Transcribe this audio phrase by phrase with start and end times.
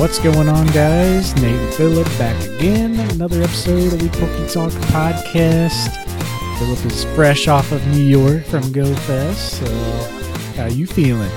[0.00, 1.36] What's going on, guys?
[1.42, 2.98] Nate and Phillip back again.
[3.10, 5.94] Another episode of the PokeTalk podcast.
[6.58, 9.34] Phillip is fresh off of New York from GoFest.
[9.34, 11.30] So, how you feeling?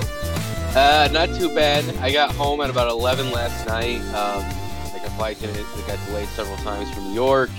[0.77, 1.83] Uh, not too bad.
[1.97, 3.99] I got home at about 11 last night.
[4.13, 4.45] Um,
[4.93, 7.49] like a flight got delayed several times from New York.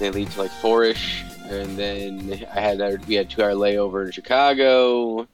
[0.00, 5.28] They lead to like four-ish, and then I had we had two-hour layover in Chicago.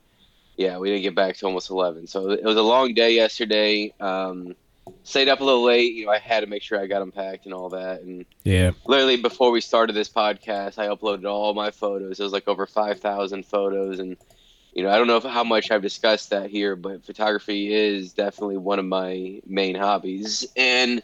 [0.57, 3.95] Yeah, we didn't get back to almost 11, so it was a long day yesterday.
[4.01, 4.57] Um,
[5.03, 5.95] stayed up a little late.
[5.95, 8.03] You know, I had to make sure I got unpacked and all that.
[8.03, 8.73] And Yeah.
[8.87, 12.21] literally before we started this podcast, I uploaded all my photos.
[12.21, 13.99] It was like over 5,000 photos.
[13.99, 14.17] And,
[14.73, 18.13] you know, I don't know if, how much I've discussed that here, but photography is
[18.13, 20.47] definitely one of my main hobbies.
[20.57, 21.03] And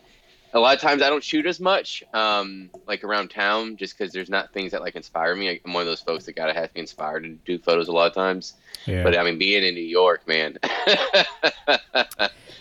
[0.56, 4.10] a lot of times I don't shoot as much, um, like around town, just because
[4.12, 5.60] there's not things that like inspire me.
[5.64, 7.92] I'm one of those folks that gotta have to be inspired to do photos a
[7.92, 8.54] lot of times.
[8.86, 9.02] Yeah.
[9.02, 10.56] But I mean, being in New York, man,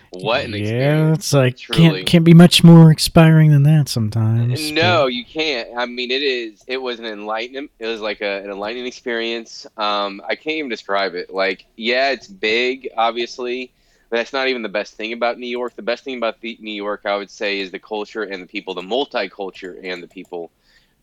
[0.10, 1.18] what an yeah, experience!
[1.20, 1.82] it's like truly.
[1.82, 4.72] can't can't be much more inspiring than that sometimes.
[4.74, 5.70] No, you can't.
[5.78, 6.66] I mean, it is.
[6.68, 7.70] It was an enlightening.
[7.80, 9.66] It was like a, an enlightening experience.
[9.78, 11.34] Um, I can't even describe it.
[11.34, 13.75] Like, yeah, it's big, obviously, but
[14.10, 15.76] that's not even the best thing about New York.
[15.76, 18.48] The best thing about the, New York, I would say, is the culture and the
[18.48, 20.52] people, the multiculture and the people.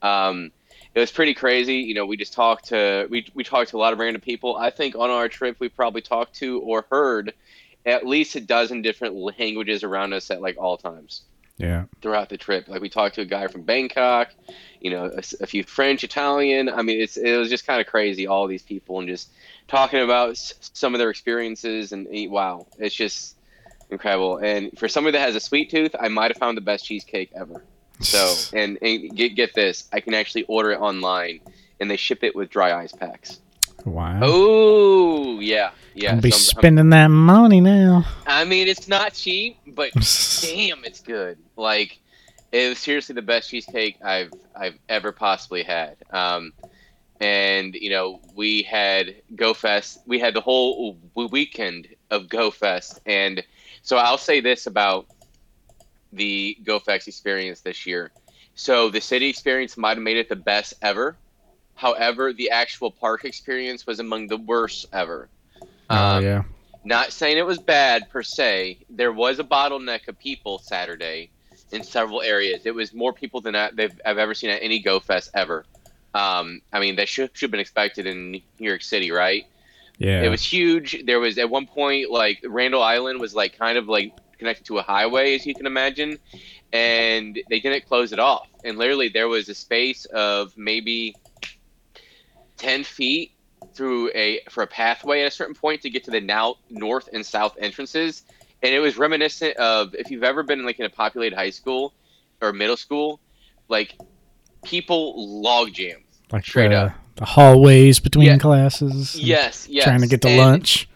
[0.00, 0.50] Um,
[0.94, 1.76] it was pretty crazy.
[1.76, 4.56] You know, we just talked to we we talked to a lot of random people.
[4.56, 7.32] I think on our trip we probably talked to or heard
[7.86, 11.22] at least a dozen different languages around us at like all times
[11.58, 11.84] Yeah.
[12.00, 12.68] throughout the trip.
[12.68, 14.28] Like we talked to a guy from Bangkok,
[14.80, 16.68] you know, a, a few French, Italian.
[16.68, 18.26] I mean, it's it was just kind of crazy.
[18.26, 19.30] All these people and just
[19.72, 20.36] talking about
[20.74, 23.36] some of their experiences and wow, it's just
[23.90, 24.36] incredible.
[24.36, 27.32] And for somebody that has a sweet tooth, I might have found the best cheesecake
[27.34, 27.64] ever.
[28.00, 31.40] So and, and get get this, I can actually order it online.
[31.80, 33.40] And they ship it with dry ice packs.
[33.86, 34.20] wow.
[34.22, 36.14] Oh yeah, yeah.
[36.14, 38.04] I'll be so I'm- spending that money now.
[38.26, 39.90] I mean, it's not cheap, but
[40.42, 41.38] damn, it's good.
[41.56, 41.98] Like
[42.52, 45.96] it was seriously the best cheesecake I've I've ever possibly had.
[46.10, 46.52] Um,
[47.22, 50.00] and you know, we had Go Fest.
[50.06, 53.42] We had the whole weekend of Go Fest, and
[53.82, 55.06] so I'll say this about
[56.12, 58.10] the Go Fest experience this year.
[58.54, 61.16] So the city experience might have made it the best ever.
[61.74, 65.28] However, the actual park experience was among the worst ever.
[65.90, 66.42] oh Um, yeah.
[66.84, 68.84] not saying it was bad per se.
[68.90, 71.30] There was a bottleneck of people Saturday
[71.70, 72.66] in several areas.
[72.66, 73.70] It was more people than I,
[74.04, 75.64] I've ever seen at any Go Fest ever.
[76.14, 79.46] Um, I mean, that should should have been expected in New York City, right?
[79.98, 80.22] Yeah.
[80.22, 81.04] It was huge.
[81.06, 84.78] There was at one point like Randall Island was like kind of like connected to
[84.78, 86.18] a highway, as you can imagine,
[86.72, 88.48] and they didn't close it off.
[88.64, 91.14] And literally, there was a space of maybe
[92.56, 93.32] ten feet
[93.74, 97.08] through a for a pathway at a certain point to get to the now north
[97.12, 98.24] and south entrances,
[98.62, 101.94] and it was reminiscent of if you've ever been like in a populated high school
[102.40, 103.20] or middle school,
[103.68, 103.94] like
[104.64, 106.04] people log jams.
[106.30, 106.92] like straight the, up.
[107.16, 108.38] the hallways between Yeah.
[108.38, 109.14] classes.
[109.16, 109.84] Yes, yes.
[109.84, 110.88] Trying to get to And- lunch.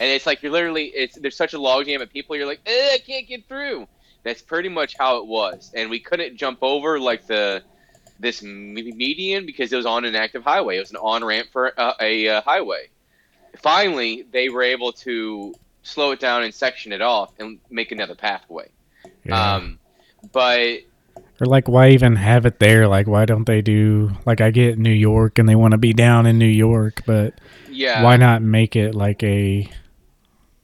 [0.00, 2.90] and it's like you're literally it's there's such a logjam of people you're like eh,
[2.94, 3.88] I can't get through.
[4.24, 7.62] That's pretty much how it was, and we couldn't jump over like the
[8.20, 10.76] this median because it was on an active highway.
[10.76, 12.88] It was an on ramp for uh, a uh, highway.
[13.62, 18.14] Finally, they were able to slow it down and section it off and make another
[18.16, 18.68] pathway.
[19.24, 19.54] Yeah.
[19.54, 19.78] Um,
[20.32, 20.80] but
[21.40, 22.88] Or like, why even have it there?
[22.88, 25.92] Like, why don't they do like I get New York and they want to be
[25.92, 27.34] down in New York, but
[27.70, 29.70] yeah, why not make it like a,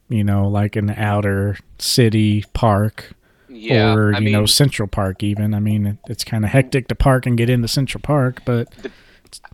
[0.09, 3.13] you know, like an outer city park
[3.49, 5.23] Yeah, or I you know Central Park?
[5.23, 8.69] Even I mean, it's kind of hectic to park and get into Central Park, but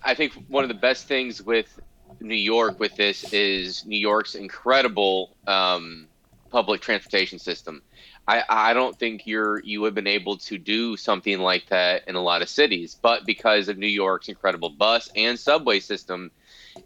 [0.02, 1.78] I think one of the best things with
[2.20, 6.06] New York with this is New York's incredible um,
[6.50, 7.82] public transportation system.
[8.30, 12.14] I, I don't think you're you have been able to do something like that in
[12.14, 16.30] a lot of cities, but because of New York's incredible bus and subway system,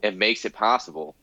[0.03, 1.15] it makes it possible.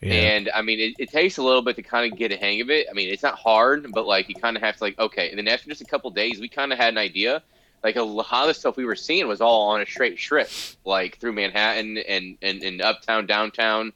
[0.00, 2.36] yeah, And I mean, it, it takes a little bit to kind of get a
[2.36, 2.86] hang of it.
[2.88, 5.30] I mean, it's not hard, but like you kind of have to like okay.
[5.30, 7.42] And then after just a couple days, we kind of had an idea.
[7.82, 10.54] Like a lot of the stuff we were seeing was all on a straight strip,
[10.84, 13.92] like through Manhattan and and, and uptown, downtown.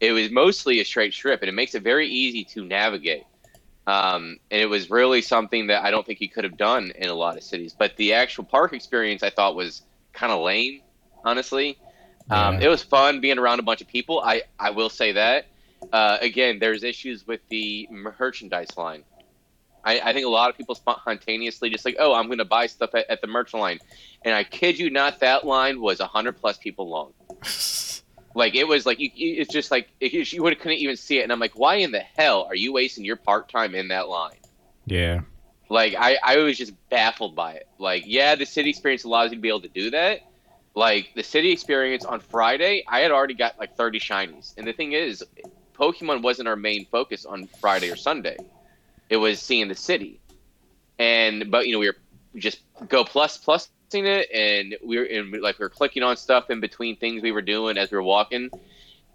[0.00, 3.24] It was mostly a straight strip, and it makes it very easy to navigate.
[3.86, 7.08] Um, and it was really something that I don't think you could have done in
[7.08, 7.74] a lot of cities.
[7.78, 10.80] But the actual park experience, I thought, was kind of lame,
[11.24, 11.78] honestly.
[12.28, 12.66] Um, Yeah.
[12.66, 14.20] it was fun being around a bunch of people.
[14.20, 15.46] I, I will say that.
[15.92, 19.04] Uh, again, there's issues with the merchandise line.
[19.84, 22.66] I, I think a lot of people spontaneously just like, oh, I'm going to buy
[22.66, 23.78] stuff at, at the merch line.
[24.24, 27.12] And I kid you not, that line was 100 plus people long.
[28.36, 31.22] Like it was like you, it's just like it, you would couldn't even see it,
[31.22, 34.10] and I'm like, why in the hell are you wasting your part time in that
[34.10, 34.36] line?
[34.84, 35.22] Yeah.
[35.70, 37.66] Like I, I was just baffled by it.
[37.78, 40.20] Like, yeah, the city experience allows you to be able to do that.
[40.74, 44.52] Like the city experience on Friday, I had already got like 30 shinies.
[44.58, 45.24] And the thing is,
[45.74, 48.36] Pokemon wasn't our main focus on Friday or Sunday.
[49.08, 50.20] It was seeing the city.
[50.98, 51.96] And but you know, we were
[52.36, 56.50] just go plus plusing it and we were in like we were clicking on stuff
[56.50, 58.50] in between things we were doing as we were walking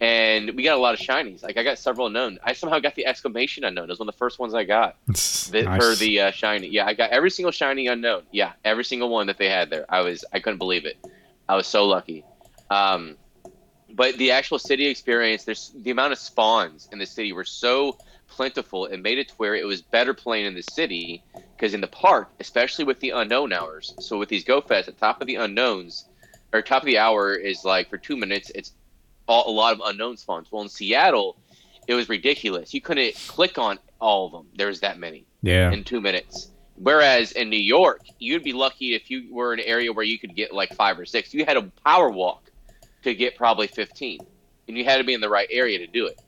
[0.02, 1.44] and we got a lot of shinies.
[1.44, 2.40] Like I got several unknown.
[2.44, 3.86] I somehow got the exclamation unknown.
[3.86, 5.82] It was one of the first ones I got the, nice.
[5.82, 6.68] for the uh, shiny.
[6.68, 8.24] Yeah, I got every single shiny unknown.
[8.32, 9.86] Yeah, every single one that they had there.
[9.88, 10.98] I was I couldn't believe it.
[11.48, 12.26] I was so lucky.
[12.72, 13.16] Um,
[13.94, 17.98] but the actual city experience, there's the amount of spawns in the city were so
[18.28, 18.88] plentiful.
[18.88, 21.24] It made it to where it was better playing in the city
[21.62, 23.94] because in the park, especially with the unknown hours.
[24.00, 26.06] So with these Go Fest, the top of the unknowns
[26.52, 28.52] or top of the hour is like for two minutes.
[28.56, 28.72] It's
[29.28, 30.52] all, a lot of unknown spawns.
[30.52, 31.38] Well, in Seattle,
[31.88, 32.74] it was ridiculous.
[32.74, 34.48] You couldn't click on all of them.
[34.56, 35.72] There was that many Yeah.
[35.72, 36.50] in two minutes.
[36.78, 40.18] Whereas in New York, you'd be lucky if you were in an area where you
[40.18, 41.32] could get like five or six.
[41.32, 42.50] You had a power walk
[43.04, 44.20] to get probably 15,
[44.68, 46.20] and you had to be in the right area to do it.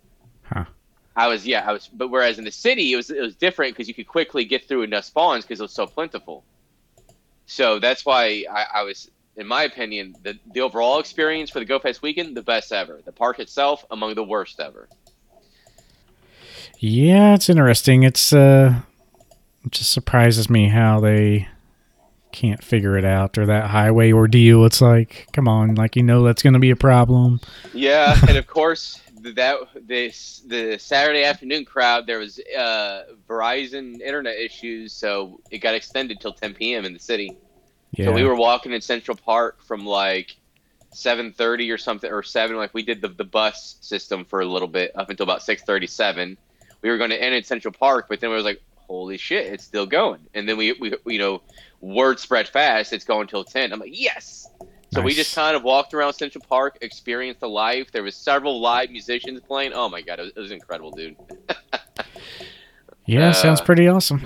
[1.15, 3.75] I was, yeah, I was, but whereas in the city, it was it was different
[3.75, 6.43] because you could quickly get through enough spawns because it was so plentiful.
[7.45, 11.65] So that's why I, I was, in my opinion, the the overall experience for the
[11.65, 12.99] Go Fest weekend, the best ever.
[13.05, 14.87] The park itself, among the worst ever.
[16.79, 18.03] Yeah, it's interesting.
[18.03, 18.81] It's uh
[19.63, 21.47] it just surprises me how they
[22.31, 24.65] can't figure it out or that highway ordeal.
[24.65, 27.39] It's like, come on, like you know that's going to be a problem.
[27.73, 28.99] Yeah, and of course
[29.31, 35.75] that this the Saturday afternoon crowd there was uh, Verizon internet issues, so it got
[35.75, 36.85] extended till 10 p.m.
[36.85, 37.37] in the city.
[37.91, 38.07] Yeah.
[38.07, 40.35] So we were walking in Central Park from like
[40.93, 44.67] 7:30 or something or 7 like we did the, the bus system for a little
[44.67, 46.37] bit up until about 6:37.
[46.81, 49.53] We were going to end in Central Park, but then we was like, holy shit,
[49.53, 50.19] it's still going.
[50.33, 51.41] And then we we you know
[51.81, 53.73] word spread fast, it's going till 10.
[53.73, 54.47] I'm like, yes.
[54.93, 57.91] So we just kind of walked around Central Park, experienced the life.
[57.91, 59.73] There was several live musicians playing.
[59.73, 61.15] Oh my god, it was, it was incredible, dude.
[63.05, 64.25] yeah, sounds uh, pretty awesome.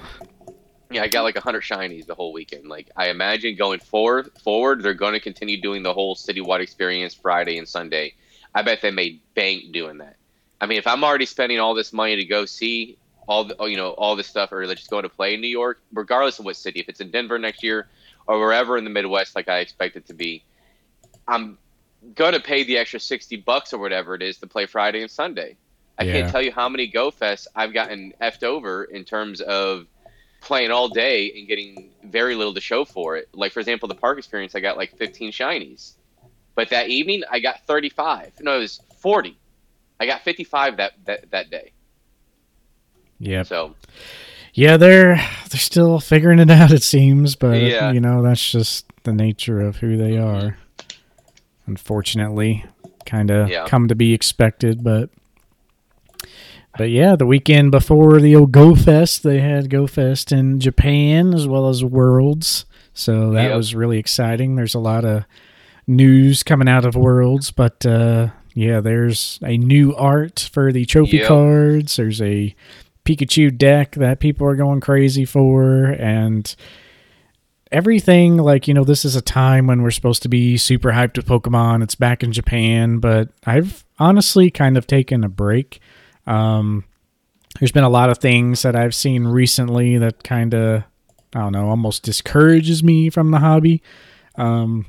[0.92, 2.68] Yeah, I got like 100 shinies the whole weekend.
[2.68, 7.14] Like I imagine going forward, forward, they're going to continue doing the whole citywide experience
[7.14, 8.14] Friday and Sunday.
[8.56, 10.16] I bet they made bank doing that.
[10.60, 12.98] I mean, if I'm already spending all this money to go see
[13.28, 15.82] all the, you know, all this stuff, or just going to play in New York,
[15.94, 17.88] regardless of what city, if it's in Denver next year
[18.26, 20.44] or wherever in the Midwest, like I expect it to be,
[21.28, 21.58] I'm
[22.16, 25.58] gonna pay the extra 60 bucks or whatever it is to play Friday and Sunday.
[25.98, 26.14] I Yeah.
[26.14, 29.88] can't tell you how many Go Fests I've gotten effed over in terms of
[30.42, 33.28] playing all day and getting very little to show for it.
[33.34, 35.94] Like for example, the park experience, I got like 15 shinies,
[36.56, 38.34] but that evening I got 35.
[38.42, 39.38] No, it was 40.
[40.00, 41.72] I got 55 that that, that day.
[43.20, 43.44] Yeah.
[43.44, 43.76] So
[44.54, 45.16] Yeah, they're
[45.50, 47.92] they're still figuring it out it seems, but Yeah.
[47.92, 50.46] you know, that's just the nature of who they mm-hmm.
[50.48, 50.58] are.
[51.68, 52.66] Unfortunately,
[53.06, 53.66] kind of Yeah.
[53.68, 55.10] come to be expected, but
[56.78, 61.34] but yeah, the weekend before the old Go Fest, they had Go Fest in Japan
[61.34, 62.66] as well as Worlds.
[62.94, 63.58] So that Yep.
[63.58, 64.56] was really exciting.
[64.56, 65.24] There's a lot of
[65.88, 71.18] news coming out of Worlds, but uh, yeah, there's a new art for the trophy
[71.18, 71.28] Yep.
[71.28, 71.96] cards.
[71.96, 72.54] There's a
[73.06, 76.56] Pikachu deck that people are going crazy for, and
[77.72, 81.18] everything like you know this is a time when we're supposed to be super hyped
[81.18, 81.84] with pokemon.
[81.84, 85.80] It's back in japan but i've honestly kind of taken a break.
[86.26, 86.86] Um
[87.60, 90.84] there's been a lot of things that i've seen recently that kind of
[91.34, 93.82] i don't know almost discourages me from the hobby.
[94.36, 94.86] Um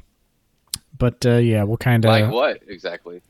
[0.97, 3.23] but uh yeah we'll kind of like what exactly?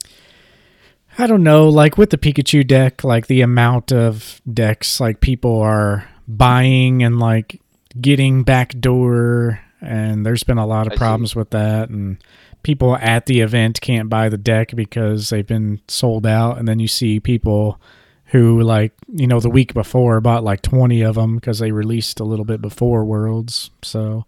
[1.21, 5.61] I don't know, like with the Pikachu deck, like the amount of decks like people
[5.61, 7.61] are buying and like
[8.01, 10.99] getting backdoor and there's been a lot of I see.
[10.99, 12.19] problems with that and
[12.63, 16.79] people at the event can't buy the deck because they've been sold out and then
[16.79, 17.81] you see people
[18.27, 22.21] who like, you know, the week before bought like 20 of them because they released
[22.21, 23.71] a little bit before Worlds.
[23.83, 24.27] So,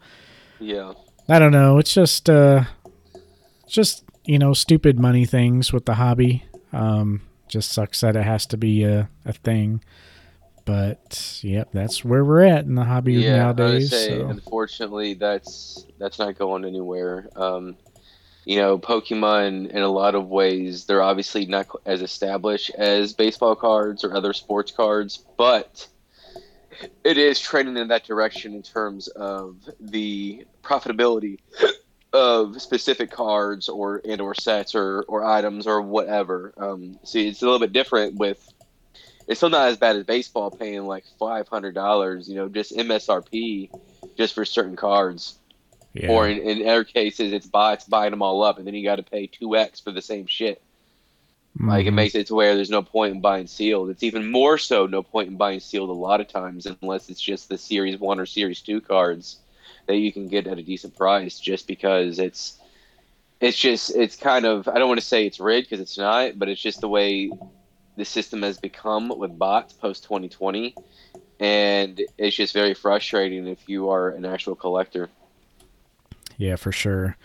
[0.59, 0.93] Yeah.
[1.29, 1.79] I don't know.
[1.79, 2.65] It's just uh
[3.69, 6.45] just, you know, stupid money things with the hobby.
[6.73, 9.83] Um just sucks that it has to be a, a thing.
[10.71, 13.91] But yep, that's where we're at in the hobby yeah, nowadays.
[13.91, 14.29] say, so.
[14.29, 17.29] unfortunately, that's that's not going anywhere.
[17.35, 17.77] Um,
[18.45, 23.57] you know, Pokemon in a lot of ways they're obviously not as established as baseball
[23.57, 25.89] cards or other sports cards, but
[27.03, 31.41] it is trending in that direction in terms of the profitability
[32.12, 36.55] of specific cards or and or sets or or items or whatever.
[36.57, 38.49] Um, see, it's a little bit different with
[39.31, 42.29] it's still not as bad as baseball paying like five hundred dollars.
[42.29, 43.71] You know, just MSRP,
[44.19, 45.37] just for certain cards.
[45.95, 46.11] Yeah.
[46.11, 48.97] Or in, in other cases, it's bots buying them all up, and then you got
[48.97, 50.61] to pay two x for the same shit.
[51.59, 51.95] Like it Mhm.
[51.95, 53.91] makes it to where there's no point in buying sealed.
[53.91, 57.21] It's even more so no point in buying sealed a lot of times unless it's
[57.21, 59.39] just the series one or series two cards
[59.87, 62.59] that you can get at a decent price just because it's
[63.41, 66.39] it's just it's kind of I don't want to say it's rigged because it's not,
[66.39, 67.31] but it's just the way
[67.97, 70.75] the system has become with bots post 2020
[71.41, 75.09] and it's just very frustrating if you are an actual collector.
[76.37, 77.17] Yeah, for sure.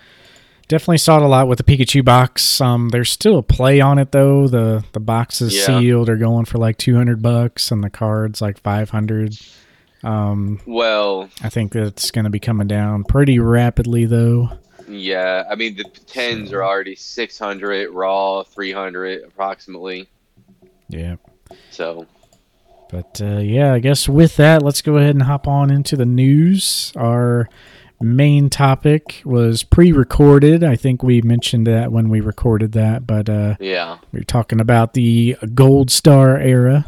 [0.68, 2.60] Definitely saw it a lot with the Pikachu box.
[2.60, 4.48] Um, there's still a play on it though.
[4.48, 5.80] The the boxes Yeah.
[5.80, 9.38] sealed are going for like 200 bucks, and the cards like 500.
[10.04, 14.50] Um, Well, I think that's going to be coming down pretty rapidly though.
[14.88, 20.08] Yeah, I mean the tens are already six hundred raw, three hundred approximately.
[20.89, 21.15] Yeah.
[21.72, 22.08] So
[22.89, 26.06] But uh, yeah, I guess with that, let's go ahead and hop on into the
[26.06, 26.94] news.
[26.96, 27.50] Our
[28.01, 30.63] main topic was pre-recorded.
[30.63, 34.60] I think we mentioned that when we recorded that, but uh, yeah, we are talking
[34.60, 36.86] about the Gold Star era,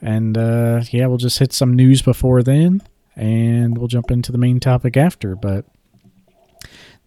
[0.00, 2.82] and uh, yeah, we'll just hit some news before then,
[3.14, 5.36] and we'll jump into the main topic after.
[5.36, 5.64] But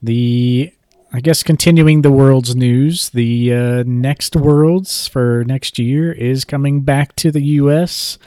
[0.01, 0.71] the
[1.11, 6.81] I guess continuing the world's news, the uh, next worlds for next year is coming
[6.81, 8.19] back to the U.S.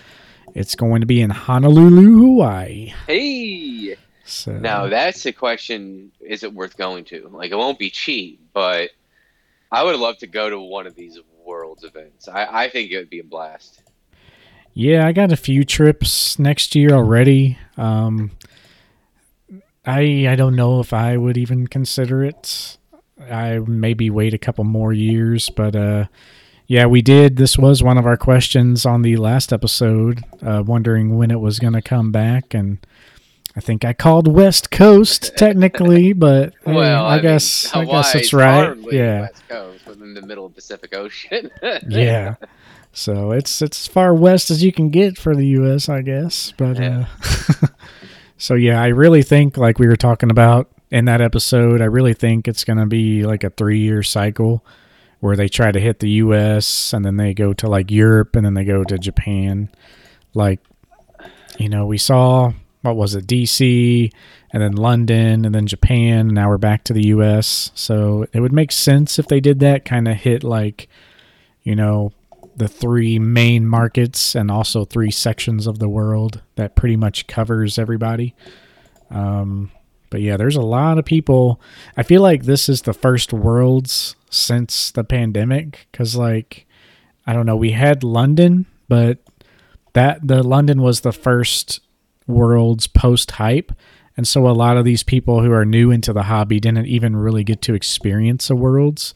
[0.54, 2.92] It's going to be in Honolulu, Hawaii.
[3.06, 7.28] hey, So now that's the question: Is it worth going to?
[7.32, 8.90] Like, it won't be cheap, but
[9.70, 12.26] I would love to go to one of these worlds events.
[12.26, 13.80] I, I think it would be a blast.
[14.74, 17.58] Yeah, I got a few trips next year already.
[17.76, 18.32] Um,
[19.84, 22.78] I I don't know if I would even consider it.
[23.30, 26.06] I maybe wait a couple more years, but uh,
[26.66, 27.36] yeah, we did.
[27.36, 31.58] This was one of our questions on the last episode, uh, wondering when it was
[31.58, 32.78] going to come back, and
[33.56, 38.32] I think I called West Coast technically, but hey, well, I, guess I guess it's
[38.32, 38.76] right.
[38.90, 41.50] Yeah, West Coast, but in the middle of Pacific Ocean.
[41.88, 42.36] yeah.
[42.94, 46.52] So it's it's as far west as you can get for the U.S., I guess.
[46.56, 47.06] But Yeah.
[47.24, 47.66] uh,
[48.42, 52.12] so yeah, I really think like we were talking about in that episode, I really
[52.12, 54.64] think it's going to be like a three year cycle
[55.20, 56.92] where they try to hit the U.S.
[56.92, 59.70] and then they go to like Europe and then they go to Japan.
[60.34, 60.58] Like,
[61.56, 64.10] you know, we saw what was it, D.C.
[64.52, 66.26] and then London and then Japan.
[66.26, 67.70] And now we're back to the U.S.
[67.76, 70.88] So it would make sense if they did that, kind of hit like,
[71.62, 72.12] you know,
[72.56, 77.78] the three main markets and also three sections of the world that pretty much covers
[77.78, 78.34] everybody.
[79.10, 79.70] Um,
[80.10, 81.60] but yeah, there's a lot of people.
[81.96, 86.66] I feel like this is the first worlds since the pandemic because, like,
[87.26, 89.18] I don't know, we had London, but
[89.94, 91.80] that the London was the first
[92.26, 93.72] worlds post hype.
[94.16, 97.16] And so a lot of these people who are new into the hobby didn't even
[97.16, 99.14] really get to experience a worlds.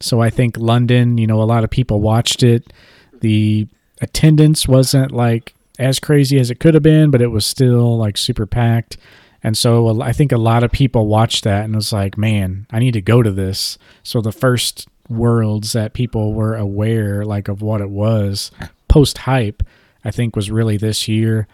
[0.00, 2.72] So I think London, you know, a lot of people watched it.
[3.20, 3.66] The
[4.00, 8.16] attendance wasn't like as crazy as it could have been, but it was still like
[8.16, 8.96] super packed.
[9.42, 12.78] And so I think a lot of people watched that and was like, man, I
[12.78, 13.76] need to go to this.
[14.02, 18.50] So the first worlds that people were aware like of what it was
[18.88, 19.62] post hype,
[20.04, 21.46] I think was really this year.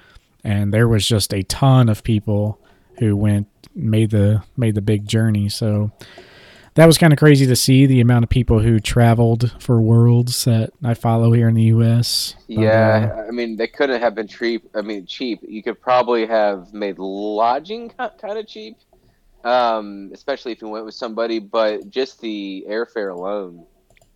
[0.44, 2.59] And there was just a ton of people
[2.99, 5.49] who went made the made the big journey.
[5.49, 5.90] So
[6.80, 10.46] that was kind of crazy to see the amount of people who traveled for worlds
[10.46, 12.37] that I follow here in the U.S.
[12.49, 14.66] But, Yeah, I mean they couldn't have been cheap.
[14.75, 15.40] I mean cheap.
[15.46, 18.78] You could probably have made lodging kind of cheap,
[19.44, 21.38] um, especially if you went with somebody.
[21.38, 23.66] But just the airfare alone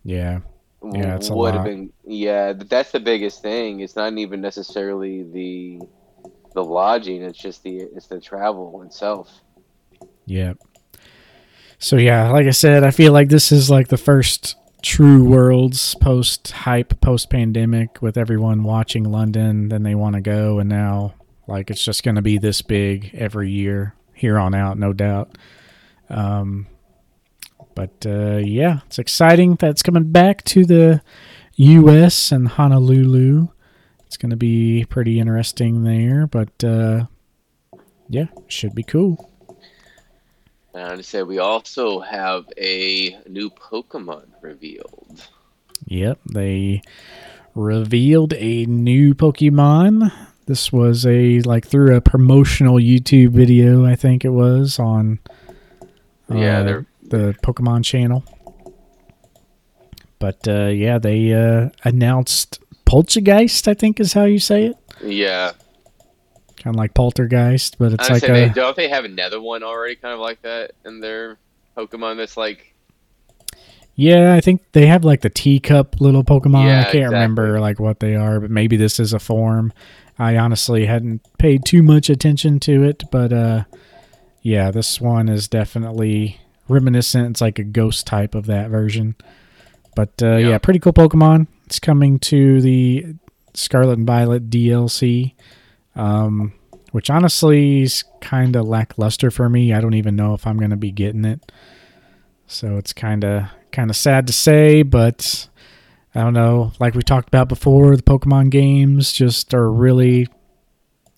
[0.03, 0.39] yeah,
[0.91, 1.53] Yeah, it's a would lot.
[1.57, 1.93] have been.
[2.03, 3.81] Yeah, that's the biggest thing.
[3.81, 5.81] It's not even necessarily the
[6.55, 7.21] the lodging.
[7.21, 9.29] It's just the it's the travel itself.
[10.25, 10.53] yeah.
[11.79, 15.95] So yeah, like I said, I feel like this is like the first true worlds
[15.95, 19.69] post hype, post pandemic, with everyone watching London.
[19.69, 21.15] Then they want to go, and now
[21.47, 25.37] like it's just going to be this big every year here on out, no doubt.
[26.09, 26.67] Um,
[27.75, 31.01] but uh, yeah, it's exciting that's coming back to the
[31.55, 32.31] U.S.
[32.31, 33.49] and Honolulu.
[34.05, 37.05] It's going to be pretty interesting there, but uh,
[38.07, 39.31] yeah, should be cool.
[40.75, 45.25] And to say we also have a new Pokemon revealed.
[45.87, 46.81] Yep, they
[47.55, 50.11] revealed a new Pokemon.
[50.47, 55.19] This was a like through a promotional YouTube video, I think it was on
[56.29, 58.25] Yeah, uh, they're the Pokemon channel.
[60.19, 64.77] But uh, yeah, they uh, announced Poltchageist, I think is how you say it.
[65.01, 65.51] Yeah,
[66.57, 69.95] Kind of like Poltergeist, but it's like say they don't they have another one already,
[69.95, 71.37] kind of like that in their
[71.77, 72.17] Pokemon.
[72.17, 72.73] That's like
[73.95, 74.33] yeah.
[74.33, 76.65] I think they have like the teacup little Pokemon.
[76.65, 79.73] Yeah, I can't remember like what they are, but maybe this is a form.
[80.17, 83.63] I honestly hadn't paid too much attention to it, but uh,
[84.41, 87.31] yeah, this one is definitely reminiscent.
[87.31, 89.15] It's like a ghost type of that version.
[89.95, 90.49] But uh, yeah.
[90.49, 90.57] Yeah.
[90.57, 91.47] pretty cool Pokemon.
[91.65, 93.15] It's coming to the
[93.53, 95.33] Scarlet and Violet DLC,
[95.95, 96.53] um,
[96.91, 99.73] which honestly is kind of lackluster for me.
[99.73, 101.51] I don't even know if I'm going to be getting it.
[102.47, 105.47] So it's kind of kind of sad to say, but
[106.13, 106.71] I don't know.
[106.79, 110.27] Like we talked about before, the Pokemon games just are really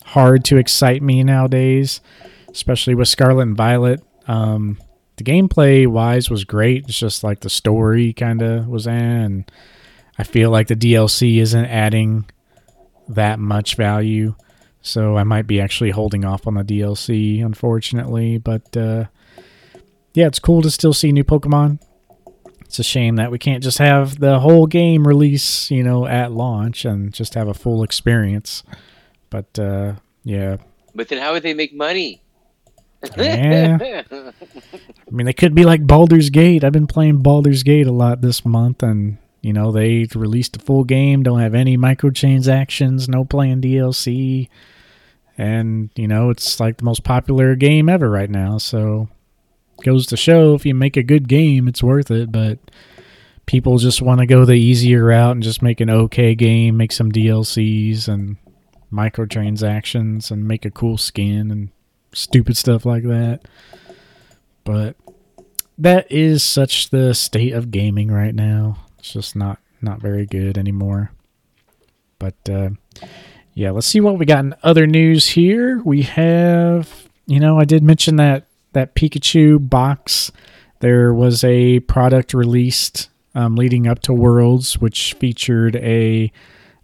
[0.04, 2.00] hard to excite me nowadays,
[2.50, 4.02] especially with Scarlet and Violet.
[4.26, 4.78] Um,
[5.16, 6.84] the gameplay wise was great.
[6.84, 9.50] It's just like the story kind of was eh, and
[10.18, 12.28] I feel like the DLC isn't adding
[13.08, 14.34] that much value.
[14.80, 18.38] So I might be actually holding off on the DLC, unfortunately.
[18.38, 19.06] But uh,
[20.14, 21.80] yeah, it's cool to still see new Pokemon.
[22.60, 26.32] It's a shame that we can't just have the whole game release, you know, at
[26.32, 28.62] launch and just have a full experience.
[29.30, 30.58] But uh, yeah,
[30.94, 32.22] But then how would they make money?
[33.16, 34.02] Yeah.
[34.10, 36.64] I mean, they could be like Baldur's Gate.
[36.64, 40.60] I've been playing Baldur's Gate a lot this month, and you know they released a
[40.60, 44.48] full game, don't have any microtransactions, no playing DLC,
[45.36, 48.58] and you know it's like the most popular game ever right now.
[48.58, 49.08] So
[49.84, 52.32] goes to show if you make a good game, it's worth it.
[52.32, 52.58] But
[53.46, 56.92] people just want to go the easier route and just make an okay game, make
[56.92, 58.36] some DLCs and
[58.92, 61.70] microtransactions, and make a cool skin and
[62.12, 63.40] stupid stuff like that.
[64.64, 64.96] But
[65.78, 68.78] that is such the state of gaming right now.
[68.98, 71.12] It's just not not very good anymore.
[72.18, 72.70] But uh,
[73.54, 75.80] yeah, let's see what we got in other news here.
[75.84, 80.32] We have, you know, I did mention that that Pikachu box.
[80.80, 86.32] There was a product released um, leading up to Worlds, which featured a.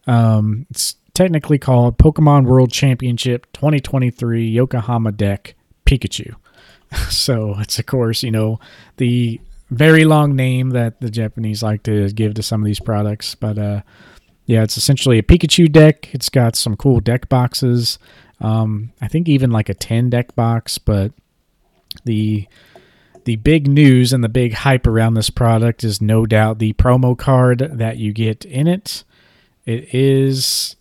[0.07, 5.55] Um, it's technically called Pokemon World Championship 2023 Yokohama Deck
[5.87, 6.35] Pikachu.
[7.09, 8.61] so it's of course you know
[8.99, 13.35] the very long name that the Japanese like to give to some of these products,
[13.35, 13.83] but uh,
[14.47, 16.15] yeah, it's essentially a Pikachu deck.
[16.15, 17.99] It's got some cool deck boxes.
[18.41, 21.13] Um, I think even like a ten deck box, but
[22.05, 22.47] the
[23.25, 27.17] the big news and the big hype around this product is no doubt the promo
[27.17, 29.03] card that you get in it.
[29.65, 30.77] It is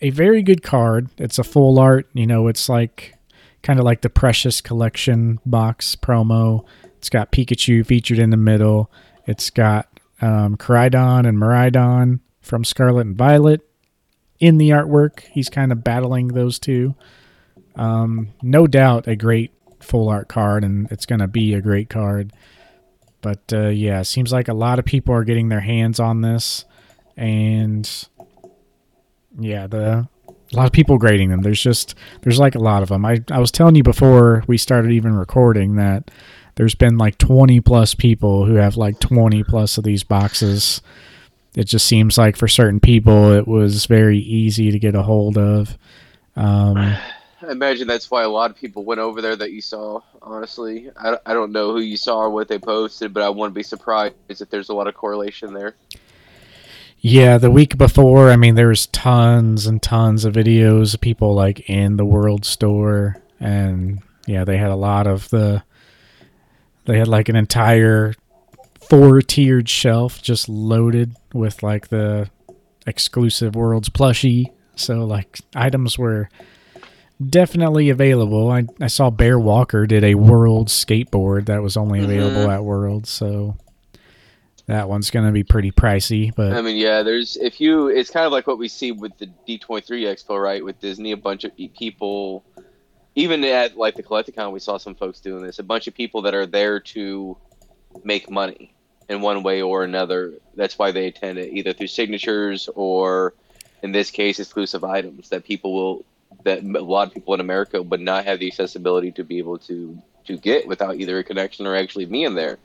[0.00, 1.08] a very good card.
[1.18, 3.14] It's a full art, you know, it's like
[3.62, 6.64] kind of like the Precious Collection box promo.
[6.98, 8.90] It's got Pikachu featured in the middle.
[9.26, 9.88] It's got
[10.20, 13.60] um, and Miraidon from Scarlet and Violet
[14.40, 15.20] in the artwork.
[15.32, 16.94] He's kind of battling those two.
[17.76, 21.88] Um, no doubt a great full art card, and it's going to be a great
[21.88, 22.32] card.
[23.20, 26.64] But uh, yeah, seems like a lot of people are getting their hands on this,
[27.16, 28.08] and
[29.38, 30.08] yeah, the
[30.52, 31.42] a lot of people grading them.
[31.42, 33.04] There's just there's like a lot of them.
[33.04, 36.10] I I was telling you before we started even recording that
[36.58, 40.82] there's been like 20 plus people who have like 20 plus of these boxes.
[41.54, 45.38] It just seems like for certain people it was very easy to get a hold
[45.38, 45.78] of.
[46.34, 46.76] Um,
[47.42, 50.00] I imagine that's why a lot of people went over there that you saw.
[50.20, 53.54] Honestly, I, I don't know who you saw or what they posted, but I wouldn't
[53.54, 55.76] be surprised if there's a lot of correlation there.
[56.98, 61.36] Yeah, the week before, I mean, there was tons and tons of videos of people
[61.36, 65.62] like in the World Store, and yeah, they had a lot of the.
[66.88, 68.14] They had like an entire
[68.88, 72.30] four-tiered shelf just loaded with like the
[72.86, 74.46] exclusive Worlds plushie.
[74.74, 76.30] So like items were
[77.24, 78.50] definitely available.
[78.50, 82.54] I I saw Bear Walker did a World skateboard that was only available Mhm.
[82.54, 83.56] at World, so
[84.66, 86.34] that one's gonna be pretty pricey.
[86.34, 89.16] But I mean, yeah, there's if you, it's kind of like what we see with
[89.18, 90.64] the D23 Expo, right?
[90.64, 92.44] With Disney, a bunch of people,
[93.18, 95.58] even at like the Collect-A-Con, we saw some folks doing this.
[95.58, 97.36] A bunch of people that are there to
[98.04, 98.72] make money
[99.08, 100.34] in one way or another.
[100.54, 103.34] That's why they attend it, either through signatures or,
[103.82, 106.04] in this case, exclusive items that people will,
[106.44, 109.58] that a lot of people in America would not have the accessibility to be able
[109.58, 112.58] to to get without either a connection or actually being there.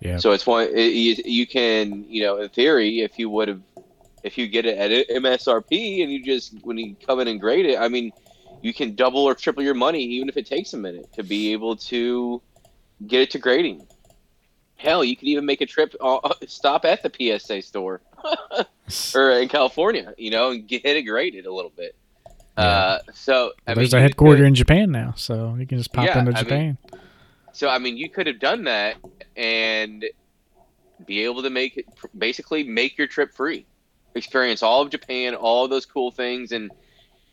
[0.00, 3.48] yeah, So it's one it, you, you can you know in theory if you would
[3.48, 3.62] have
[4.24, 7.66] if you get it at MSRP and you just when you come in and grade
[7.66, 8.12] it, I mean
[8.62, 11.52] you can double or triple your money even if it takes a minute to be
[11.52, 12.40] able to
[13.06, 13.86] get it to grading.
[14.76, 18.00] Hell, you can even make a trip uh, stop at the PSA store.
[19.14, 21.94] or in California, you know, and get it graded a little bit.
[22.58, 22.64] Yeah.
[22.64, 25.78] Uh, so I There's mean, a you headquarter could- in Japan now, so you can
[25.78, 26.78] just pop Yeah, into I mean, Japan.
[27.52, 28.96] So I mean, you could have done that
[29.36, 30.04] and
[31.06, 33.66] be able to make it basically make your trip free,
[34.14, 36.70] experience all of Japan, all of those cool things, and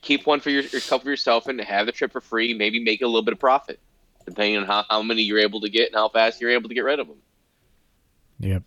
[0.01, 2.53] keep one for your, couple for yourself and have the trip for free.
[2.53, 3.79] Maybe make a little bit of profit,
[4.25, 6.75] depending on how, how many you're able to get and how fast you're able to
[6.75, 7.17] get rid of them.
[8.39, 8.63] Yep.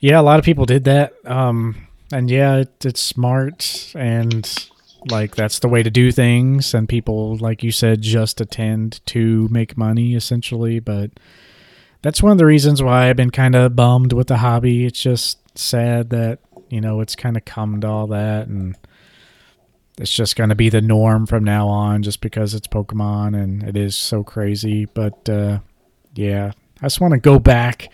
[0.00, 1.14] Yeah, a lot of people did that.
[1.24, 4.68] Um, and yeah, it, it's smart and
[5.10, 6.74] like that's the way to do things.
[6.74, 10.80] And people, like you said, just attend to make money essentially.
[10.80, 11.12] But
[12.02, 14.84] that's one of the reasons why I've been kind of bummed with the hobby.
[14.84, 18.76] It's just sad that, you know, it's kind of come to all that and
[19.98, 23.62] it's just going to be the norm from now on just because it's Pokemon and
[23.62, 24.86] it is so crazy.
[24.86, 25.60] But uh,
[26.14, 27.88] yeah, I just want to go back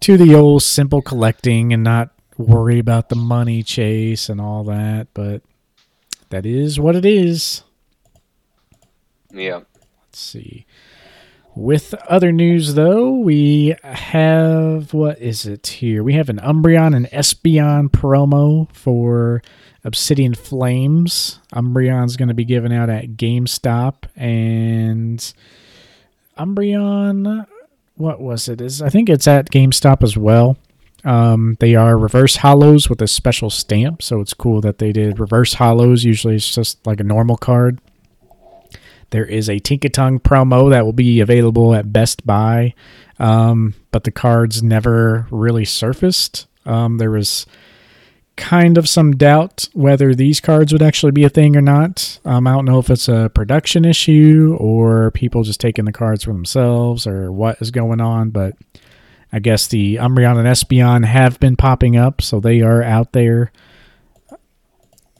[0.00, 5.08] to the old simple collecting and not worry about the money chase and all that.
[5.14, 5.42] But
[6.30, 7.62] that is what it is.
[9.32, 9.60] Yeah.
[10.02, 10.66] Let's see.
[11.54, 16.02] With other news, though, we have what is it here?
[16.02, 19.40] We have an Umbreon and Espeon promo for
[19.86, 21.38] Obsidian Flames.
[21.54, 25.32] Umbreon's going to be given out at GameStop, and
[26.36, 27.46] Umbreon,
[27.94, 28.60] what was it?
[28.60, 30.58] Is I think it's at GameStop as well.
[31.04, 35.20] Um, they are reverse hollows with a special stamp, so it's cool that they did
[35.20, 36.02] reverse hollows.
[36.02, 37.80] Usually, it's just like a normal card.
[39.10, 42.74] There is a Tinkaton promo that will be available at Best Buy,
[43.20, 46.48] um, but the cards never really surfaced.
[46.64, 47.46] Um, there was
[48.36, 52.18] kind of some doubt whether these cards would actually be a thing or not.
[52.24, 56.24] Um, I don't know if it's a production issue or people just taking the cards
[56.24, 58.54] for themselves or what is going on, but
[59.32, 63.52] I guess the Umbreon and Espeon have been popping up, so they are out there.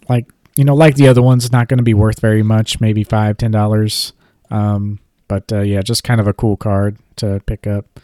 [0.09, 0.27] Like
[0.57, 3.37] you know, like the other ones, not going to be worth very much, maybe five,
[3.37, 4.13] ten dollars.
[4.51, 8.01] Um, but uh, yeah, just kind of a cool card to pick up.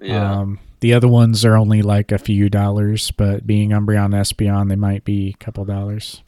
[0.00, 0.38] Yeah.
[0.38, 4.76] Um, the other ones are only like a few dollars, but being Umbreon Espeon, they
[4.76, 6.22] might be a couple dollars.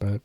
[0.00, 0.20] But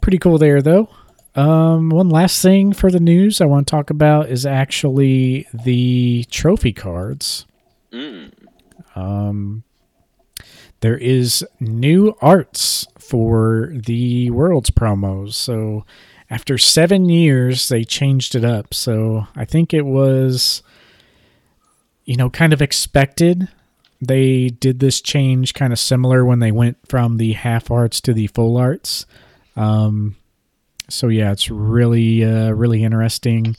[0.00, 0.88] pretty cool there, though.
[1.34, 6.24] Um, one last thing for the news I want to talk about is actually the
[6.30, 7.46] trophy cards.
[7.92, 8.32] Mm.
[8.94, 9.64] Um,
[10.80, 15.34] there is new arts for the Worlds promos.
[15.34, 15.84] So
[16.30, 18.74] after seven years, they changed it up.
[18.74, 20.62] So I think it was,
[22.04, 23.48] you know, kind of expected.
[24.00, 28.12] They did this change kind of similar when they went from the half arts to
[28.12, 29.06] the full arts.
[29.56, 30.16] Um,
[30.88, 33.56] so yeah, it's really, uh, really interesting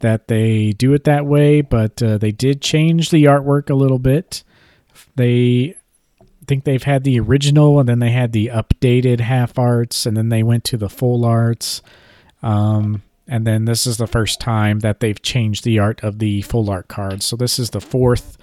[0.00, 1.60] that they do it that way.
[1.60, 4.44] But uh, they did change the artwork a little bit.
[5.16, 5.74] They
[6.46, 10.30] think they've had the original and then they had the updated half arts and then
[10.30, 11.82] they went to the full arts.
[12.42, 16.40] Um, and then this is the first time that they've changed the art of the
[16.42, 17.26] full art cards.
[17.26, 18.38] So this is the fourth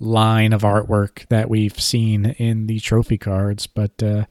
[0.00, 3.66] line of artwork that we've seen in the trophy cards.
[3.66, 4.24] But uh,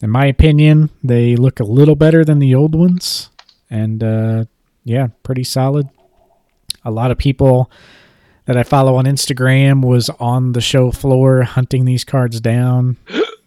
[0.00, 3.28] in my opinion, they look a little better than the old ones.
[3.68, 4.44] And uh,
[4.82, 5.90] yeah, pretty solid.
[6.84, 7.70] A lot of people
[8.46, 12.96] that I follow on Instagram was on the show floor hunting these cards down.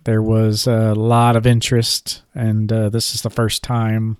[0.03, 4.17] There was a lot of interest, and uh, this is the first time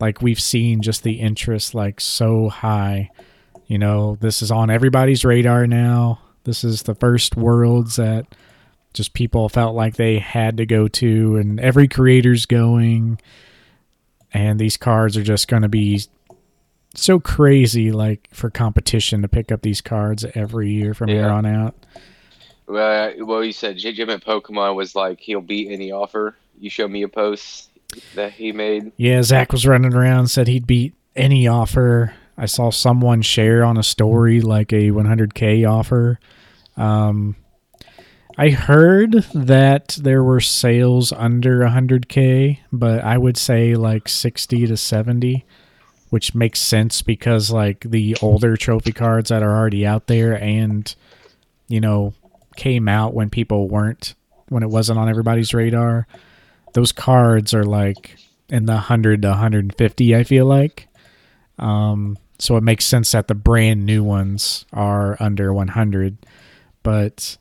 [0.00, 3.10] like we've seen just the interest like so high.
[3.66, 6.20] You know, this is on everybody's radar now.
[6.44, 8.26] This is the first worlds that
[8.92, 13.18] just people felt like they had to go to, and every creator's going.
[14.32, 16.02] And these cards are just going to be
[16.96, 21.46] so crazy like for competition to pick up these cards every year from here on
[21.46, 21.74] out.
[22.66, 26.36] Well, well, you said J Jim at Pokemon was like he'll beat any offer.
[26.58, 27.70] You show me a post
[28.14, 28.92] that he made.
[28.96, 32.14] Yeah, Zach was running around said he'd beat any offer.
[32.36, 36.18] I saw someone share on a story like a 100k offer.
[36.76, 37.36] Um,
[38.36, 44.76] I heard that there were sales under 100k, but I would say like 60 to
[44.76, 45.44] 70,
[46.10, 50.92] which makes sense because like the older trophy cards that are already out there and
[51.68, 52.14] you know
[52.56, 54.14] came out when people weren't
[54.48, 56.06] when it wasn't on everybody's radar.
[56.74, 58.16] Those cards are like
[58.48, 60.88] in the 100 to 150 I feel like.
[61.58, 66.18] Um so it makes sense that the brand new ones are under 100.
[66.82, 67.36] But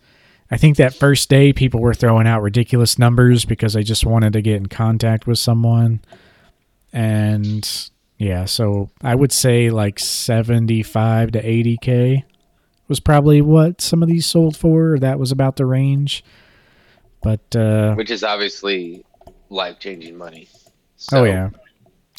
[0.52, 4.34] I think that first day people were throwing out ridiculous numbers because they just wanted
[4.34, 6.02] to get in contact with someone.
[6.94, 7.68] And
[8.20, 12.24] yeah, so I would say like 75 to 80k
[12.88, 14.94] was probably what some of these sold for.
[14.94, 16.24] Or that was about the range.
[17.24, 19.04] But uh, which is obviously
[19.54, 20.50] life changing money.
[20.98, 21.50] So, oh yeah,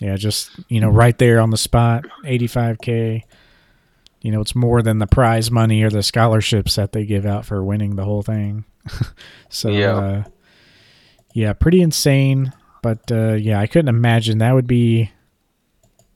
[0.01, 3.25] yeah, just you know, right there on the spot, eighty five k.
[4.21, 7.45] You know, it's more than the prize money or the scholarships that they give out
[7.45, 8.65] for winning the whole thing.
[9.51, 9.97] so yeah.
[9.97, 10.25] Uh,
[11.35, 12.53] yeah, pretty insane.
[12.81, 15.11] But uh, yeah, I couldn't imagine that would be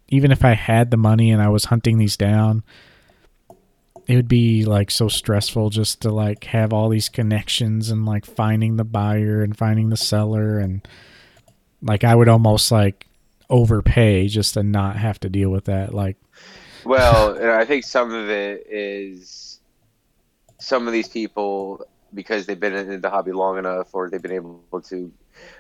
[0.08, 2.62] even if I had the money and I was hunting these down,
[4.06, 8.24] it would be like so stressful just to like have all these connections and like
[8.24, 10.86] finding the buyer and finding the seller and
[11.82, 13.06] like I would almost like
[13.50, 16.18] overpay just to not have to deal with that like
[16.84, 19.58] well i think some of it is
[20.58, 24.32] some of these people because they've been in the hobby long enough or they've been
[24.32, 25.10] able to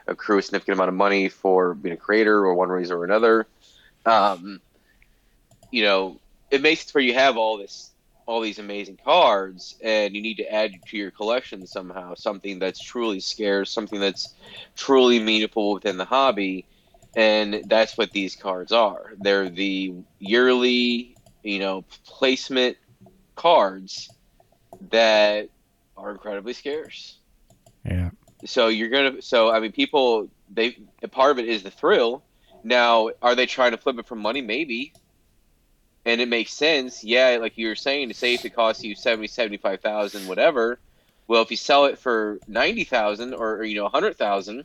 [0.06, 3.46] accrue a significant amount of money for being a creator or one reason or another
[4.08, 4.60] um,
[5.70, 6.18] you know,
[6.50, 7.87] it makes it where you have all this,
[8.28, 12.78] all these amazing cards, and you need to add to your collection somehow something that's
[12.78, 14.34] truly scarce, something that's
[14.76, 16.66] truly meaningful within the hobby,
[17.16, 19.14] and that's what these cards are.
[19.18, 22.76] They're the yearly, you know, placement
[23.34, 24.10] cards
[24.90, 25.48] that
[25.96, 27.16] are incredibly scarce.
[27.84, 28.10] Yeah.
[28.44, 29.22] So you're gonna.
[29.22, 30.28] So I mean, people.
[30.50, 30.78] They
[31.10, 32.22] part of it is the thrill
[32.64, 34.40] now, are they trying to flip it for money?
[34.40, 34.92] Maybe.
[36.04, 37.04] And it makes sense.
[37.04, 40.78] Yeah, like you were saying, to say if it costs you 70, 75,000, whatever.
[41.26, 44.64] Well, if you sell it for 90,000 or, or, you know, 100,000,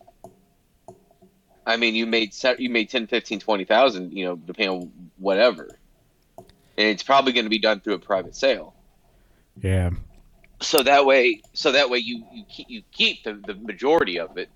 [1.66, 5.78] I mean, you made you made 10, 15, 20,000, you know, depending on whatever.
[6.38, 8.74] And it's probably going to be done through a private sale.
[9.62, 9.92] Yeah.
[10.62, 14.38] So that way, so that way you you keep, you keep the, the majority of
[14.38, 14.50] it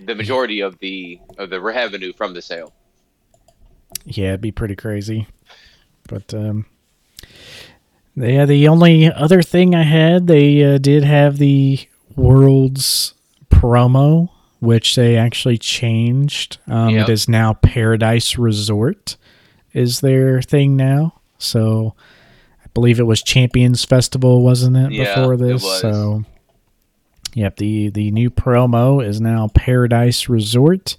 [0.00, 2.72] the majority of the of the revenue from the sale.
[4.04, 5.26] Yeah, it'd be pretty crazy.
[6.08, 6.66] But um
[8.16, 11.80] yeah, the only other thing I had, they uh, did have the
[12.14, 13.14] Worlds
[13.50, 16.58] promo, which they actually changed.
[16.68, 17.08] Um, yep.
[17.08, 19.16] It is now Paradise Resort,
[19.72, 21.20] is their thing now.
[21.38, 21.96] So
[22.64, 25.80] I believe it was Champions Festival, wasn't it, yeah, before this?
[25.80, 26.24] So
[27.34, 30.96] Yep, the the new promo is now Paradise Resort.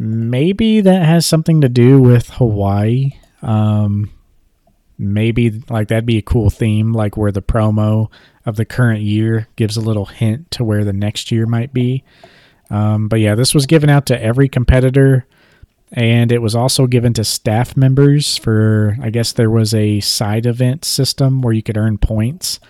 [0.00, 3.14] Maybe that has something to do with Hawaii.
[3.42, 4.12] Um,
[4.96, 8.08] maybe like that'd be a cool theme, like where the promo
[8.46, 12.04] of the current year gives a little hint to where the next year might be.
[12.70, 15.26] Um, but yeah, this was given out to every competitor,
[15.90, 18.96] and it was also given to staff members for.
[19.02, 22.60] I guess there was a side event system where you could earn points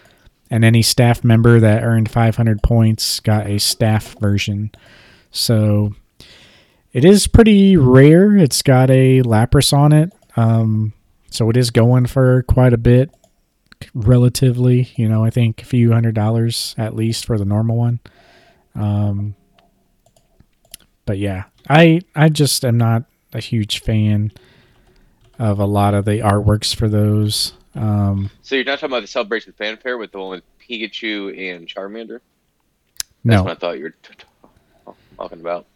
[0.51, 4.71] and any staff member that earned 500 points got a staff version.
[5.31, 5.95] So
[6.92, 8.37] it is pretty rare.
[8.37, 10.92] It's got a Lapras on it, um,
[11.31, 13.11] so it is going for quite a bit,
[13.94, 14.90] relatively.
[14.96, 18.01] You know, I think a few hundred dollars at least for the normal one.
[18.74, 19.35] Um,
[21.05, 24.33] but yeah, I I just am not a huge fan
[25.38, 27.53] of a lot of the artworks for those.
[27.74, 31.66] Um, so you're not talking about the celebration fanfare with the one with Pikachu and
[31.68, 32.20] Charmander?
[33.24, 33.42] That's no.
[33.44, 35.66] what I thought you were t- t- talking about.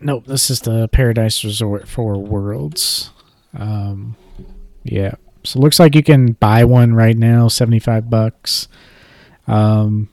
[0.00, 3.10] Nope, this is the Paradise Resort for Worlds.
[3.54, 4.16] Um,
[4.82, 8.68] yeah, so it looks like you can buy one right now, seventy five bucks.
[9.46, 10.08] Um,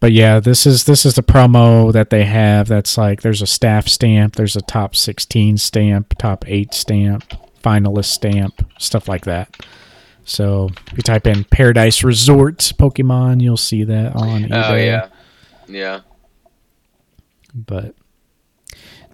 [0.00, 2.66] but yeah, this is this is the promo that they have.
[2.66, 7.32] That's like there's a staff stamp, there's a top sixteen stamp, top eight stamp,
[7.62, 9.64] finalist stamp, stuff like that.
[10.24, 14.70] So if you type in Paradise Resort Pokemon, you'll see that on oh, eBay.
[14.70, 15.08] Oh yeah,
[15.68, 16.00] yeah.
[17.54, 17.94] But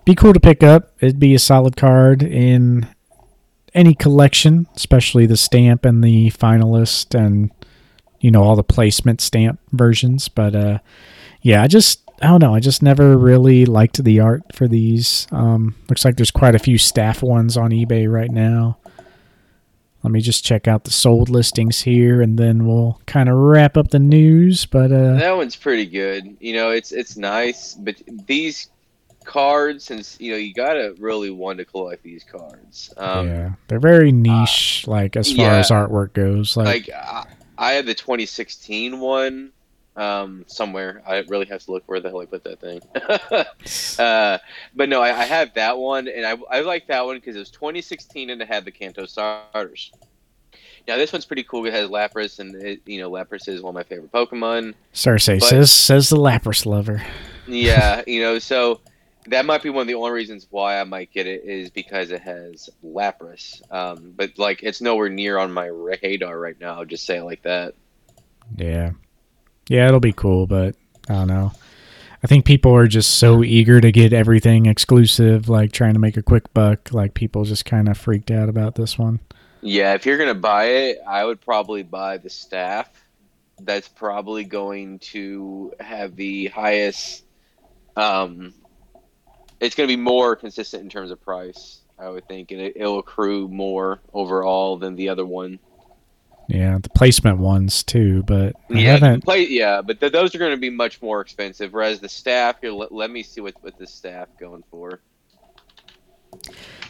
[0.04, 0.92] be cool to pick up.
[1.00, 2.88] It'd be a solid card in
[3.74, 7.50] any collection, especially the stamp and the finalist and
[8.20, 10.28] you know all the placement stamp versions.
[10.28, 10.78] But uh,
[11.42, 12.54] yeah, I just I don't know.
[12.54, 15.26] I just never really liked the art for these.
[15.30, 18.78] Um, looks like there's quite a few staff ones on eBay right now.
[20.02, 23.76] Let me just check out the sold listings here, and then we'll kind of wrap
[23.76, 24.64] up the news.
[24.64, 26.36] But uh, that one's pretty good.
[26.40, 28.68] You know, it's it's nice, but these
[29.30, 32.92] cards, since you know, you gotta really want to collect these cards.
[32.96, 36.56] Um, yeah, they're very niche, uh, like as far yeah, as artwork goes.
[36.56, 39.52] Like, like I, I had the 2016 one
[39.96, 41.02] um, somewhere.
[41.06, 42.80] I really have to look where the hell I put that thing.
[44.04, 44.38] uh,
[44.74, 47.38] but no, I, I, have that one, and I, I like that one because it
[47.38, 49.92] was 2016 and it had the Kanto starters.
[50.88, 51.64] Now this one's pretty cool.
[51.66, 54.74] It has Lapras, and it, you know Lapras is one of my favorite Pokemon.
[54.92, 57.00] Cersei but, says says the Lapras lover.
[57.46, 58.80] yeah, you know, so
[59.26, 62.10] that might be one of the only reasons why I might get it is because
[62.10, 63.60] it has Lapras.
[63.70, 66.74] Um, but like, it's nowhere near on my radar right now.
[66.74, 67.74] I'll just say it like that.
[68.56, 68.92] Yeah.
[69.68, 70.74] Yeah, it'll be cool, but
[71.08, 71.52] I don't know.
[72.22, 76.16] I think people are just so eager to get everything exclusive, like trying to make
[76.16, 76.92] a quick buck.
[76.92, 79.20] Like people just kind of freaked out about this one.
[79.62, 82.88] Yeah, if you're gonna buy it, I would probably buy the staff.
[83.60, 87.24] That's probably going to have the highest.
[87.96, 88.54] Um,
[89.60, 92.78] it's going to be more consistent in terms of price, I would think, and it,
[92.78, 95.58] will accrue more overall than the other one.
[96.48, 99.24] Yeah, the placement ones too, but I yeah, haven't...
[99.24, 101.72] play, yeah, but th- those are going to be much more expensive.
[101.72, 105.00] Whereas the staff, here, let, let me see what what the staff going for.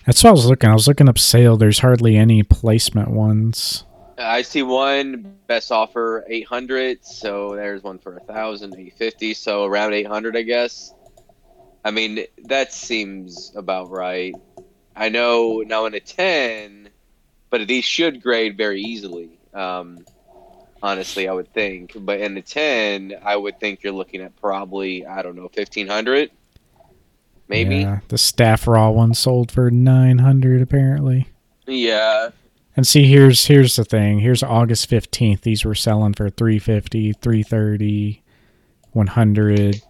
[0.06, 0.70] That's what I was looking.
[0.70, 1.59] I was looking up sale.
[1.59, 3.85] There's hardly any placement ones.
[4.18, 9.64] Uh, I see one best offer 800, so there's one for a thousand, 850, so
[9.64, 10.94] around 800, I guess.
[11.85, 14.35] I mean, that seems about right.
[14.95, 16.90] I know now in a 10,
[17.49, 19.38] but these should grade very easily.
[19.55, 20.05] Um,
[20.83, 21.93] honestly, I would think.
[21.97, 26.31] But in the 10, I would think you're looking at probably, I don't know, 1500
[27.51, 27.79] maybe.
[27.79, 31.29] Yeah, the staff raw one sold for 900 apparently.
[31.66, 32.31] Yeah.
[32.77, 34.21] And see here's here's the thing.
[34.21, 35.43] Here's August 15th.
[35.43, 38.23] These were selling for 350, 330,
[38.93, 39.83] 100,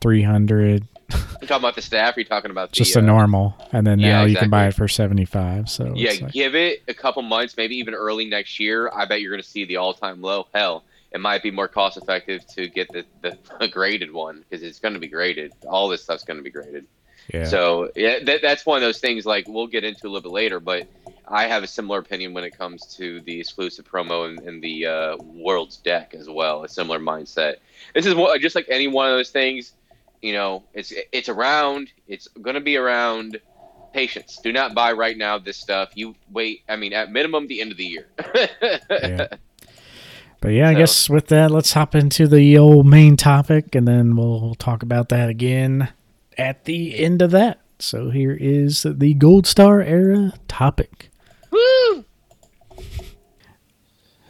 [0.00, 0.88] 300.
[1.10, 2.16] You talking about the staff?
[2.16, 3.54] Or you talking about the, just a uh, normal?
[3.72, 4.30] And then now yeah, exactly.
[4.32, 5.68] you can buy it for seventy five.
[5.68, 8.90] So yeah, like, give it a couple months, maybe even early next year.
[8.94, 10.46] I bet you're going to see the all time low.
[10.54, 14.78] Hell, it might be more cost effective to get the the graded one because it's
[14.78, 15.52] going to be graded.
[15.66, 16.86] All this stuff's going to be graded.
[17.32, 17.44] Yeah.
[17.44, 19.26] So yeah, that, that's one of those things.
[19.26, 20.88] Like we'll get into a little bit later, but
[21.26, 24.86] I have a similar opinion when it comes to the exclusive promo and, and the
[24.86, 26.64] uh, world's deck as well.
[26.64, 27.56] A similar mindset.
[27.94, 29.72] This is what, just like any one of those things.
[30.22, 31.90] You know, it's it's around.
[32.06, 33.40] It's going to be around.
[33.94, 34.38] Patience.
[34.42, 35.38] Do not buy right now.
[35.38, 35.90] This stuff.
[35.94, 36.62] You wait.
[36.68, 38.06] I mean, at minimum, the end of the year.
[38.90, 39.28] yeah.
[40.40, 40.78] But yeah, I so.
[40.78, 45.08] guess with that, let's hop into the old main topic, and then we'll talk about
[45.08, 45.88] that again
[46.36, 47.60] at the end of that.
[47.80, 51.10] So here is the Gold Star era topic.
[51.50, 52.04] Woo!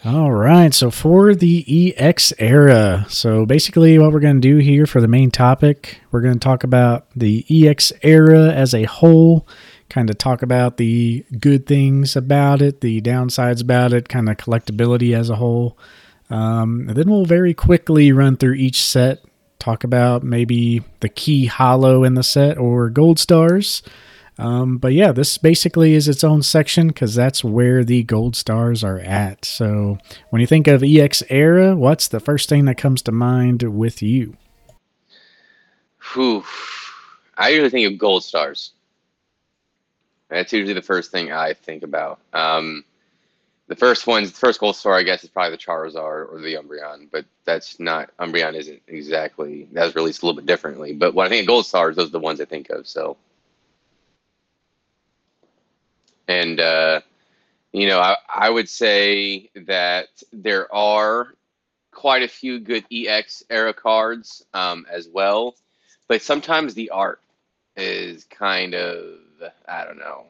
[0.05, 4.87] All right, so for the EX era, so basically what we're going to do here
[4.87, 9.45] for the main topic, we're going to talk about the EX era as a whole,
[9.89, 14.37] kind of talk about the good things about it, the downsides about it, kind of
[14.37, 15.77] collectability as a whole.
[16.31, 19.25] Um, and then we'll very quickly run through each set,
[19.59, 23.83] talk about maybe the key hollow in the set or gold stars.
[24.39, 28.85] Um, but yeah, this basically is its own section because that's where the gold stars
[28.85, 29.45] are at.
[29.45, 29.99] So
[30.31, 34.01] when you think of EX era, what's the first thing that comes to mind with
[34.01, 34.37] you?
[36.15, 36.45] Whew.
[37.37, 38.73] I usually think of gold stars.
[40.29, 42.21] That's usually the first thing I think about.
[42.33, 42.85] Um,
[43.69, 46.55] the first one's the first gold star, I guess, is probably the Charizard or the
[46.55, 48.55] Umbreon, but that's not Umbreon.
[48.55, 50.95] Isn't exactly that was released a little bit differently.
[50.95, 52.87] But when I think of gold stars, those are the ones I think of.
[52.87, 53.17] So,
[56.29, 57.01] and uh,
[57.73, 61.35] you know, I, I would say that there are
[61.91, 65.57] quite a few good EX era cards um, as well,
[66.07, 67.21] but sometimes the art
[67.77, 69.19] is kind of
[69.67, 70.27] I don't know,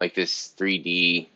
[0.00, 1.26] like this 3D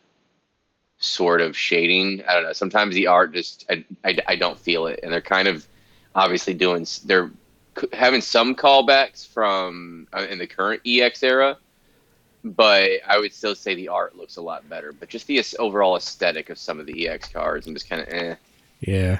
[0.99, 2.23] sort of shading.
[2.27, 2.53] I don't know.
[2.53, 5.67] Sometimes the art just I, I, I don't feel it, and they're kind of
[6.15, 7.31] obviously doing they're
[7.93, 11.57] having some callbacks from uh, in the current EX era,
[12.55, 14.91] but I would still say the art looks a lot better.
[14.91, 18.07] But just the overall aesthetic of some of the EX cards, I'm just kind of
[18.09, 18.35] eh.
[18.81, 19.19] Yeah.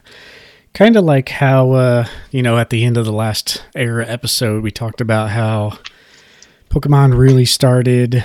[0.74, 4.64] Kind of like how, uh, you know, at the end of the last era episode,
[4.64, 5.80] we talked about how
[6.70, 8.24] Pokemon really started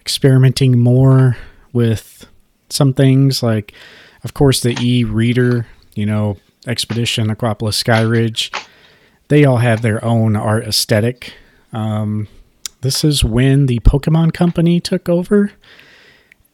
[0.00, 1.36] experimenting more
[1.72, 2.26] with
[2.70, 3.74] some things like,
[4.24, 6.36] of course, the e reader, you know,
[6.66, 8.54] Expedition, Aquapolis, Skyridge,
[9.28, 11.32] they all have their own art aesthetic.
[11.72, 12.28] Um,
[12.80, 15.52] this is when the Pokemon Company took over.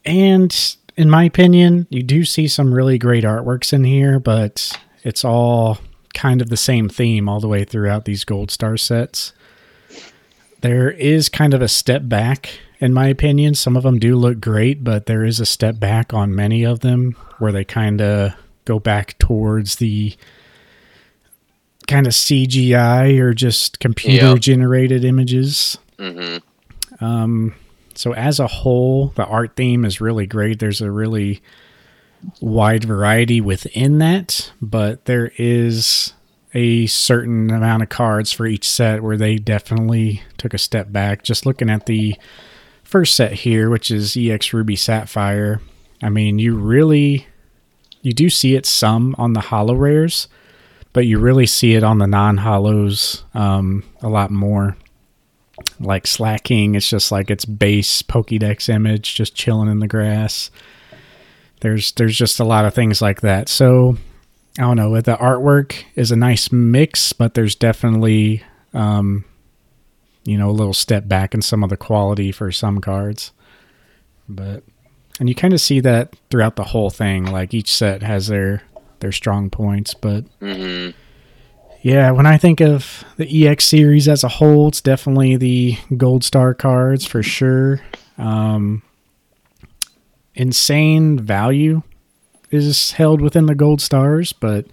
[0.05, 5.25] And in my opinion, you do see some really great artworks in here, but it's
[5.25, 5.79] all
[6.15, 9.33] kind of the same theme all the way throughout these Gold Star sets.
[10.63, 13.55] There is kind of a step back in my opinion.
[13.55, 16.81] Some of them do look great, but there is a step back on many of
[16.81, 18.33] them where they kind of
[18.65, 20.15] go back towards the
[21.87, 25.09] kind of CGI or just computer generated yep.
[25.09, 25.79] images.
[25.99, 27.05] Mm-hmm.
[27.05, 27.55] Um,
[27.95, 30.59] so as a whole, the art theme is really great.
[30.59, 31.43] There's a really
[32.41, 36.13] wide variety within that, but there is
[36.55, 41.23] a certain amount of cards for each set where they definitely took a step back.
[41.23, 42.17] Just looking at the
[42.83, 45.61] first set here, which is EX Ruby Sapphire,
[46.03, 47.27] I mean, you really
[48.03, 50.29] you do see it some on the hollow rares,
[50.93, 54.77] but you really see it on the non hollows um, a lot more.
[55.81, 60.51] Like slacking, it's just like its base Pokédex image just chilling in the grass.
[61.61, 63.49] There's there's just a lot of things like that.
[63.49, 63.97] So
[64.59, 65.01] I don't know.
[65.01, 68.43] The artwork is a nice mix, but there's definitely
[68.75, 69.25] um,
[70.25, 73.33] you know a little step back in some of the quality for some cards.
[74.29, 74.63] But
[75.19, 77.25] and you kind of see that throughout the whole thing.
[77.25, 78.63] Like each set has their
[79.01, 80.91] their strong points, but hmm
[81.87, 86.25] yeah, when I think of the EX series as a whole, it's definitely the Gold
[86.25, 87.81] Star cards for sure.
[88.19, 88.83] Um,
[90.35, 91.83] insane value
[92.51, 94.67] is held within the Gold Stars, but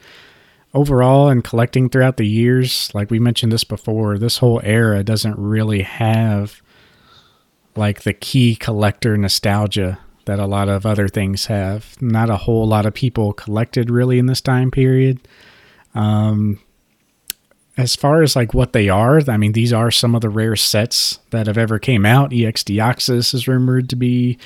[0.73, 5.37] overall and collecting throughout the years, like we mentioned this before, this whole era doesn't
[5.37, 6.63] really have
[7.75, 11.95] like the key collector nostalgia that a lot of other things have.
[12.01, 15.19] Not a whole lot of people collected really in this time period.
[15.93, 16.57] Um,
[17.77, 20.55] as far as like what they are, I mean, these are some of the rare
[20.55, 22.33] sets that have ever came out.
[22.33, 24.37] EX Deoxys is rumored to be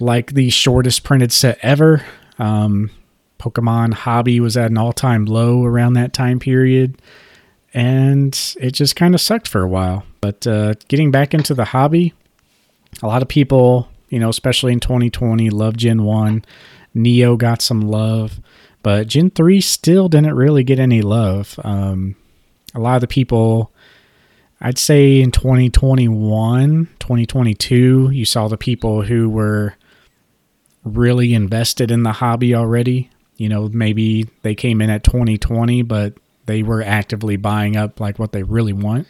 [0.00, 2.04] like the shortest printed set ever.
[2.38, 2.90] Um,
[3.38, 7.00] Pokemon Hobby was at an all time low around that time period.
[7.72, 10.04] And it just kind of sucked for a while.
[10.20, 12.14] But uh, getting back into the hobby,
[13.00, 16.44] a lot of people, you know, especially in 2020, love Gen 1.
[16.94, 18.40] Neo got some love,
[18.82, 21.58] but Gen 3 still didn't really get any love.
[21.62, 22.16] Um,
[22.74, 23.72] a lot of the people,
[24.60, 29.74] I'd say in 2021, 2022, you saw the people who were
[30.84, 33.10] really invested in the hobby already.
[33.36, 36.14] You know, maybe they came in at 2020, but
[36.46, 39.08] they were actively buying up like what they really want.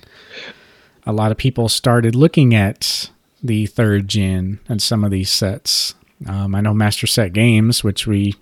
[1.06, 3.10] A lot of people started looking at
[3.42, 5.94] the third gen and some of these sets.
[6.26, 8.34] Um, I know Master Set Games, which we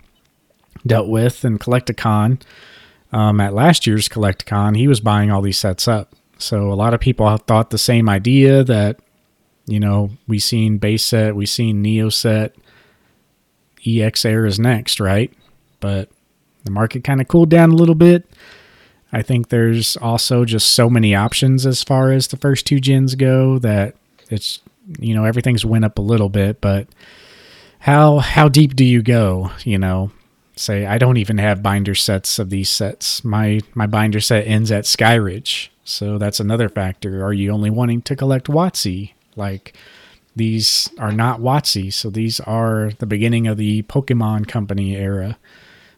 [0.85, 2.39] dealt with in Collect-A-Con
[3.11, 6.13] um, at last year's Collect-A-Con, he was buying all these sets up.
[6.37, 8.99] So a lot of people thought the same idea that,
[9.65, 12.55] you know, we seen base set, we seen Neo set,
[13.85, 15.33] EX Air is next, right?
[15.79, 16.09] But
[16.63, 18.29] the market kind of cooled down a little bit.
[19.11, 23.15] I think there's also just so many options as far as the first two gens
[23.15, 23.95] go that
[24.29, 24.59] it's
[24.99, 26.87] you know everything's went up a little bit, but
[27.79, 29.51] how how deep do you go?
[29.63, 30.11] You know,
[30.59, 33.23] say I don't even have binder sets of these sets.
[33.23, 37.23] My my binder set ends at Skyridge, so that's another factor.
[37.25, 39.13] Are you only wanting to collect WotC?
[39.35, 39.73] Like
[40.35, 45.37] these are not WotC, so these are the beginning of the Pokemon Company era.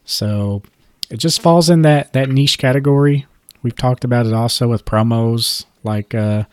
[0.06, 0.62] So
[1.10, 3.26] it just falls in that that niche category.
[3.64, 6.46] We've talked about it also with promos, like uh,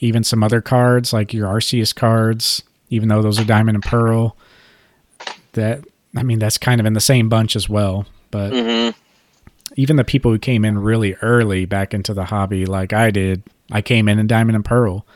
[0.00, 4.36] even some other cards, like your Arceus cards, even though those are Diamond and Pearl.
[5.52, 5.84] That
[6.16, 8.06] I mean, that's kind of in the same bunch as well.
[8.30, 8.90] But hmm
[9.76, 13.42] even the people who came in really early back into the hobby, like I did,
[13.70, 15.06] I came in in Diamond and Pearl.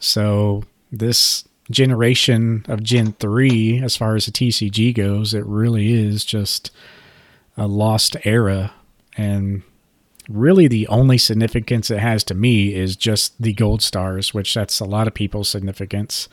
[0.00, 6.24] So this generation of Gen 3, as far as the TCG goes, it really is
[6.24, 6.72] just
[7.56, 8.72] a lost era.
[9.16, 9.62] And
[10.28, 14.80] really the only significance it has to me is just the gold stars, which that's
[14.80, 16.28] a lot of people's significance.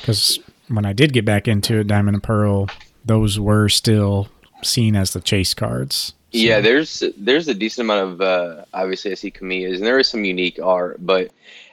[0.00, 2.68] Because when I did get back into it, Diamond and Pearl,
[3.04, 4.28] those were still
[4.62, 6.14] seen as the chase cards.
[6.32, 9.98] So- Yeah, there's there's a decent amount of uh, obviously I see Camillas and there
[9.98, 11.30] is some unique art, but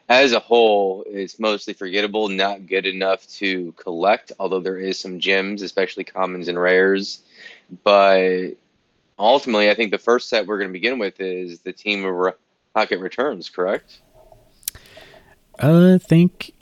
[0.10, 4.32] as a whole, it's mostly forgettable, not good enough to collect.
[4.40, 7.20] Although there is some gems, especially commons and rares,
[7.84, 8.52] but
[9.20, 12.34] ultimately, I think the first set we're going to begin with is the Team of
[12.74, 13.50] Rocket Returns.
[13.50, 14.00] Correct?
[15.62, 16.54] Uh, I think,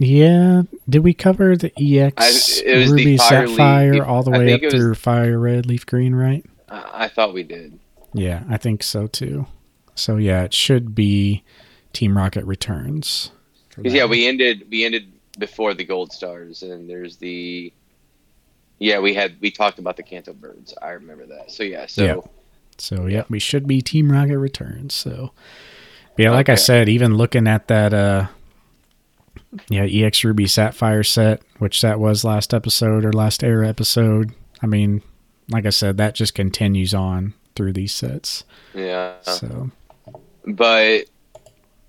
[0.00, 0.62] yeah.
[0.88, 4.52] Did we cover the EX I- it was the Ruby Leaf- Sapphire all the way
[4.54, 6.44] up was- through Fire Red, Leaf Green, right?
[6.68, 7.78] I I thought we did.
[8.14, 9.46] Yeah, I think so too.
[9.94, 11.44] So yeah, it should be
[11.92, 13.30] Team Rocket Returns.
[13.68, 17.72] for 'Cause, yeah, we ended we ended before the gold stars, and there's the
[18.78, 20.74] yeah we had we talked about the Kanto birds.
[20.82, 21.50] I remember that.
[21.52, 22.16] So yeah, so Yeah.
[22.78, 24.94] So yeah, we should be Team Rocket Returns.
[24.94, 25.32] So
[26.16, 28.26] yeah, like I said, even looking at that uh
[29.68, 34.32] yeah, EX Ruby Sapphire set, which that was last episode or last era episode.
[34.62, 35.02] I mean,
[35.48, 38.44] like I said, that just continues on through these sets.
[38.74, 39.70] yeah, So
[40.46, 41.04] but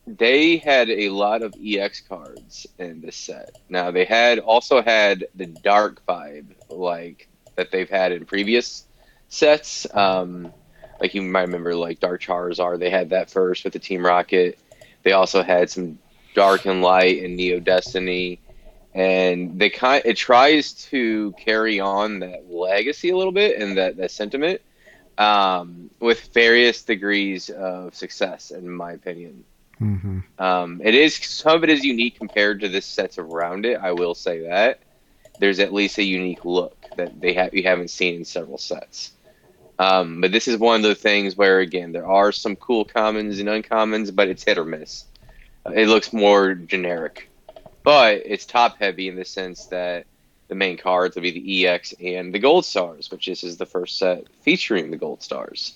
[0.08, 3.58] they had a lot of EX cards in this set.
[3.70, 8.86] Now they had also had the dark vibe like that they've had in previous
[9.30, 9.86] sets.
[9.94, 10.54] Um,
[11.00, 14.60] Like you might remember, like Dark Charizard, they had that first with the Team Rocket.
[15.04, 15.98] They also had some
[16.34, 18.40] Dark and Light and Neo Destiny,
[18.94, 23.98] and they kind it tries to carry on that legacy a little bit and that
[23.98, 24.62] that sentiment
[25.18, 29.44] um, with various degrees of success, in my opinion.
[29.80, 30.20] Mm-hmm.
[30.38, 33.80] Um, it is some of it is unique compared to the sets around it.
[33.82, 34.80] I will say that
[35.40, 39.12] there's at least a unique look that they have you haven't seen in several sets.
[39.80, 43.40] Um, but this is one of the things where again there are some cool commons
[43.40, 45.06] and uncommons, but it's hit or miss.
[45.66, 47.30] It looks more generic,
[47.84, 50.06] but it's top heavy in the sense that
[50.48, 53.66] the main cards will be the EX and the Gold Stars, which this is the
[53.66, 55.76] first set featuring the Gold Stars.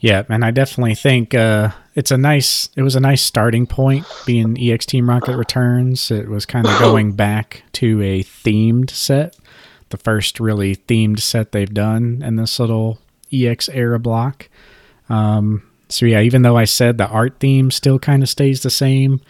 [0.00, 2.68] Yeah, and I definitely think uh, it's a nice.
[2.76, 6.10] It was a nice starting point being EX Team Rocket Returns.
[6.10, 9.36] It was kind of going back to a themed set,
[9.90, 12.98] the first really themed set they've done in this little
[13.32, 14.48] EX era block.
[15.08, 18.70] Um, so yeah, even though I said the art theme still kind of stays the
[18.70, 19.20] same,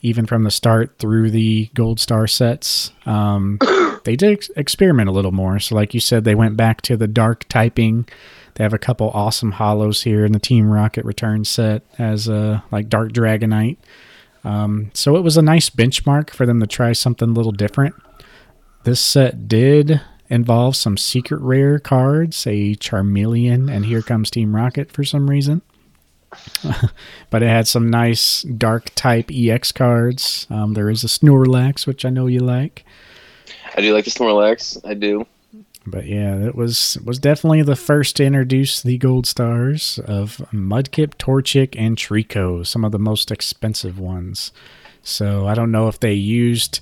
[0.00, 3.58] even from the start through the Gold Star sets, um,
[4.04, 5.58] they did ex- experiment a little more.
[5.58, 8.06] So like you said, they went back to the dark typing
[8.54, 12.62] they have a couple awesome hollows here in the Team Rocket Return set as a
[12.70, 13.78] like Dark Dragonite.
[14.44, 17.94] Um, so it was a nice benchmark for them to try something a little different.
[18.84, 24.90] This set did involve some secret rare cards, a Charmeleon, and here comes Team Rocket
[24.90, 25.62] for some reason.
[27.30, 30.46] But it had some nice dark type EX cards.
[30.50, 32.84] Um, there is a Snorlax, which I know you like.
[33.76, 34.78] I do like the Snorlax.
[34.84, 35.26] I do.
[35.86, 41.16] But yeah, it was was definitely the first to introduce the gold stars of Mudkip,
[41.16, 44.52] Torchic, and Treecko, some of the most expensive ones.
[45.02, 46.80] So I don't know if they used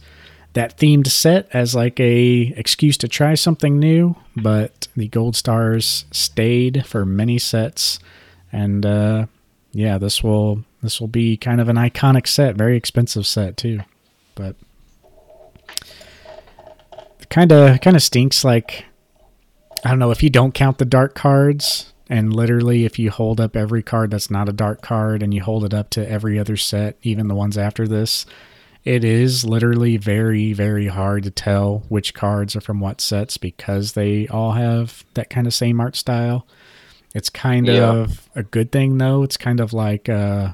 [0.53, 6.05] that themed set as like a excuse to try something new, but the gold stars
[6.11, 8.01] stayed for many sets,
[8.53, 9.27] and uh,
[9.73, 13.81] yeah, this will this will be kind of an iconic set, very expensive set too,
[14.35, 14.57] but
[17.21, 18.85] it kind of kind of stinks like
[19.85, 23.41] I don't know if you don't count the dark cards, and literally if you hold
[23.41, 26.39] up every card that's not a dark card and you hold it up to every
[26.39, 28.27] other set, even the ones after this,
[28.85, 33.93] it is literally very, very hard to tell which cards are from what sets because
[33.93, 36.47] they all have that kind of same art style.
[37.15, 37.91] It's kind yeah.
[37.91, 39.23] of a good thing though.
[39.23, 40.53] It's kind of like uh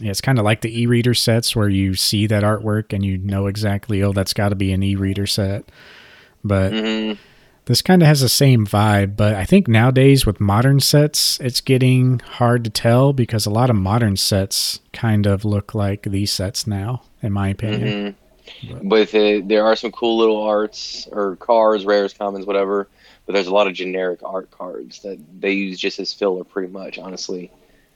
[0.00, 3.16] yeah, it's kind of like the e-reader sets where you see that artwork and you
[3.16, 5.70] know exactly, oh, that's got to be an e-reader set.
[6.42, 7.20] But mm-hmm
[7.66, 11.60] this kind of has the same vibe, but I think nowadays with modern sets, it's
[11.60, 16.30] getting hard to tell because a lot of modern sets kind of look like these
[16.30, 18.16] sets now, in my opinion.
[18.62, 18.88] Mm-hmm.
[18.88, 22.88] But it, there are some cool little arts or cars, rares, commons, whatever.
[23.26, 26.70] But there's a lot of generic art cards that they use just as filler, pretty
[26.70, 27.50] much, honestly.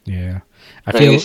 [0.05, 0.41] Yeah,
[0.87, 1.20] I feel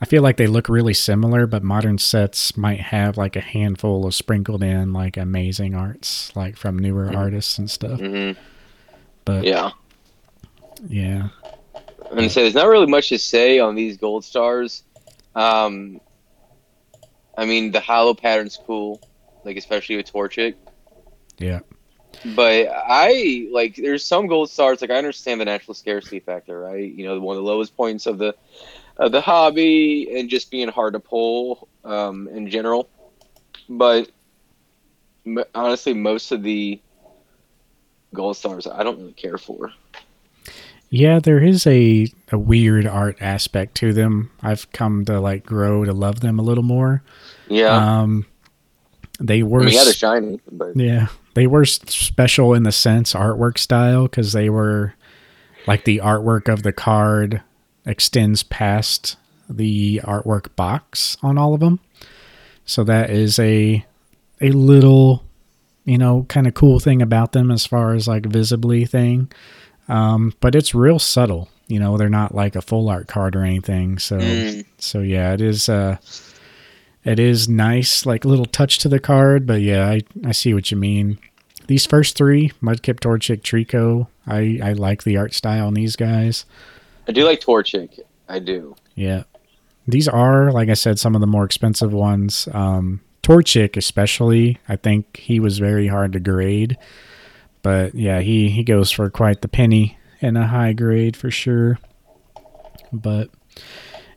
[0.00, 4.06] I feel like they look really similar, but modern sets might have like a handful
[4.06, 7.16] of sprinkled in like amazing arts, like from newer mm-hmm.
[7.16, 7.98] artists and stuff.
[7.98, 8.40] Mm-hmm.
[9.24, 9.70] But yeah,
[10.86, 11.30] yeah.
[12.12, 14.84] And so there's not really much to say on these gold stars.
[15.34, 16.00] Um,
[17.36, 19.00] I mean, the hollow pattern's cool,
[19.44, 20.54] like especially with Torchic.
[21.38, 21.60] Yeah.
[22.34, 26.92] But I like there's some gold stars like I understand the natural scarcity factor, right?
[26.92, 28.34] You know, one of the lowest points of the
[28.96, 32.88] of the hobby and just being hard to pull um, in general.
[33.68, 34.10] But
[35.26, 36.80] m- honestly, most of the
[38.12, 39.72] gold stars I don't really care for.
[40.90, 44.30] Yeah, there is a, a weird art aspect to them.
[44.40, 47.02] I've come to like grow to love them a little more.
[47.48, 48.00] Yeah.
[48.02, 48.26] Um,
[49.18, 53.12] they were I mean, yeah, they're shiny, but yeah, they were special in the sense
[53.12, 54.94] artwork style because they were
[55.66, 57.42] like the artwork of the card
[57.86, 59.16] extends past
[59.48, 61.80] the artwork box on all of them.
[62.64, 63.84] So that is a
[64.40, 65.24] a little
[65.84, 69.30] you know kind of cool thing about them as far as like visibly thing.
[69.88, 71.48] Um, but it's real subtle.
[71.66, 73.98] You know, they're not like a full art card or anything.
[73.98, 74.64] So mm.
[74.78, 75.96] so yeah, it is uh
[77.04, 80.70] it is nice, like little touch to the card, but yeah, I, I see what
[80.70, 81.18] you mean.
[81.66, 86.44] These first three, Mudkip, Torchic, Treecko, I, I like the art style on these guys.
[87.06, 88.00] I do like Torchic.
[88.28, 88.74] I do.
[88.94, 89.24] Yeah.
[89.86, 92.48] These are, like I said, some of the more expensive ones.
[92.52, 96.78] Um, Torchic, especially, I think he was very hard to grade.
[97.62, 101.78] But yeah, he, he goes for quite the penny in a high grade for sure.
[102.92, 103.30] But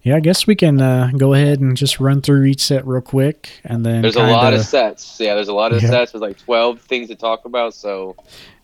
[0.07, 3.01] yeah, I guess we can uh, go ahead and just run through each set real
[3.01, 4.31] quick, and then there's kinda...
[4.31, 5.19] a lot of sets.
[5.19, 5.89] Yeah, there's a lot of yeah.
[5.89, 6.13] sets.
[6.13, 8.15] There's like 12 things to talk about, so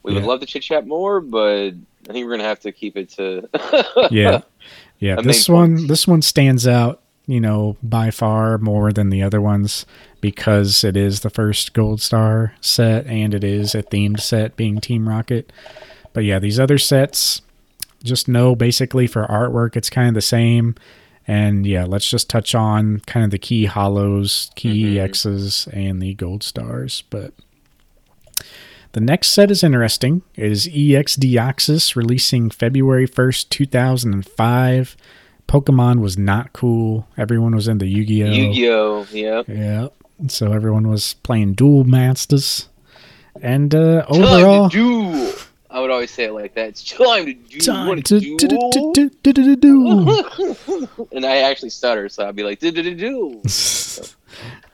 [0.04, 0.20] we yeah.
[0.20, 3.10] would love to chit chat more, but I think we're gonna have to keep it
[3.12, 3.50] to.
[4.10, 4.40] yeah,
[5.00, 5.20] yeah.
[5.22, 5.88] This one, points.
[5.90, 9.86] this one stands out, you know, by far more than the other ones
[10.22, 14.80] because it is the first Gold Star set and it is a themed set, being
[14.80, 15.52] Team Rocket.
[16.14, 17.42] But yeah, these other sets,
[18.02, 20.76] just know basically for artwork, it's kind of the same.
[21.28, 24.96] And yeah, let's just touch on kind of the key hollows, key Mhm.
[24.98, 27.04] EXs, and the gold stars.
[27.10, 27.34] But
[28.92, 30.22] the next set is interesting.
[30.36, 34.98] It is EX Deoxys releasing February 1st, 2005.
[35.48, 37.08] Pokemon was not cool.
[37.18, 38.32] Everyone was into Yu Gi Oh!
[38.32, 39.08] Yu-Gi-Oh.
[39.12, 39.42] Yeah.
[39.48, 39.88] Yeah.
[40.28, 42.70] So everyone was playing Duel Masters.
[43.42, 45.32] And uh, overall, duel.
[45.74, 46.70] I would always say it like that.
[46.70, 47.60] It's time to do.
[47.60, 51.08] time to do- do- do- do- do- do.
[51.12, 53.42] and I actually stutter, so I'd be like, do do do do.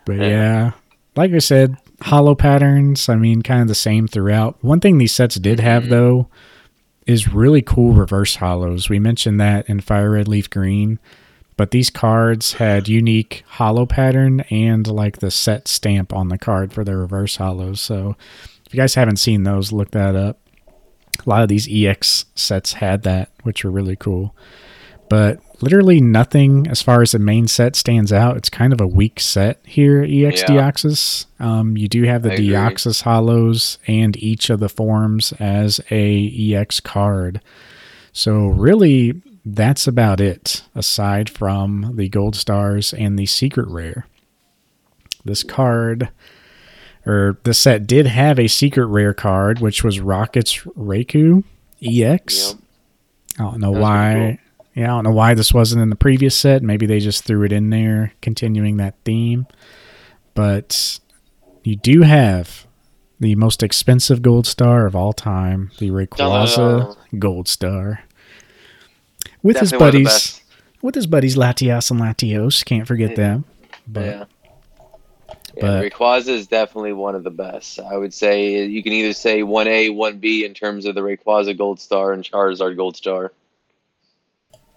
[0.05, 0.71] But yeah,
[1.15, 4.57] like I said, hollow patterns, I mean, kind of the same throughout.
[4.61, 5.89] One thing these sets did have, Mhm.
[5.89, 6.27] though,
[7.05, 8.89] is really cool reverse hollows.
[8.89, 10.97] We mentioned that in Fire Red Leaf Green,
[11.57, 16.73] but these cards had unique hollow pattern and like the set stamp on the card
[16.73, 17.79] for their reverse hollows.
[17.81, 18.15] So
[18.65, 20.39] if you guys haven't seen those, look that up.
[21.25, 24.35] A lot of these EX sets had that, which were really cool.
[25.09, 28.37] But literally nothing as far as the main set stands out.
[28.37, 30.47] It's kind of a weak set here, EX Yeah.
[30.47, 31.25] Deoxys.
[31.39, 32.49] Um, you do have the I agree.
[32.49, 37.41] Deoxys hollows and each of the forms as a EX card.
[38.13, 44.05] So really, that's about it, aside from the gold stars and the secret rare.
[45.25, 46.09] This card,
[47.09, 51.43] or the set did have a secret rare card, which was Rocket's Raikou
[51.83, 52.49] EX.
[52.53, 52.57] Yep.
[53.39, 54.13] I don't know That's why.
[54.13, 54.63] cool.
[54.75, 56.61] Yeah, I don't know why this wasn't in the previous set.
[56.61, 59.47] Maybe they just threw it in there, continuing that theme.
[60.35, 60.99] But
[61.63, 62.65] you do have
[63.19, 68.03] the most expensive gold star of all time, the Rayquaza Gold Star,
[69.43, 70.41] with his Definitely buddies,
[70.81, 72.63] with his buddies Latias and Latios.
[72.63, 73.15] Can't forget Yeah.
[73.15, 73.45] them.
[73.87, 74.23] But yeah.
[75.57, 77.79] Yeah, Rayquaza is definitely one of the best.
[77.79, 81.79] I would say you can either say 1A, 1B in terms of the Rayquaza Gold
[81.79, 83.31] Star and Charizard Gold Star.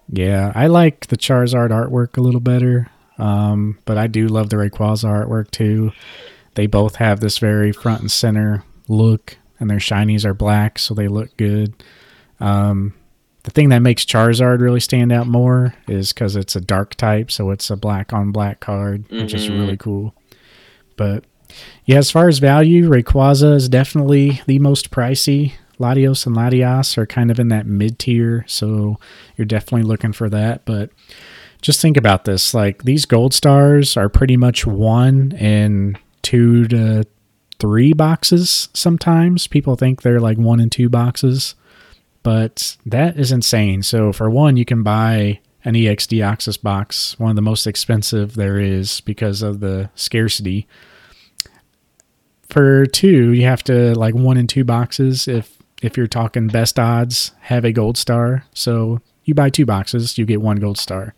[0.09, 2.89] Yeah, I like the Charizard artwork a little better.
[3.17, 5.91] Um, but I do love the Rayquaza artwork too.
[6.55, 10.93] They both have this very front and center look, and their shinies are black, so
[10.93, 11.73] they look good.
[12.39, 12.93] Um,
[13.43, 17.31] the thing that makes Charizard really stand out more is because it's a dark type,
[17.31, 19.59] so it's a black on black card, which is Mhm.
[19.59, 20.13] really cool.
[20.95, 21.25] But
[21.85, 25.53] yeah, as far as value, Rayquaza is definitely the most pricey.
[25.79, 28.99] Latios and Latias are kind of in that mid tier, so
[29.35, 30.65] you're definitely looking for that.
[30.65, 30.91] But
[31.61, 37.05] just think about this like these gold stars are pretty much one in two to
[37.59, 39.47] three boxes sometimes.
[39.47, 41.55] People think they're like one and two boxes,
[42.21, 43.83] but that is insane.
[43.83, 48.35] So, for one, you can buy an EX Deoxys box, one of the most expensive
[48.35, 50.67] there is because of the scarcity.
[52.49, 56.79] For two, you have to like one and two boxes if if you're talking best
[56.79, 58.45] odds have a gold star.
[58.53, 61.13] So you buy two boxes, you get one gold star.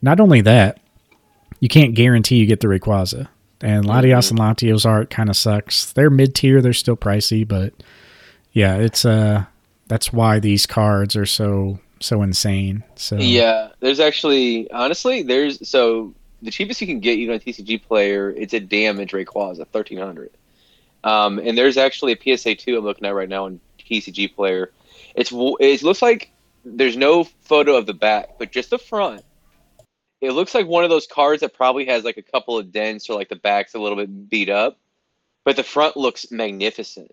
[0.00, 0.80] Not only that,
[1.60, 3.28] you can't guarantee you get the Rayquaza.
[3.60, 5.92] And Latios and Latios art kind of sucks.
[5.92, 7.72] They're mid tier, they're still pricey, but
[8.52, 9.44] yeah, it's uh
[9.88, 12.84] that's why these cards are so so insane.
[12.96, 17.82] So Yeah, there's actually honestly there's so the cheapest you can get even a TCG
[17.82, 20.30] player it's a damage Rayquaza thirteen hundred,
[21.04, 24.70] um, and there's actually a PSA two I'm looking at right now on TCG player.
[25.14, 26.32] It's it looks like
[26.64, 29.22] there's no photo of the back, but just the front.
[30.20, 33.10] It looks like one of those cards that probably has like a couple of dents
[33.10, 34.78] or like the back's a little bit beat up,
[35.44, 37.12] but the front looks magnificent.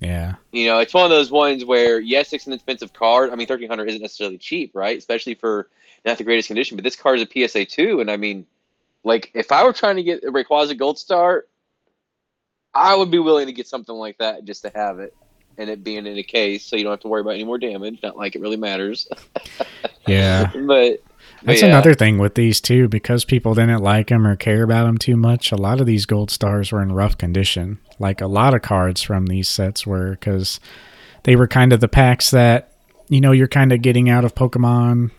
[0.00, 0.34] Yeah.
[0.52, 3.30] You know, it's one of those ones where yes, it's an expensive card.
[3.30, 4.98] I mean, thirteen hundred isn't necessarily cheap, right?
[4.98, 5.68] Especially for
[6.04, 6.76] not the greatest condition.
[6.76, 8.46] But this card is a PSA two, and I mean,
[9.04, 11.44] like if I were trying to get a Rayquaza Gold Star,
[12.74, 15.14] I would be willing to get something like that just to have it,
[15.58, 17.58] and it being in a case, so you don't have to worry about any more
[17.58, 18.00] damage.
[18.02, 19.08] Not like it really matters,
[20.06, 20.50] Yeah.
[20.66, 21.00] but.
[21.44, 21.68] That's yeah.
[21.68, 25.16] another thing with these too, because people didn't like them or care about them too
[25.16, 25.52] much.
[25.52, 27.78] A lot of these gold stars were in rough condition.
[27.98, 30.58] Like a lot of cards from these sets were, because
[31.24, 32.72] they were kind of the packs that
[33.08, 35.10] you know you're kind of getting out of Pokemon.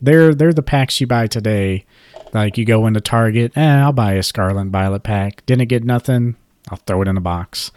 [0.00, 1.84] They're they're the packs you buy today.
[2.32, 5.44] Like you go into Target, eh, I'll buy a Scarlet Violet pack.
[5.46, 6.36] Didn't get nothing,
[6.70, 7.72] I'll throw it in a box.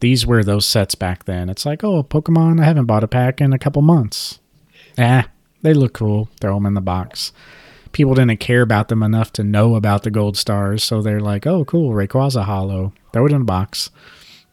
[0.00, 1.48] These were those sets back then.
[1.48, 4.40] It's like, oh, Pokemon, I haven't bought a pack in a couple months.
[4.98, 5.28] Ah,
[5.62, 6.28] they look cool.
[6.40, 7.32] Throw them in the box.
[7.92, 11.46] People didn't care about them enough to know about the gold stars, so they're like,
[11.46, 12.92] "Oh, cool, Rayquaza Hollow.
[13.12, 13.90] Throw it in a box."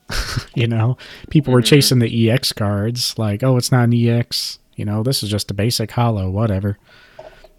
[0.55, 0.97] you know,
[1.29, 1.65] people were Mhm.
[1.65, 4.59] chasing the EX cards, like, oh, it's not an EX.
[4.75, 6.77] You know, this is just a basic hollow, whatever.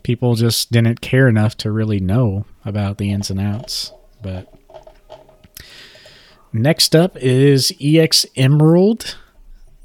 [0.03, 3.93] People just didn't care enough to really know about the ins and outs.
[4.23, 4.53] But
[6.53, 9.17] next up is EX Emerald.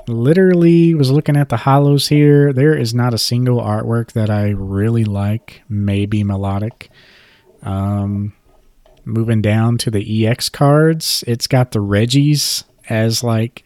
[0.07, 2.53] Literally was looking at the hollows here.
[2.53, 5.63] There is not a single artwork that I really like.
[5.67, 6.89] Maybe Milotic.
[7.63, 8.33] Um,
[9.03, 13.63] moving down to the EX cards, it's got the Regis as like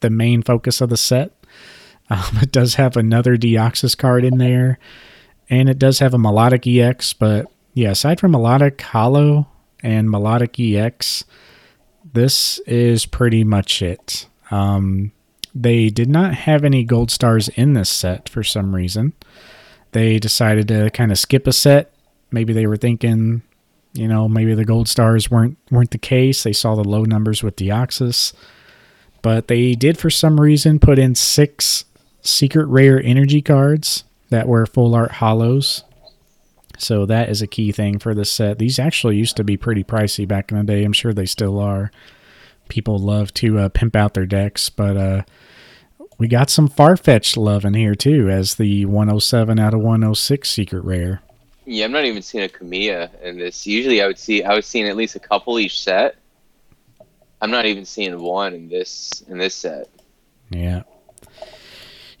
[0.00, 1.32] the main focus of the set.
[2.10, 4.78] Um, it does have another Deoxys card in there,
[5.50, 7.12] and it does have a Milotic EX.
[7.12, 9.46] But yeah, aside from Milotic Hollow
[9.82, 11.24] and Milotic EX,
[12.10, 14.26] this is pretty much it.
[14.50, 15.12] Um,
[15.54, 19.12] they did not have any gold stars in this set for some reason.
[19.92, 21.92] They decided to kind of skip a set.
[22.30, 23.42] Maybe they were thinking,
[23.94, 26.42] you know, maybe the gold stars weren't weren't the case.
[26.42, 28.32] They saw the low numbers with Deoxys,
[29.22, 31.84] but they did for some reason put in six
[32.20, 35.84] secret rare energy cards that were full art hollows.
[36.78, 38.58] So that is a key thing for this set.
[38.58, 40.84] These actually used to be pretty pricey back in the day.
[40.84, 41.90] I'm sure they still are.
[42.68, 45.22] People love to uh, pimp out their decks, but uh,
[46.18, 50.84] we got some Farfetch'd love in here too, as the 107 out of 106 secret
[50.84, 51.22] rare.
[51.64, 53.66] Yeah, I'm not even seeing a Kamiya in this.
[53.66, 56.16] Usually, I would see I was seeing at least a couple each set.
[57.40, 59.88] I'm not even seeing one in this in this set.
[60.50, 60.82] Yeah.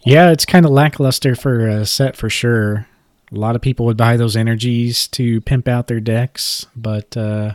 [0.04, 2.86] Yeah, it's kind of lackluster for a set for sure.
[3.32, 7.54] A lot of people would buy those energies to pimp out their decks, but uh,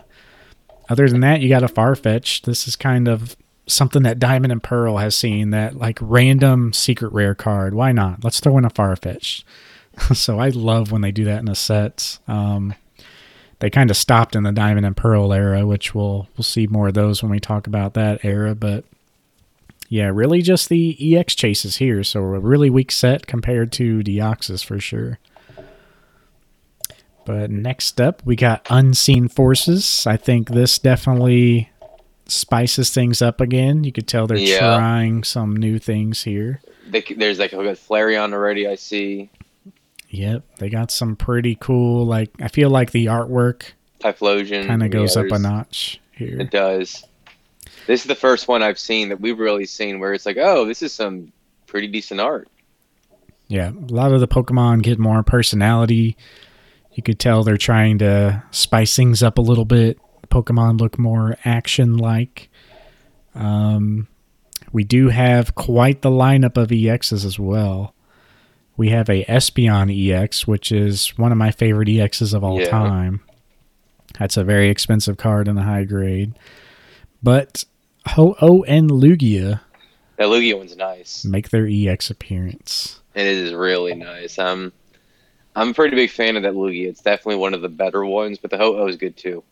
[0.89, 2.41] other than that, you got a Farfetch.
[2.41, 3.36] This is kind of
[3.67, 7.73] something that Diamond and Pearl has seen that like random secret rare card.
[7.73, 8.23] Why not?
[8.23, 9.43] Let's throw in a Farfetch.
[10.13, 12.19] so I love when they do that in a set.
[12.27, 12.75] Um,
[13.59, 16.89] they kind of stopped in the Diamond and Pearl era, which we'll we'll see more
[16.89, 18.55] of those when we talk about that era.
[18.55, 18.84] But
[19.88, 22.03] yeah, really just the EX chases here.
[22.03, 25.19] So a really weak set compared to Deoxys for sure.
[27.26, 30.05] But next up, we got Unseen Forces.
[30.05, 31.69] I think this definitely
[32.26, 33.84] spices things up again.
[33.84, 34.59] You could tell they're Yeah.
[34.78, 36.61] trying some new things here.
[36.89, 38.67] They, there's like a Flareon already.
[38.67, 39.30] I see
[40.09, 42.05] Yep, they got some pretty cool.
[42.05, 43.63] Like I feel like the artwork
[43.99, 44.67] Typhlosion.
[44.67, 46.39] kind of goes up a notch here.
[46.39, 47.03] It does.
[47.88, 50.65] This is the first one I've seen that we've really seen where it's like, oh,
[50.65, 51.32] this is some
[51.67, 52.47] pretty decent art.
[53.47, 56.15] Yeah, a lot of the Pokemon get more personality.
[56.96, 59.98] You could tell they're trying to spice things up a little bit.
[60.30, 62.50] Pokemon look more action like.
[63.36, 64.08] Um,
[64.72, 67.94] we do have quite the lineup of EXs as well.
[68.78, 72.70] We have a Espeon EX, which is one of my favorite EXs of all Yeah.
[72.70, 73.22] time.
[74.20, 76.34] That's a very expensive card in a high grade.
[77.22, 77.66] But
[78.08, 79.62] Ho-Oh and Lugia
[80.18, 81.24] That Lugia one's nice.
[81.26, 83.00] make their EX appearance.
[83.16, 84.38] It is really nice.
[84.39, 84.72] Um,
[85.56, 86.88] I'm a pretty big fan of that Lugia.
[86.88, 89.43] It's definitely one of the better ones, but the Ho-Oh is good too.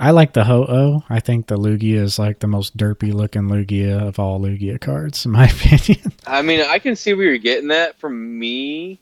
[0.00, 1.04] I like the Ho-Oh.
[1.08, 5.24] I think the Lugia is like the most derpy looking Lugia of all Lugia cards,
[5.24, 6.12] in my opinion.
[6.26, 7.98] I mean, I can see where you're getting that.
[8.00, 8.98] For me,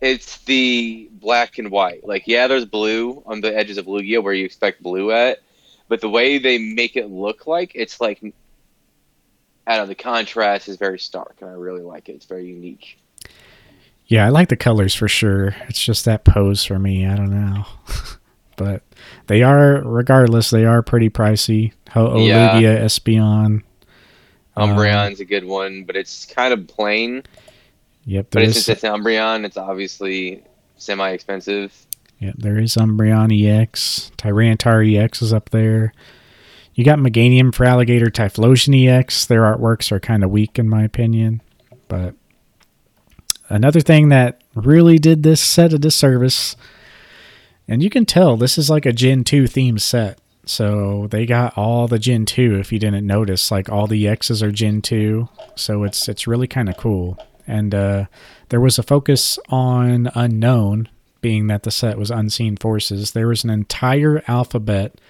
[0.00, 2.06] it's the black and white.
[2.06, 5.40] Like, yeah, there's blue on the edges of Lugia where you expect blue at,
[5.88, 8.22] but the way they make it look like it's like,
[9.66, 12.12] I don't know, the contrast is very stark, and I really like it.
[12.12, 12.98] It's very unique.
[14.06, 15.54] Yeah, I like the colors for sure.
[15.68, 17.06] It's just that pose for me.
[17.06, 17.64] I don't know.
[18.56, 18.82] but
[19.26, 21.72] they are, regardless, they are pretty pricey.
[21.90, 22.54] Ho-Oh, Yeah.
[22.60, 23.62] Lugia, Espeon.
[24.56, 27.22] Um, Umbreon's a good one, but it's kind of plain.
[28.04, 30.44] Yep, But since it's Umbreon, it's obviously
[30.76, 31.72] semi-expensive.
[32.18, 34.12] yep, there is Umbreon EX.
[34.18, 35.92] Tyranitar EX is up there.
[36.74, 39.24] You got Meganium Feraligatr, Typhlosion EX.
[39.26, 41.40] Their artworks are kind of weak in my opinion.
[41.88, 42.14] But
[43.48, 46.56] another thing that really did this set a disservice,
[47.68, 50.18] and you can tell this is like a Gen 2 theme set.
[50.46, 53.50] So they got all the Gen 2 if you didn't notice.
[53.50, 55.28] Like all the X's are Gen 2.
[55.56, 57.18] So it's it's really kind of cool.
[57.46, 58.04] And uh,
[58.50, 60.86] there was a focus on Unown,
[61.22, 63.12] being that the set was unseen forces.
[63.12, 65.00] There was an entire alphabet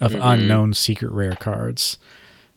[0.00, 0.20] of Mhm.
[0.22, 1.98] Unown secret rare cards.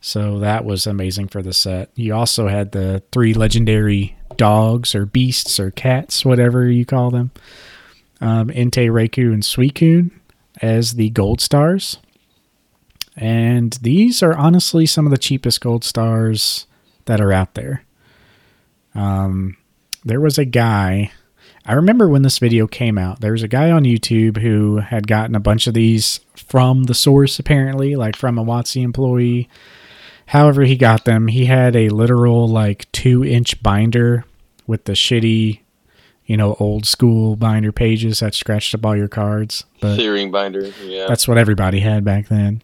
[0.01, 1.91] So that was amazing for the set.
[1.95, 7.31] You also had the three legendary dogs or beasts or cats, whatever you call them.
[8.19, 10.11] Um, Entei, Raikou, and Suicune
[10.61, 11.97] as the gold stars.
[13.15, 16.65] And these are honestly some of the cheapest gold stars
[17.05, 17.83] that are out there.
[18.95, 19.57] Um,
[20.03, 21.11] there was a guy,
[21.65, 25.07] I remember when this video came out, there was a guy on YouTube who had
[25.07, 29.47] gotten a bunch of these from the source, apparently, like from a WotC employee.
[30.31, 34.23] However he got them, he had a literal like two inch binder
[34.65, 35.59] with the shitty,
[36.25, 39.65] you know, old school binder pages that scratched up all your cards.
[39.81, 40.71] But Searing binder.
[40.85, 41.07] Yeah.
[41.09, 42.63] that's what everybody had back then.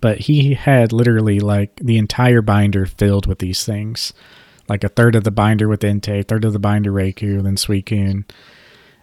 [0.00, 4.12] But he had literally like the entire binder filled with these things.
[4.68, 8.22] Like a third of the binder with Entei, third of the binder Raikou, then Suicune.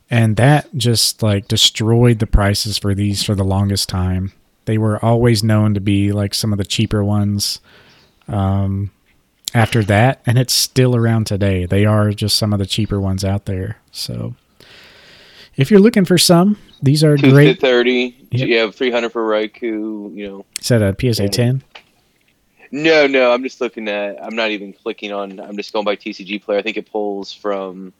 [0.09, 4.31] And that just like destroyed the prices for these for the longest time.
[4.69, 7.59] They were always known to be like some of the cheaper ones
[8.27, 8.91] um,
[9.51, 11.65] after that, and it's still around today.
[11.65, 13.77] They are just some of the cheaper ones out there.
[13.91, 14.35] So
[15.55, 17.59] if you're looking for some, these are Two great.
[17.59, 18.15] thirty.
[18.29, 18.47] Yep.
[18.47, 20.15] You have three hundred for Raikou.
[20.15, 20.45] You know.
[20.61, 21.63] Is that a PSA 10?
[22.71, 23.31] No, no.
[23.33, 24.23] I'm just looking at.
[24.23, 25.39] I'm not even clicking on.
[25.39, 26.59] I'm just going by TCG player.
[26.59, 27.91] I think it pulls from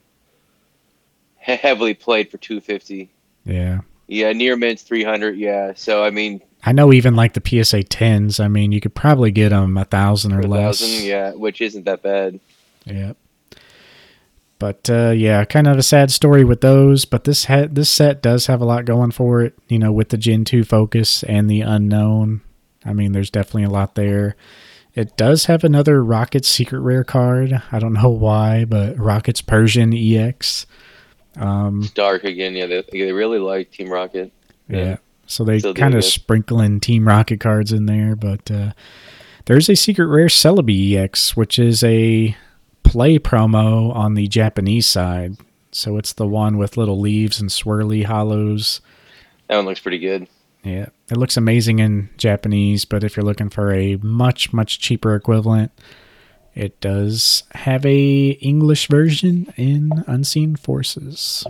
[1.36, 3.10] heavily played for two fifty.
[3.44, 3.80] Yeah.
[4.06, 5.36] Yeah, near mint's three hundred.
[5.36, 5.72] Yeah.
[5.74, 9.30] So I mean, I know even like the PSA 10s, I mean, you could probably
[9.30, 10.80] get them a thousand or a less.
[10.80, 11.06] thousand.
[11.06, 12.38] Yeah, which isn't that bad.
[12.84, 13.14] Yeah.
[14.58, 17.06] But uh, yeah, kind of a sad story with those.
[17.06, 19.54] But this ha- this set does have a lot going for it.
[19.68, 22.42] You know, with the Gen two focus and the Unown.
[22.84, 24.36] I mean, there's definitely a lot there.
[24.94, 27.62] It does have another Rocket secret rare card.
[27.72, 30.66] I don't know why, but Rockets Persian EX.
[31.36, 32.54] Um, It's dark again.
[32.54, 34.30] Yeah, they, they really like Team Rocket.
[34.68, 34.98] Yeah.
[35.30, 36.02] So they kind of it.
[36.02, 38.72] sprinkling Team Rocket cards in there, but uh,
[39.44, 42.36] there's a secret rare Celebi EX, which is a
[42.82, 45.36] play promo on the Japanese side.
[45.70, 48.80] So it's the one with little leaves and swirly hollows.
[49.46, 50.26] That one looks pretty good.
[50.64, 55.14] Yeah, it looks amazing in Japanese, but if you're looking for a much much cheaper
[55.14, 55.70] equivalent,
[56.56, 61.46] it does have a English version in Unseen Forces.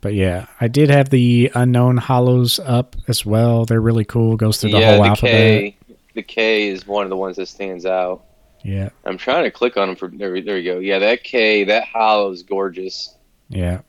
[0.00, 3.64] But yeah, I did have the Unown hollows up as well.
[3.66, 4.36] They're really cool.
[4.36, 5.30] Goes through the yeah, whole the alphabet.
[5.32, 5.76] K.
[6.14, 8.24] The K is one of the ones that stands out.
[8.62, 10.32] Yeah, I'm trying to click on them for there.
[10.32, 10.78] we- There we go.
[10.78, 13.14] Yeah, that K, that hollow is gorgeous.
[13.48, 13.80] yeah,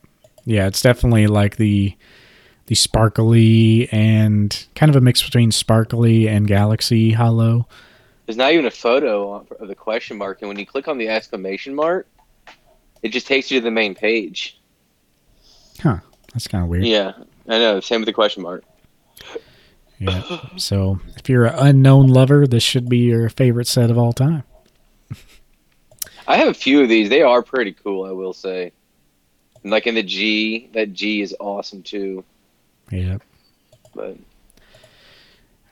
[0.44, 0.66] yeah.
[0.66, 1.94] It's definitely like the
[2.66, 7.66] the sparkly and kind of a mix between sparkly and galaxy hollow.
[8.26, 11.08] There's not even a photo of the question mark, and when you click on the
[11.08, 12.06] exclamation mark,
[13.02, 14.58] it just takes you to the main page.
[15.82, 16.84] That's kind of weird.
[16.86, 17.12] Yeah,
[17.48, 17.80] I know.
[17.80, 18.64] Same with the question mark.
[19.98, 20.22] Yeah.
[20.56, 24.42] So if you're an Unown lover, this should be your favorite set of all time.
[26.26, 27.08] I have a few of these.
[27.08, 28.72] They are pretty cool, I will say.
[29.62, 32.24] And like in the G, that G is awesome too.
[32.90, 33.18] Yeah.
[33.94, 34.16] But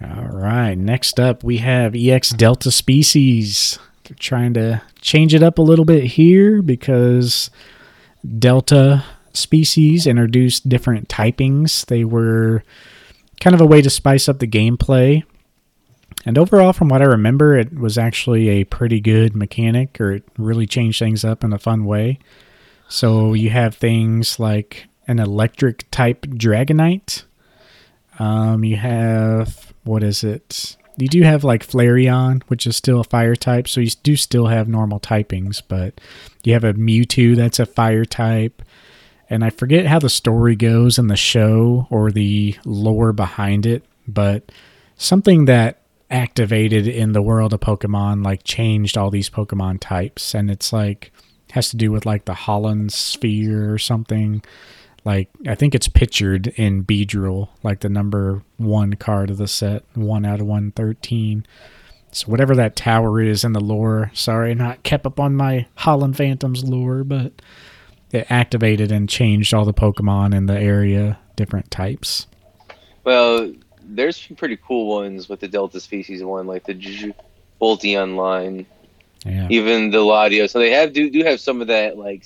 [0.02, 0.76] All right.
[0.76, 3.78] Next up, we have EX Delta Species.
[4.04, 7.50] They're trying to change it up a little bit here because
[8.38, 11.86] Delta Species introduced different typings.
[11.86, 12.64] They were
[13.40, 15.22] kind of a way to spice up the gameplay.
[16.26, 20.24] And overall, from what I remember, it was actually a pretty good mechanic, or it
[20.36, 22.18] really changed things up in a fun way.
[22.88, 27.24] So you have things like an electric type Dragonite.
[28.18, 30.76] Um, you have what is it?
[30.98, 34.48] You do have like Flareon, which is still a fire type, so you do still
[34.48, 36.00] have normal typings, but
[36.44, 38.62] you have a Mewtwo that's a fire type.
[39.30, 43.84] And I forget how the story goes in the show or the lore behind it,
[44.08, 44.50] but
[44.96, 50.50] something that activated in the world of Pokemon like changed all these Pokemon types, and
[50.50, 51.12] it's like
[51.52, 54.42] has to do with like the Holon sphere or something.
[55.04, 59.84] Like I think it's pictured in Beedrill, like the number one card of the set,
[59.94, 61.46] one out of one thirteen.
[62.10, 66.16] So whatever that tower is in the lore, sorry, not kept up on my Holon
[66.16, 67.40] Phantoms lore, but
[68.12, 72.26] it activated and changed all the Pokemon in the area, different types.
[73.04, 73.52] well,
[73.82, 77.12] there's some pretty cool ones with the Delta species one, like the J-
[77.60, 78.66] line,
[79.24, 79.48] Yeah.
[79.50, 80.48] even the Ladio.
[80.48, 82.24] So they have do do have some of that like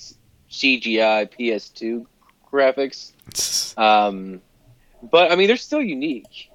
[0.49, 2.05] CGI PS2
[2.51, 3.11] graphics.
[3.77, 4.41] Um,
[5.11, 6.49] but I mean, they're still unique.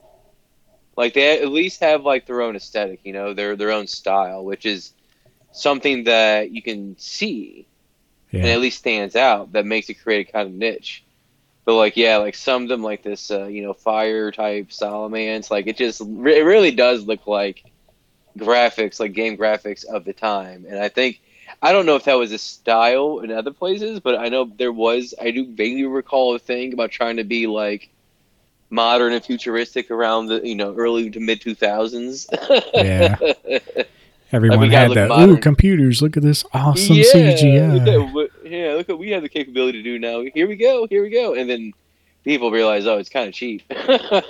[0.97, 4.45] Like they at least have like their own aesthetic, you know, their their own style,
[4.45, 4.93] which is
[5.53, 7.67] something that you can see
[8.33, 9.53] and at least stands out.
[9.53, 11.05] That makes it create a kind of niche.
[11.65, 15.51] But like, yeah, like some of them, like this, uh, you know, fire type Salamence,
[15.51, 16.05] like it just it
[16.45, 17.65] really does look like
[18.39, 20.67] graphics, like game graphics of the time.
[20.69, 21.21] And I think
[21.63, 24.73] I don't know if that was a style in other places, but I know there
[24.73, 25.15] was.
[25.21, 27.91] I do vaguely recall a thing about trying to be like
[28.71, 32.27] modern and futuristic around the you know early to mid two thousands.
[32.75, 33.17] Yeah.
[34.33, 35.29] Everyone gotta had that.
[35.29, 36.03] Ooh, computers!
[36.03, 38.13] Look at this awesome yeah, CGI.
[38.13, 40.23] Look at, yeah, look what we have the capability to do now.
[40.35, 41.73] Here we go, here we go, and then
[42.25, 43.63] people realize, oh, it's kind of cheap.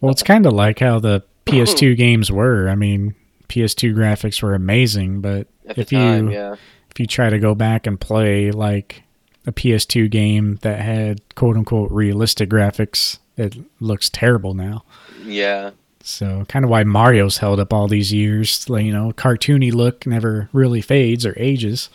[0.00, 2.68] Well, it's kind of like how the PS2 games were.
[2.68, 3.14] I mean,
[3.48, 6.56] PS2 graphics were amazing, but At if time, you yeah.
[6.90, 9.04] if you try to go back and play like
[9.46, 14.84] a PS2 game that had quote unquote realistic graphics, it looks terrible now.
[15.22, 15.70] Yeah.
[16.02, 18.68] So kind of why Mario's held up all these years.
[18.68, 21.88] Like, you know, cartoony look never really fades or ages.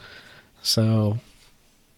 [0.61, 1.19] So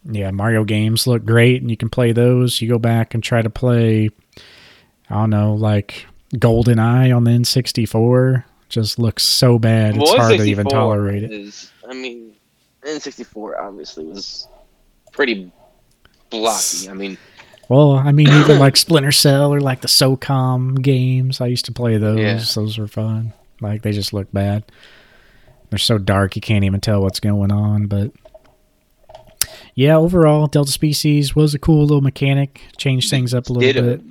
[0.06, 2.62] yeah, Mario games look great and you can play those.
[2.62, 4.10] You go back and try to play
[5.10, 6.06] I don't know, like
[6.38, 11.32] Golden Eye on the N64 just looks so bad it's hard to even tolerate it.
[11.32, 12.36] Is, I mean,
[12.84, 14.48] N64 obviously was
[15.12, 15.52] pretty
[16.30, 16.88] blocky.
[16.90, 17.18] I mean,
[17.70, 21.72] Well, I mean, even like Splinter Cell or like the SOCOM games, I used to
[21.72, 22.20] play those.
[22.20, 22.44] Yeah.
[22.56, 23.34] Those were fun.
[23.62, 24.64] Like they just look bad.
[25.70, 27.86] They're so dark you can't even tell what's going on.
[27.88, 28.12] But
[29.76, 32.62] yeah, overall, Delta Species was a cool little mechanic.
[32.78, 34.02] Changed things up a little bit.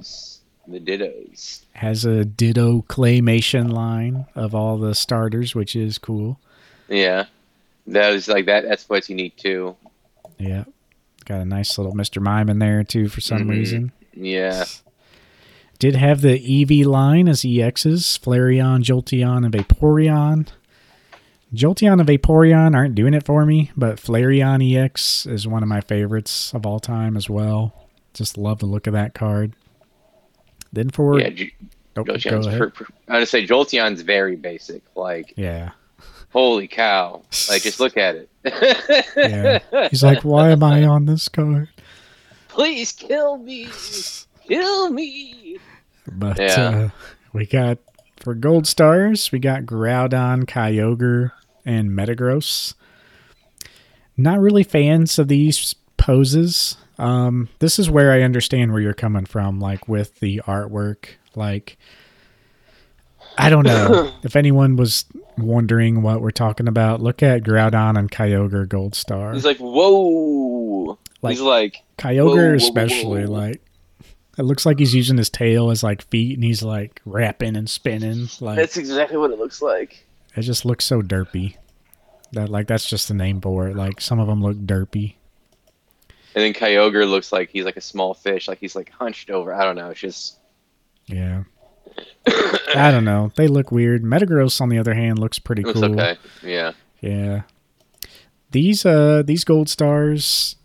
[0.69, 1.65] The dittos.
[1.73, 6.39] Has a Ditto claymation line of all the starters, which is cool.
[6.89, 7.27] Yeah.
[7.87, 8.65] That was like that.
[8.65, 9.77] That's what's unique too.
[10.39, 10.65] Yeah,
[11.29, 12.21] got a nice little Mr.
[12.23, 13.51] Mime in there too for some Mhm.
[13.51, 13.93] reason.
[14.15, 14.65] Yeah.
[15.79, 20.49] Did have the Eevee line as EXs, Flareon, Jolteon, and Vaporeon.
[21.55, 25.81] Jolteon and Vaporeon aren't doing it for me, but Flareon EX is one of my
[25.81, 27.73] favorites of all time as well.
[28.13, 29.53] Just love the look of that card.
[30.73, 31.31] Then for Yeah.
[31.31, 31.53] J-
[31.97, 32.59] oh, go ahead.
[32.59, 34.83] per- per- I would say Jolteon's very basic.
[34.97, 35.71] Like, yeah,
[36.31, 37.23] holy cow!
[37.49, 38.29] Like, just look at it.
[39.17, 39.89] Yeah.
[39.91, 41.69] he's like, why am I on this card?
[42.49, 43.69] Please kill me.
[44.47, 45.59] Kill me.
[46.11, 46.69] But Yeah.
[46.69, 46.89] uh,
[47.33, 47.79] we got
[48.17, 51.31] for gold stars, we got Groudon, Kyogre,
[51.65, 52.75] and Metagross.
[54.17, 56.77] Not really fans of these poses.
[56.99, 61.11] Um, this is where I understand where you're coming from, like with the artwork.
[61.37, 61.79] Like,
[63.39, 65.05] I don't know if anyone was
[65.39, 67.01] wondering what we're talking about.
[67.01, 69.33] Look at Groudon and Kyogre Gold Star.
[69.33, 70.99] He's like, whoa.
[71.23, 73.33] Like- He's like, Kyogre, Whoa, whoa, especially, whoa.
[73.33, 73.61] like
[74.39, 77.69] it looks like he's using his tail as like feet, and he's like rapping and
[77.69, 78.29] spinning.
[78.41, 80.07] Like that's exactly what it looks like.
[80.37, 81.57] it just looks so derpy.
[82.33, 83.75] That like that's just the name for it.
[83.77, 85.15] Like some of them look derpy.
[86.37, 89.53] And then Kyogre looks like he's like a small fish, like he's like hunched over.
[89.53, 89.91] I don't know.
[89.91, 90.37] It's just
[91.07, 91.43] Yeah.
[92.75, 93.33] I don't know.
[93.37, 94.03] They look weird.
[94.03, 95.93] Metagross, on the other hand, looks pretty looks cool.
[95.93, 96.17] okay.
[96.43, 96.73] Yeah.
[97.01, 97.43] Yeah.
[98.51, 100.57] These uh these gold stars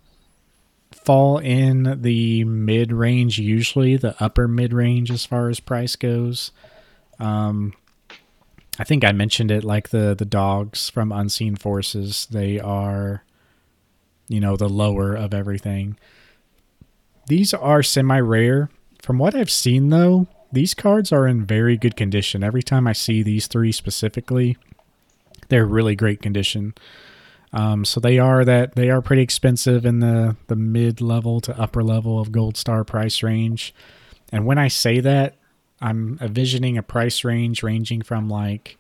[0.92, 6.52] fall in the mid range usually, the upper mid range as far as price goes.
[7.20, 7.74] Um
[8.80, 13.24] I think I mentioned it like the the dogs from Unseen Forces, they are
[14.28, 15.98] you know, the lower of everything.
[17.28, 18.70] These are semi rare.
[19.02, 22.44] From what I've seen though, these cards are in very good condition.
[22.44, 24.56] Every time I see these three specifically,
[25.50, 26.76] they're really great condition.
[27.52, 31.60] Um, so they are that they are pretty expensive in the the mid level to
[31.60, 33.74] upper level of gold star price range.
[34.32, 35.36] And when I say that,
[35.82, 38.78] I'm envisioning a price range ranging from like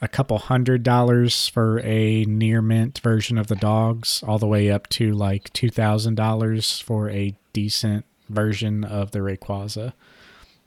[0.00, 4.70] a couple hundred dollars for a near mint version of the dogs, all the way
[4.70, 9.92] up to like two thousand dollars for a decent version of the Rayquaza.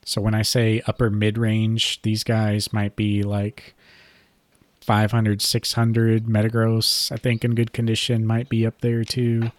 [0.08, 3.76] So when I say upper mid range, these guys might be like
[4.80, 9.52] 500, 600 Metagross, I think in good condition might be up there too.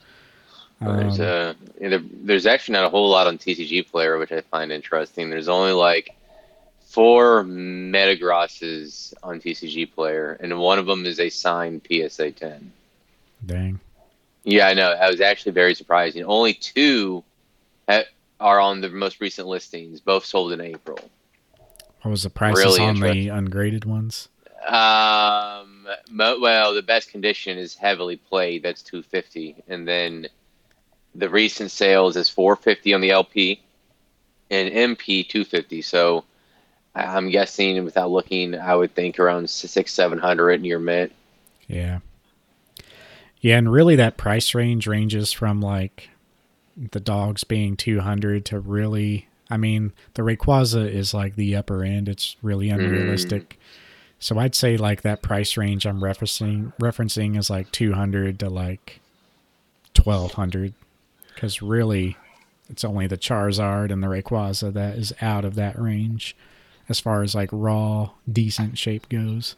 [0.80, 4.72] there's Um, uh, there's actually not a whole lot on TCG Player, which I find
[4.72, 5.28] interesting.
[5.28, 6.16] There's only like
[6.80, 12.72] four Metagrosses on TCG Player, and one of them is a signed PSA 10.
[13.44, 13.80] dang.
[14.44, 14.92] Yeah, I know.
[14.92, 16.24] I was actually very surprising.
[16.24, 17.22] Only two
[17.86, 18.04] ha-
[18.40, 20.98] are on the most recent listings, both sold in April.
[22.02, 24.28] What was the prices Really on the ungraded ones?
[24.66, 28.62] Um, mo- well, the best condition is heavily played.
[28.62, 30.28] That's two fifty, and then
[31.14, 33.60] the recent sales is four fifty on the LP,
[34.50, 35.82] and MP two fifty.
[35.82, 36.24] So
[36.94, 41.12] I'm guessing, without looking, I would think around six seven hundred in your mint.
[41.66, 42.00] Yeah.
[43.40, 46.10] Yeah, and really that price range ranges from like
[46.92, 52.06] the dogs being 200 to really I mean, the Rayquaza is like the upper end.
[52.08, 53.58] It's really unrealistic.
[54.18, 59.00] So I'd say like that price range I'm referencing referencing is like 200 to like
[59.96, 60.74] 1200
[61.36, 62.16] cuz really
[62.68, 66.36] it's only the Charizard and the Rayquaza that is out of that range
[66.88, 69.56] as far as like raw decent shape goes.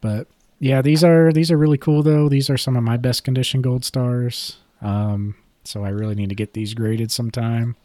[0.00, 0.26] But
[0.58, 2.28] yeah, these are these are really cool though.
[2.28, 4.58] These are some of my best condition gold stars.
[4.80, 5.34] Um,
[5.64, 7.76] so I really need to get these graded sometime.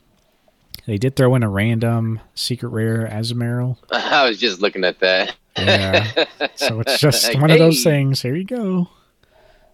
[0.85, 3.77] They did throw in a random secret rare Azumarill.
[3.91, 5.35] I was just looking at that.
[5.57, 6.25] Yeah.
[6.55, 8.21] So it's just one of those things.
[8.21, 8.87] Here you go.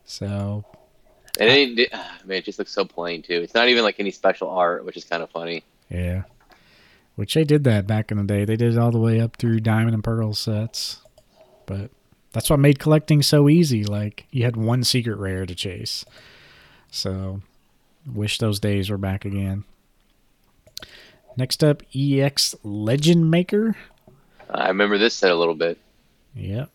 [0.05, 0.65] So
[1.39, 3.41] And it, it, ah, man, it just looks so plain too.
[3.41, 5.63] It's not even like any special art, which is kind of funny.
[5.89, 6.23] yeah,
[7.15, 8.43] which they did that back in the day.
[8.45, 10.99] They did it all the way up through Diamond and Pearl sets,
[11.65, 11.91] but
[12.31, 13.83] that's what made collecting so easy.
[13.83, 16.05] Like you had one secret rare to chase.
[16.91, 17.41] So
[18.11, 19.63] wish those days were back again.
[21.35, 23.75] Next up, EX Legend Maker.
[24.49, 25.79] I remember this set a little bit.
[26.35, 26.69] Yep.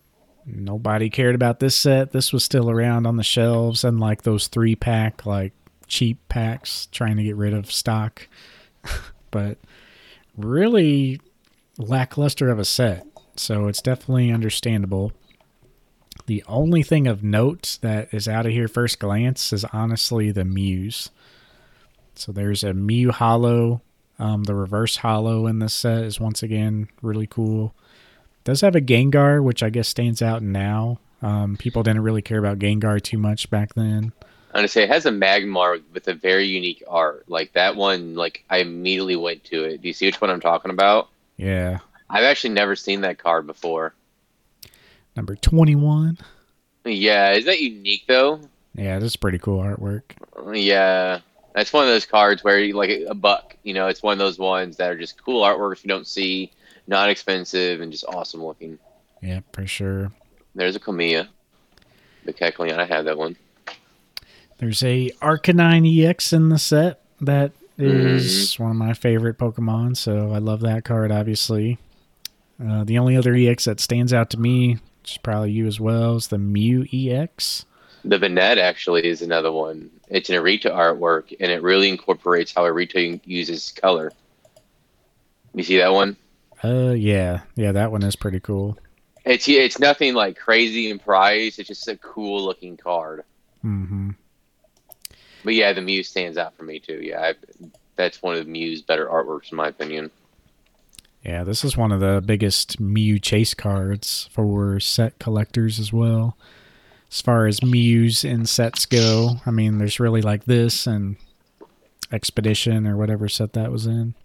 [0.45, 2.11] Nobody cared about this set.
[2.11, 5.53] This was still around on the shelves and like those three pack, like
[5.87, 8.27] cheap packs trying to get rid of stock.
[9.31, 9.57] but
[10.35, 11.21] really
[11.77, 13.05] lackluster of a set.
[13.35, 15.13] So it's definitely understandable.
[16.25, 20.45] The only thing of note that is out of here first glance is honestly the
[20.45, 21.09] Mews.
[22.19, 23.81] So there's a Mew Hollow.
[24.17, 27.73] Um, the reverse hollow in this set is once again really cool
[28.43, 30.99] does have a Gengar, which I guess stands out now.
[31.21, 34.11] Um, people didn't really care about Gengar too much back then.
[34.51, 37.25] I'm gonna say it has a Magmar with a very unique art.
[37.27, 39.81] Like that one, like I immediately went to it.
[39.81, 41.09] Do you see which one I'm talking about?
[41.37, 41.79] Yeah.
[42.09, 43.93] I've actually never seen that card before.
[45.15, 46.17] Number 21.
[46.85, 48.41] Yeah, is that unique though?
[48.73, 50.01] Yeah, this is pretty cool artwork.
[50.55, 51.19] Yeah,
[51.53, 53.55] that's one of those cards where you like a buck.
[53.63, 56.51] You know, it's one of those ones that are just cool artwork you don't see,
[56.87, 58.77] not expensive, and just awesome looking.
[59.21, 60.11] Yeah, for sure.
[60.55, 61.27] There's a Kamiya.
[62.25, 63.35] The Kecleon, I have that one.
[64.57, 70.31] There's a Arcanine EX in the set that is one of my favorite Pokemon, so
[70.33, 71.77] I love that card, obviously.
[72.63, 75.79] Uh, the only other EX that stands out to me, which is probably you as
[75.79, 77.65] well, is the Mew EX.
[78.05, 79.89] The Banette actually is another one.
[80.07, 84.11] It's an Arita artwork, and it really incorporates how Arita uses color.
[85.53, 86.15] You see that one?
[86.63, 88.77] Uh, yeah, yeah, that one is pretty cool.
[89.25, 91.59] It's it's nothing like crazy in price.
[91.59, 93.23] It's just a cool looking card.
[93.63, 94.11] Mm-hmm.
[95.43, 96.99] But yeah, the Mew stands out for me too.
[97.01, 97.33] Yeah, I,
[97.95, 100.11] that's one of the Mew's better artworks in my opinion.
[101.23, 106.37] Yeah, this is one of the biggest Mew chase cards for set collectors as well.
[107.11, 111.17] As far as in sets go, I mean, there's really like this and
[112.11, 114.15] Expedition or whatever set that was in.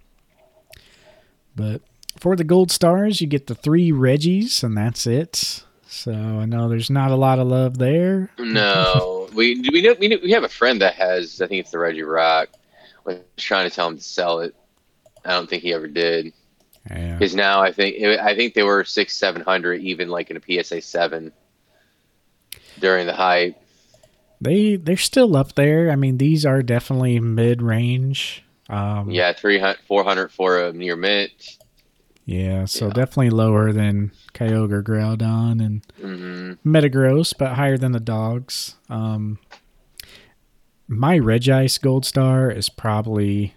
[1.54, 1.82] But
[2.18, 5.64] for the gold stars, you get the three Regis, and that's it.
[5.86, 8.30] So I know there's not a lot of love there.
[8.38, 11.42] No, we we know, we know, we have a friend that has.
[11.42, 12.46] I think it's the Regirock.
[13.04, 14.54] Was trying to tell him to sell it.
[15.26, 16.32] I don't think he ever did.
[16.88, 17.12] Yeah.
[17.12, 20.62] Because now I think I think they were six seven hundred even like in a
[20.62, 21.32] PSA seven
[22.80, 23.56] during the hype.
[24.40, 25.90] They they're still up there.
[25.90, 28.44] I mean, these are definitely mid range.
[28.68, 31.58] Um, Yeah, 300, 400 for a near mint.
[32.26, 32.92] Yeah, so Yeah.
[32.94, 38.76] definitely lower than Kyogre, Groudon, and hmm Metagross, but higher than the dogs.
[38.88, 39.38] Um,
[40.88, 43.54] my Regice Gold Star is probably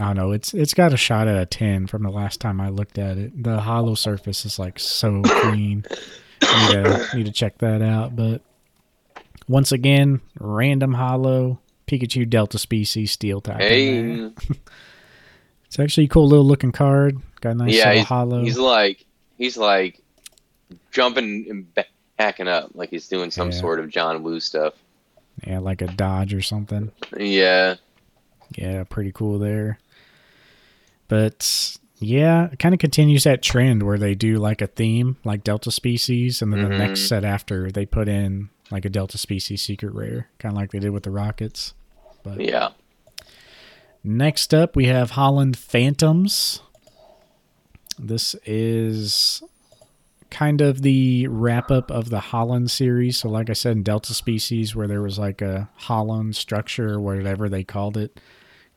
[0.00, 0.32] I don't know.
[0.32, 3.16] It's it's got a shot at a ten from the last time I looked at
[3.16, 3.44] it.
[3.44, 5.84] The hollow surface is like so clean.
[6.60, 8.14] Need to need to check that out.
[8.16, 8.40] But
[9.48, 13.60] once again, random hollow Pikachu Delta species steel type.
[13.60, 14.30] Hey,
[15.66, 17.18] It's actually a cool little looking card.
[17.40, 18.42] Got a nice yeah, uh, he's, hollow.
[18.44, 19.04] he's like
[19.38, 20.00] he's like
[20.92, 21.86] jumping and ba-
[22.16, 23.58] backing up like he's doing some Yeah.
[23.58, 24.74] sort of John Woo stuff.
[25.44, 26.92] yeah, like a Dodge or something.
[27.18, 27.74] Yeah,
[28.56, 29.78] Yeah, pretty cool there.
[31.08, 35.44] But yeah, it kind of continues that trend where they do like a theme, like
[35.44, 37.08] Delta Species, and then the next Mhm.
[37.08, 40.78] set after they put in like a Delta Species secret rare, kind of like they
[40.78, 41.74] did with the Rockets.
[42.22, 42.70] But yeah.
[44.02, 46.60] next up, we have Holon Phantoms.
[47.98, 49.42] This is
[50.30, 53.18] kind of the wrap up of the Holon series.
[53.18, 57.00] So, like I said, in Delta Species, where there was like a Holon structure, or
[57.00, 58.18] whatever they called it,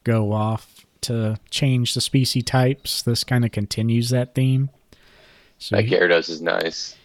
[0.03, 0.76] go off
[1.07, 3.01] to change the species types.
[3.01, 4.69] This kind of continues that theme.
[5.57, 6.95] So, That Gyarados is nice.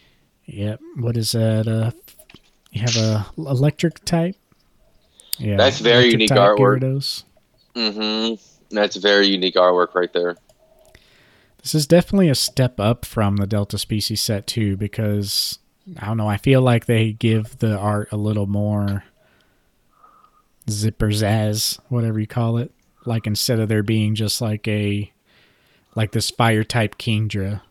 [0.45, 0.79] yep.
[0.95, 1.67] What is that?
[1.67, 1.91] Uh,
[2.71, 4.35] you have a electric type.
[5.37, 6.79] Yeah, That's very unique artwork.
[6.81, 7.23] Gyarados.
[7.75, 8.75] Mm-hmm.
[8.75, 10.35] That's very unique artwork right there.
[11.61, 15.59] This is definitely a step up from the Delta Species set too, because
[15.99, 16.27] I don't know.
[16.27, 19.03] I feel like they give the art a little more
[20.69, 22.71] zipper zazz, whatever you call it.
[23.05, 25.11] Like instead of there being just like a
[25.95, 27.61] like this fire type Kingdra,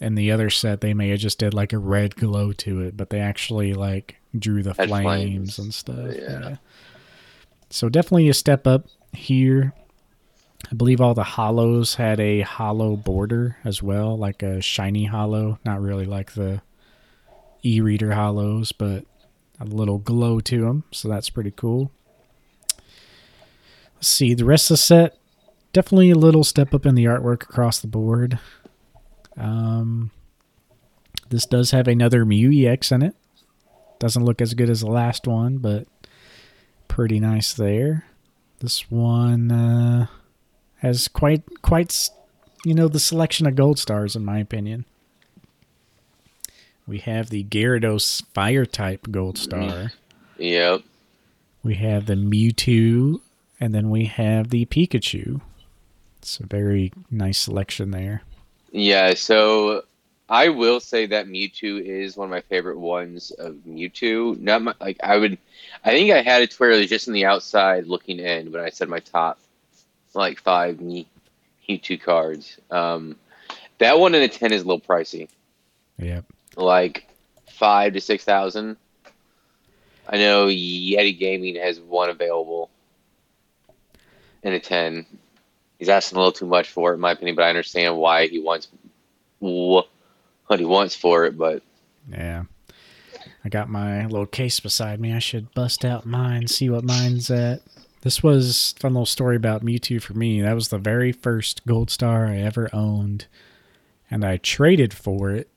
[0.00, 2.96] and the other set they may have just did like a red glow to it,
[2.96, 5.58] but they actually like drew the flames, flames.
[5.58, 6.14] and stuff.
[6.16, 6.56] Yeah.
[7.68, 9.72] So definitely a step up here.
[10.70, 15.58] I believe all the hollows had a hollow border as well, like a shiny hollow,
[15.64, 16.60] not really like the
[17.64, 19.04] e-reader hollows, but
[19.58, 21.90] a little glow to them, so that's pretty cool.
[24.00, 25.18] Let's see, the rest of the set,
[25.74, 28.38] definitely a little step up in the artwork across the board.
[29.36, 30.10] Um,
[31.28, 33.14] this does have another Mew EX in it.
[33.98, 35.86] Doesn't look as good as the last one, but
[36.88, 38.06] pretty nice there.
[38.60, 40.06] This one uh,
[40.78, 42.08] has quite quite
[42.64, 44.86] you know the selection of gold stars in my opinion.
[46.86, 49.92] We have the Gyarados Fire type gold star.
[50.38, 50.84] Yep.
[51.62, 53.20] We have the Mewtwo,
[53.60, 55.40] and then we have the Pikachu.
[56.18, 58.22] It's a very nice selection there.
[58.72, 59.84] Yeah, so
[60.28, 64.38] I will say that Mewtwo is one of my favorite ones of Mewtwo.
[64.38, 65.38] Not my, like I would,
[65.84, 68.60] I think I had it where it was just in the outside looking in, but
[68.60, 69.38] I said my top
[70.14, 72.58] like five Mewtwo cards.
[72.70, 73.16] Um,
[73.78, 75.28] that one in a ten is a little pricey.
[75.98, 76.24] Yep.
[76.56, 77.06] Like
[77.48, 78.76] five to six thousand.
[80.08, 82.70] I know Yeti Gaming has one available
[84.42, 85.06] in a ten.
[85.78, 88.26] He's asking a little too much for it, in my opinion, but I understand why
[88.26, 88.68] he wants
[89.38, 91.38] what he wants for it.
[91.38, 91.62] But
[92.10, 92.44] yeah,
[93.44, 95.14] I got my little case beside me.
[95.14, 97.62] I should bust out mine, see what mine's at.
[98.02, 100.40] This was fun little story about Mewtwo for me.
[100.40, 103.26] That was the very first Gold Star I ever owned,
[104.10, 105.48] and I traded for it,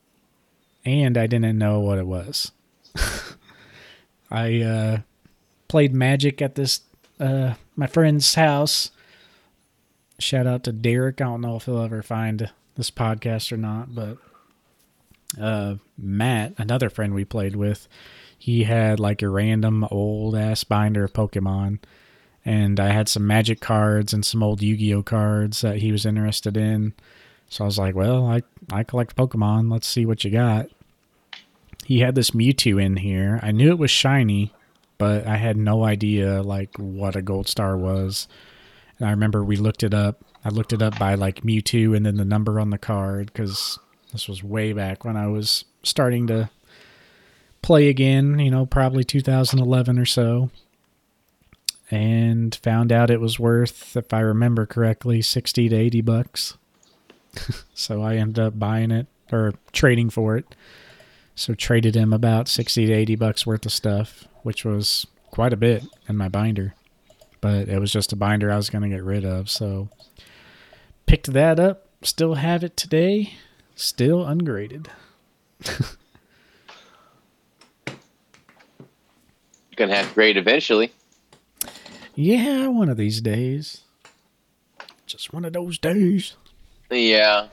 [0.84, 2.52] and I didn't know what it was.
[4.30, 4.98] I uh,
[5.68, 6.80] played Magic at this
[7.18, 8.90] uh, my friend's house.
[10.18, 11.20] Shout out to Derek.
[11.20, 14.18] I don't know if he'll ever find this podcast or not, but
[15.40, 17.88] uh, Matt, another friend we played with,
[18.38, 21.78] he had like a random old ass binder of Pokemon
[22.44, 26.56] and I had some magic cards and some old Yu-Gi-Oh cards that he was interested
[26.56, 26.92] in.
[27.48, 28.42] So I was like, "Well, I
[28.72, 29.70] I collect Pokemon.
[29.70, 30.68] Let's see what you got."
[31.84, 33.38] He had this Mewtwo in here.
[33.42, 34.52] I knew it was shiny,
[34.98, 38.28] but I had no idea like what a gold star was.
[38.98, 40.24] And I remember we looked it up.
[40.44, 43.78] I looked it up by like Mewtwo and then the number on the card cuz
[44.12, 46.50] this was way back when I was starting to
[47.62, 50.50] play again, you know, probably 2011 or so
[51.90, 56.56] and found out it was worth, if I remember correctly, 60 to 80 bucks.
[57.74, 60.54] so I ended up buying it or trading for it.
[61.34, 65.56] So traded him about 60 to 80 bucks worth of stuff, which was quite a
[65.56, 66.74] bit in my binder.
[67.40, 69.50] But it was just a binder I was going to get rid of.
[69.50, 69.88] So
[71.06, 73.34] picked that up, still have it today,
[73.74, 74.88] still ungraded.
[79.76, 80.92] Gonna have to grade eventually.
[82.14, 83.80] Yeah, one of these days.
[85.04, 86.36] Just one of those days.
[86.90, 87.48] Yeah.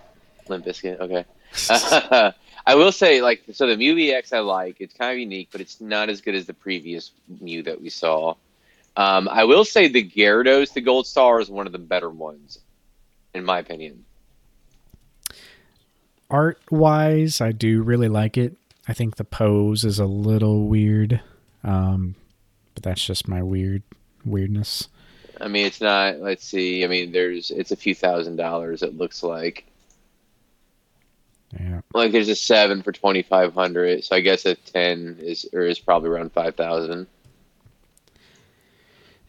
[0.47, 1.25] Limp Bizkit, okay.
[2.65, 4.77] I will say, like, so the Mew EX I like.
[4.79, 7.89] It's kind of unique, but it's not as good as the previous Mew that we
[7.89, 8.35] saw.
[8.97, 12.59] Um, I will say the Gyarados, the Gold Star, is one of the better ones,
[13.33, 14.05] in my opinion.
[16.29, 18.55] Art wise, I do really like it.
[18.87, 21.21] I think the pose is a little weird,
[21.63, 22.15] um,
[22.73, 23.83] but that's just my weird
[24.25, 24.87] weirdness.
[25.39, 26.19] I mean, it's not.
[26.19, 26.83] Let's see.
[26.83, 28.83] I mean, there's it's a few thousand dollars.
[28.83, 29.65] It looks like.
[31.59, 31.81] Yeah.
[31.93, 35.61] Like there's a seven for twenty five hundred, so I guess a ten is or
[35.61, 37.07] is probably around five thousand.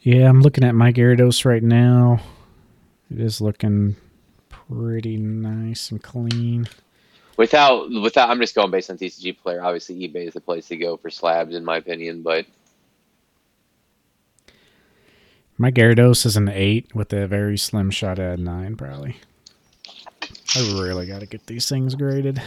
[0.00, 2.20] Yeah, I'm looking at my Gyarados right now.
[3.10, 3.96] It is looking
[4.48, 6.68] pretty nice and clean.
[7.36, 9.62] Without without, I'm just going based on TCG player.
[9.62, 12.22] Obviously, eBay is the place to go for slabs, in my opinion.
[12.22, 12.46] But
[15.58, 19.18] My Gyarados is an eight with a very slim shot at a nine, probably.
[20.54, 22.42] I really got to get these things graded.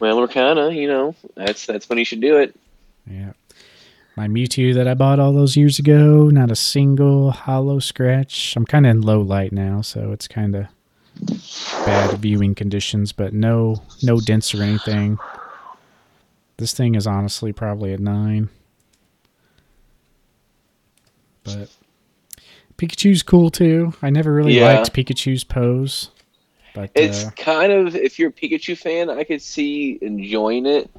[0.00, 2.54] Well, we're kind of, you know, that's that's when you should do it.
[3.06, 3.32] Yeah.
[4.16, 8.54] My Mewtwo that I bought all those years ago, not a single hollow scratch.
[8.56, 10.66] I'm kind of in low light now, so it's kind of
[11.84, 15.18] bad viewing conditions, but no no dents or anything.
[16.58, 18.48] This thing is honestly probably a nine.
[21.42, 21.70] But
[22.78, 23.94] Pikachu's cool too.
[24.02, 24.74] I never really Yeah.
[24.78, 26.10] liked Pikachu's pose.
[26.74, 30.90] But It's uh, kind of if you're a Pikachu fan, I could see enjoying it.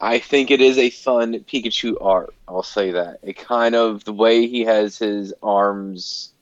[0.00, 2.34] I think it is a fun Pikachu art.
[2.48, 3.20] I'll say that.
[3.22, 6.32] It kind of the way he has his arms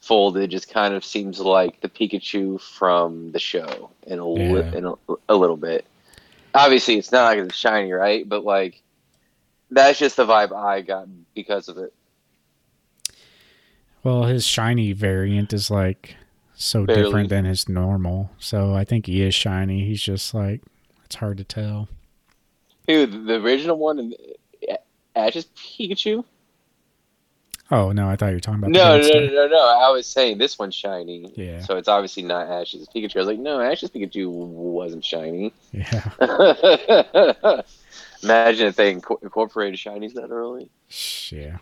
[0.00, 4.86] folded just kind of seems like the Pikachu from the show in a, li- in
[4.86, 4.94] a,
[5.28, 5.84] a little bit.
[6.54, 8.26] Obviously, it's not like it's shiny, right?
[8.26, 8.80] But like
[9.70, 11.92] that's just the vibe I got because of it.
[14.04, 16.16] Well, his shiny variant is like
[16.54, 17.02] so Barely.
[17.02, 18.30] different than his normal.
[18.38, 19.84] So I think he is shiny.
[19.84, 20.62] He's just like
[21.04, 21.88] it's hard to tell.
[22.86, 24.14] Who the original one and
[25.16, 26.24] Ash's Pikachu?
[27.70, 29.78] Oh no, I thought you were talking about No, the no, no, no, no.
[29.80, 31.32] I was saying this one's shiny.
[31.34, 31.60] Yeah.
[31.62, 33.16] So it's obviously not Ash's Pikachu.
[33.16, 35.52] I was like, no, Ash's Pikachu wasn't shiny.
[35.72, 36.10] Yeah.
[38.22, 40.70] Imagine if they inco- incorporated shinies that early.
[41.30, 41.58] Yeah.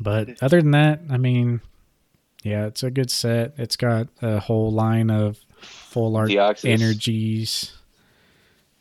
[0.00, 1.60] But other than that, I mean,
[2.42, 3.54] yeah, it's a good set.
[3.58, 6.30] It's got a whole line of full art
[6.64, 7.72] energies.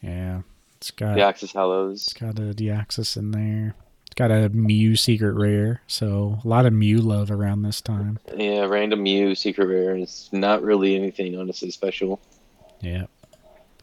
[0.01, 0.41] Yeah.
[0.77, 2.03] It's got Deoxys Hollows.
[2.03, 3.73] it's got a Deoxys in there.
[4.05, 8.19] It's got a Mew secret rare, so a lot of Mew love around this time.
[8.35, 9.95] Yeah, random Mew, secret rare.
[9.95, 12.19] It's not really anything honestly special.
[12.79, 13.05] Yeah.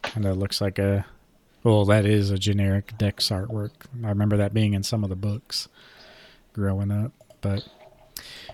[0.01, 1.05] Kind of looks like a
[1.63, 3.71] well, that is a generic Dex artwork.
[4.03, 5.67] I remember that being in some of the books
[6.53, 7.11] growing up.
[7.41, 7.67] But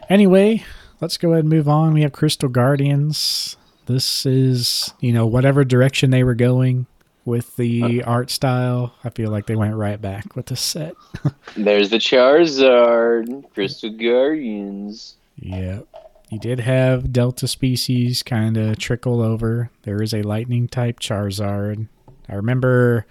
[0.10, 0.64] anyway,
[1.02, 1.94] let's go ahead and move on.
[1.94, 3.57] We have Crystal Guardians.
[3.88, 6.86] This is, you know, whatever direction they were going
[7.26, 8.10] with the uh-huh.
[8.10, 8.94] art style.
[9.03, 10.94] I feel like they went right back with the set.
[11.57, 15.18] There's the Charizard, Crystal Guardians.
[15.38, 15.88] Yep.
[16.30, 19.69] You did have Delta species kind of trickle over.
[19.84, 21.88] There is a lightning type Charizard.
[22.30, 23.06] I remember,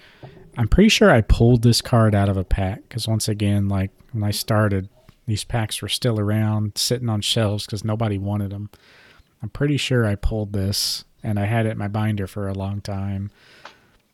[0.57, 3.91] I'm pretty sure I pulled this card out of a pack because once again, like
[4.13, 4.89] when I started,
[5.31, 8.71] these packs were still around sitting on shelves because nobody wanted them.
[9.43, 12.55] I'm pretty sure I pulled this and I had it in my binder for a
[12.55, 13.31] long time.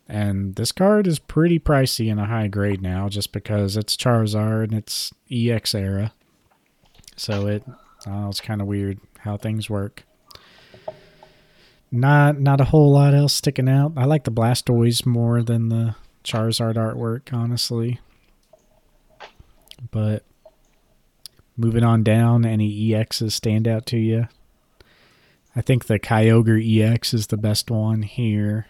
[0.09, 4.65] And this card is pretty pricey in a high grade now just because it's Charizard
[4.65, 6.13] and it's EX era.
[7.17, 7.65] So it
[8.07, 10.05] Oh, it's kind of weird how things work.
[11.91, 13.93] Not not a whole lot else sticking out.
[13.97, 18.01] I like the Blastoise more than the Charizard artwork, honestly.
[19.91, 20.25] But
[21.57, 24.29] moving on down, any EXs stand out to you?
[25.55, 28.67] I think the Kyogre EX is the best one here.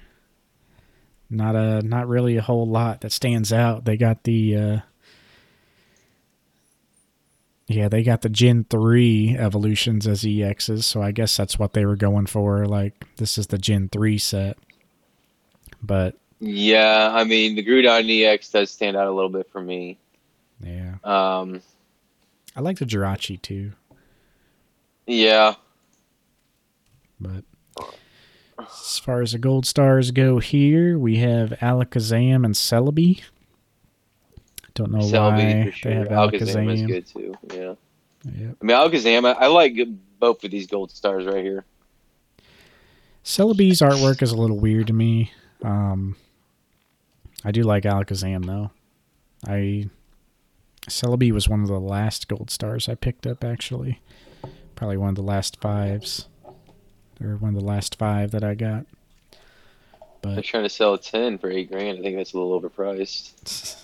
[1.29, 3.85] Not a not really a whole lot that stands out.
[3.85, 4.79] They got the uh,
[7.67, 11.85] yeah, they got the Gen 3 evolutions as EXs, so I guess that's what they
[11.85, 12.65] were going for.
[12.65, 14.57] Like, this is the Gen 3 set.
[15.83, 19.99] But, Yeah, I mean the Groudon EX does stand out a little bit for me.
[20.63, 20.95] yeah.
[21.03, 21.61] Um,
[22.57, 23.73] I like the Jirachi too.
[25.07, 25.55] yeah,
[27.21, 27.45] But,
[28.59, 33.21] as far as the gold stars go here, we have Alakazam and Celebi.
[34.75, 35.91] Don't know Celebi why sure.
[35.93, 37.35] they have Alakazam is good too.
[37.55, 37.75] Yeah,
[38.25, 38.57] Yep.
[38.61, 39.27] I mean Alakazam.
[39.27, 39.77] I, I like
[40.19, 41.65] both of these gold stars right here.
[43.25, 45.31] Celebi's artwork is a little weird to me.
[45.63, 46.17] Um,
[47.45, 48.71] I do like Alakazam though.
[49.47, 49.89] I
[50.89, 54.01] Celebi was one of the last gold stars I picked up actually.
[54.75, 56.29] Probably one of the last fives.
[57.21, 58.87] Or one of the last five that I got.
[60.35, 61.99] They're trying to sell a ten for eight grand.
[61.99, 63.77] I think that's a little overpriced.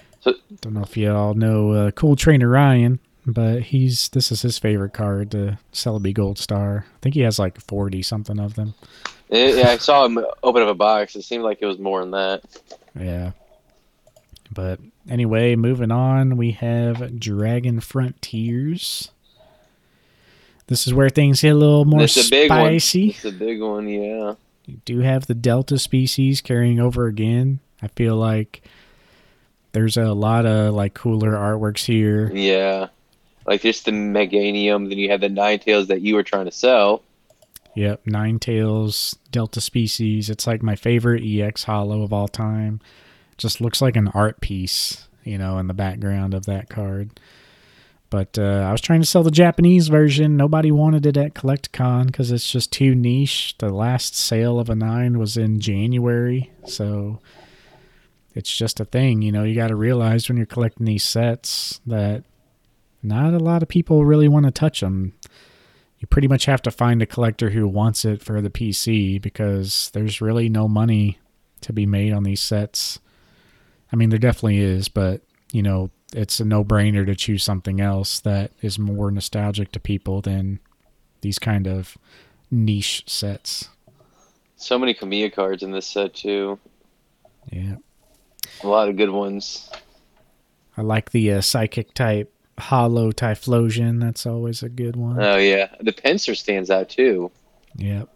[0.20, 4.42] so don't know if you all know uh, Cool Trainer Ryan, but he's this is
[4.42, 6.86] his favorite card, the Celebi Gold Star.
[6.86, 8.74] I think he has like forty something of them.
[9.30, 11.16] Yeah, I saw him open up a box.
[11.16, 12.42] It seemed like it was more than that.
[12.98, 13.32] Yeah.
[14.58, 19.12] But anyway, moving on, we have Dragon Frontiers.
[20.66, 23.02] This is where things get a little more a big spicy.
[23.02, 23.10] one.
[23.10, 23.88] It's a big one.
[23.88, 24.34] Yeah.
[24.66, 27.60] You do have the Delta species carrying over again.
[27.80, 28.62] I feel like
[29.70, 32.28] there's a lot of like cooler artworks here.
[32.34, 32.88] Yeah.
[33.46, 37.04] Like just the Meganium, then you have the Ninetales that you were trying to sell.
[37.76, 40.28] Yep, Ninetales, Delta species.
[40.28, 42.80] It's like my favorite EX hollow of all time.
[43.38, 47.18] Just looks like an art piece, you know, in the background of that card.
[48.10, 50.36] But uh, I was trying to sell the Japanese version.
[50.36, 53.54] Nobody wanted it at Collect-A-Con because it's just too niche.
[53.58, 57.20] The last sale of a nine was in January, so
[58.34, 59.22] it's just a thing.
[59.22, 62.24] You know, you got to realize when you're collecting these sets that
[63.02, 65.12] not a lot of people really want to touch them
[65.98, 69.90] you pretty much have to find a collector who wants it for the PC because
[69.92, 71.18] there's really no money
[71.60, 73.00] to be made on these sets.
[73.92, 78.20] I mean, there definitely is, but you know, it's a no-brainer to choose something else
[78.20, 80.60] that is more nostalgic to people than
[81.20, 81.96] these kind of
[82.50, 83.68] niche sets.
[84.56, 86.58] So many Kamiya cards in this set too.
[87.50, 87.76] Yeah.
[88.62, 89.70] A lot of good ones.
[90.76, 94.00] I like the uh, psychic type hollow Typhlosion.
[94.00, 95.22] That's always a good one.
[95.22, 97.30] Oh yeah, the Pinsir stands out too.
[97.76, 98.08] Yep.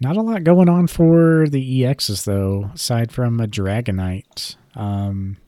[0.00, 4.54] Not a lot going on for the EXs though, aside from a Dragonite.
[4.76, 5.38] Um,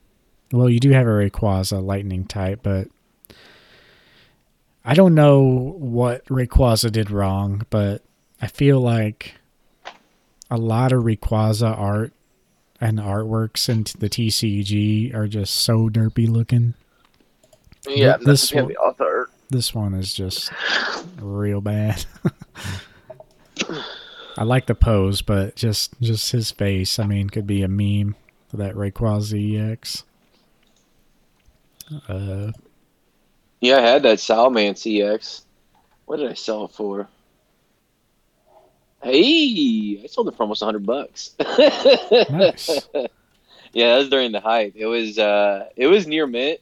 [0.51, 2.89] well, you do have a Rayquaza lightning type, but
[4.83, 8.03] I don't know what Rayquaza did wrong, but
[8.41, 9.35] I feel like
[10.49, 12.11] a lot of Rayquaza art
[12.81, 16.73] and artworks in the TCG are just so derpy looking.
[17.87, 19.29] Yeah, Th- this one- be author.
[19.49, 20.51] This one is just
[21.21, 22.05] real bad.
[24.37, 26.99] I like the pose, but just just his face.
[26.99, 28.15] I mean, could be a meme
[28.49, 30.03] for that Rayquaza EX.
[32.07, 32.51] Uh,
[33.59, 35.43] Yeah, I had that Salamence EX.
[36.05, 37.07] What did I sell it for?
[39.03, 41.31] Hey, I sold it for almost hundred bucks.
[41.39, 42.87] nice.
[43.73, 44.73] Yeah, that was during the hype.
[44.75, 46.59] It was uh it was near mint.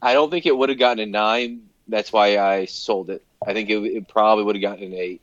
[0.00, 1.68] I don't think it would have gotten a nine.
[1.86, 3.22] That's why I sold it.
[3.46, 5.20] I think it, it probably would have gotten an eight.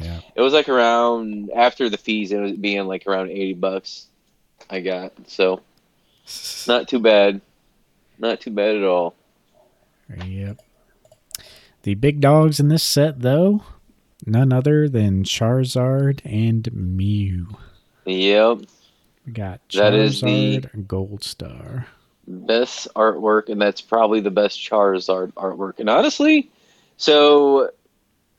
[0.00, 0.20] Yeah.
[0.34, 2.32] It was like around after the fees.
[2.32, 4.06] It was being like around eighty bucks.
[4.68, 5.60] I got so
[6.66, 7.40] not too bad.
[8.18, 9.14] Not too bad at all.
[10.26, 10.58] Yep.
[11.82, 13.62] The big dogs in this set, though,
[14.26, 17.56] none other than Charizard and Mew.
[18.04, 18.58] Yep.
[19.26, 21.86] We got That is the- Charizard Gold Star.
[22.26, 25.80] best artwork, and that's probably the best Charizard artwork.
[25.80, 26.50] And honestly,
[26.96, 27.70] so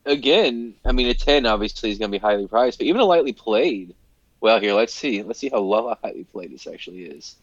[0.05, 3.05] again, I mean, a ten obviously is going to be highly priced, but even a
[3.05, 3.95] lightly played.
[4.39, 7.35] Well, here let's see, let's see how low a highly played this actually is.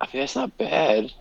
[0.00, 1.12] I mean, that's not bad.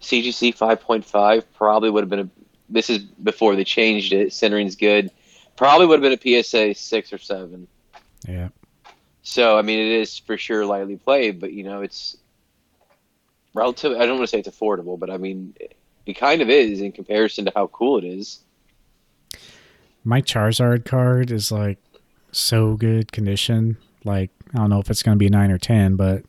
[0.00, 2.28] CGC five point five probably would have been a.
[2.68, 4.32] This is before they changed it.
[4.32, 5.10] Centering's good.
[5.56, 7.66] Probably would have been a PSA six or seven.
[8.28, 8.48] Yeah.
[9.22, 12.18] So I mean, it is for sure lightly played, but you know, it's
[13.54, 13.92] relative.
[13.92, 15.54] I don't want to say it's affordable, but I mean,
[16.06, 18.40] it kind of is in comparison to how cool it is.
[20.04, 21.78] My Charizard card is like
[22.32, 23.78] so good condition.
[24.04, 26.24] Like, I don't know if it's going to be 9 or 10, but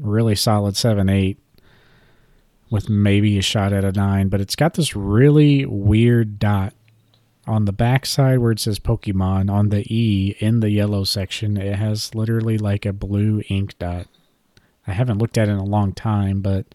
[0.00, 1.38] really solid 7, 8
[2.70, 4.28] with maybe a shot at a 9.
[4.28, 6.74] But it's got this really weird dot
[7.46, 9.50] on the backside where it says Pokemon.
[9.50, 14.06] On the E in the yellow section, it has literally like a blue ink dot.
[14.86, 16.66] I haven't looked at it in a long time, but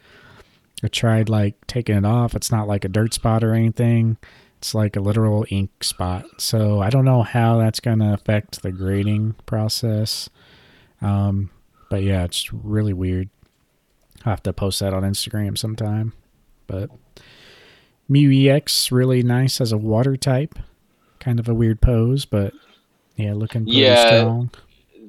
[0.84, 2.36] I tried like taking it off.
[2.36, 4.18] It's not like a dirt spot or anything.
[4.60, 6.26] It's like a literal ink spot.
[6.38, 10.30] So I don't know how that's going to affect the grading process.
[11.02, 11.50] Um,
[11.90, 13.30] but yeah, it's really weird.
[14.26, 16.14] I'll have to post that on Instagram sometime.
[16.68, 16.90] But
[18.08, 20.58] Mew EX, really nice as a water type.
[21.20, 22.54] Kind of a weird pose, but
[23.16, 24.08] yeah, looking pretty Yeah.
[24.22, 24.52] strong.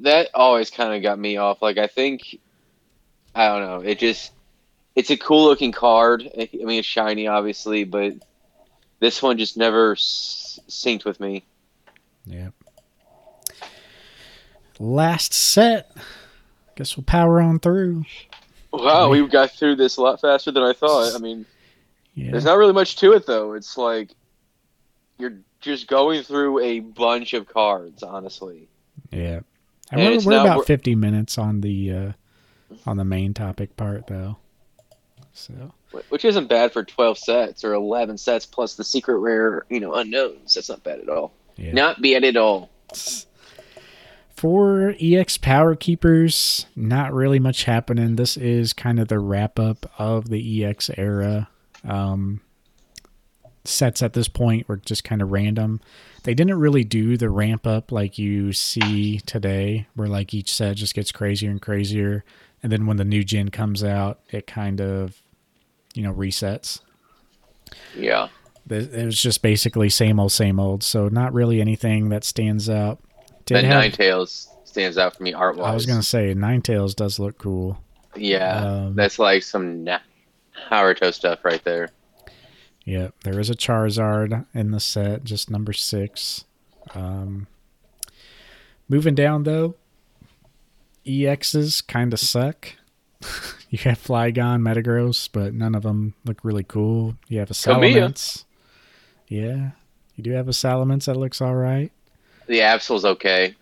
[0.02, 1.60] That always kind of got me off.
[1.62, 2.38] Like I think,
[3.34, 3.88] I don't know.
[3.88, 4.32] It just,
[4.97, 6.29] it's a cool looking card.
[6.37, 8.15] I mean, it's shiny, obviously, but
[8.99, 11.45] this one just never s- synced with me.
[12.27, 12.53] Yep.
[14.79, 15.95] Last set.
[16.77, 18.05] Guess we'll power on through.
[18.73, 21.15] Wow, we got through this a lot faster than I thought.
[21.15, 21.45] I mean,
[22.15, 22.31] Yeah.
[22.33, 23.55] There's not really much to it though.
[23.55, 24.11] It's like
[25.19, 28.69] you're just going through a bunch of cards, honestly.
[29.11, 29.41] Yeah.
[29.93, 32.12] And And we're, we're not about wor- 50 minutes on the uh,
[32.87, 34.37] on the main topic part though.
[35.41, 35.73] So,
[36.11, 39.95] Which isn't bad for 12 sets or 11 sets plus the secret rare, you know,
[39.95, 40.55] unknowns.
[40.55, 41.33] That's not bad at all.
[41.57, 41.73] yeah.
[41.73, 42.71] Not bad at all.
[44.37, 48.17] For EX Power Keepers, not really much happening.
[48.17, 51.49] This is kind of the wrap up of the EX era.
[51.87, 52.41] Um,
[53.65, 55.81] sets at this point were just kind of random.
[56.23, 60.77] They didn't really do the ramp up like you see today, where like each set
[60.77, 62.25] just gets crazier and crazier.
[62.62, 65.21] And then when the new gen comes out, it kind of,
[65.95, 66.81] you know, resets.
[67.97, 68.29] Yeah.
[68.69, 70.83] It was just basically same old, same old.
[70.85, 73.01] So not really anything that stands out.
[73.47, 75.71] Did That have- Ninetales stands out for me art wise.
[75.71, 77.83] I was gonna say Ninetales does look cool.
[78.15, 78.65] Yeah.
[78.87, 79.99] um, that's like some na-
[80.71, 81.89] Naruto stuff right there.
[82.85, 86.45] Yeah, there is a Charizard in the set, just number six.
[86.95, 87.47] Um,
[88.89, 89.75] moving down though,
[91.07, 92.75] EXs kind of suck.
[93.70, 97.16] you have Flygon, Metagross, but none of them look really cool.
[97.28, 97.55] You have a.
[97.55, 98.44] Salamence.
[99.28, 99.70] Yeah,
[100.16, 101.92] you do have a Salamence that looks all right.
[102.47, 103.55] The Absol's okay,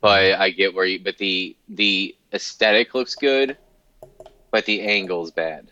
[0.00, 0.98] but I get where you.
[1.00, 3.56] But the the aesthetic looks good,
[4.50, 5.70] but the angle's bad.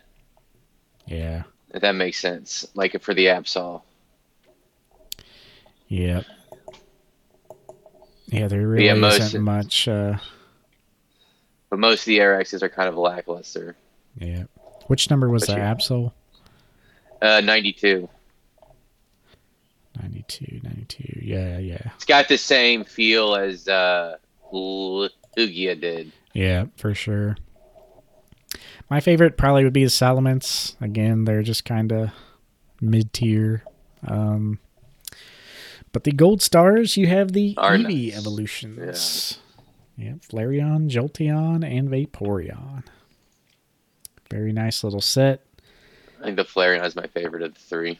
[1.05, 1.43] Yeah,
[1.73, 2.67] If that makes sense.
[2.73, 3.81] Like for the Absol.
[5.87, 6.25] Yep.
[8.27, 9.87] Yeah, there really Yeah, most- isn't much.
[9.87, 10.17] Uh,
[11.69, 13.75] But most of the RXs are kind of lackluster.
[14.17, 14.43] yeah.
[14.87, 15.57] Which number was that?
[15.57, 16.13] Absol?
[17.21, 18.07] Uh, 92.
[20.01, 21.19] 92, 92.
[21.23, 21.91] Yeah, yeah.
[21.95, 24.15] It's got the same feel as uh,
[24.53, 26.13] Lugia did.
[26.33, 27.35] Yeah, for sure.
[28.89, 30.75] My favorite probably would be the Salamence.
[30.79, 32.11] Again, they're just kind of
[32.79, 33.63] mid tier.
[34.07, 34.59] Um,
[35.91, 39.37] but the gold stars, you have the Eevee evolutions.
[39.37, 39.43] Yeah.
[39.99, 42.83] Flareon, Jolteon, and Vaporeon.
[44.29, 45.43] Very nice little set.
[46.19, 47.99] I think the Flareon is my favorite of the three.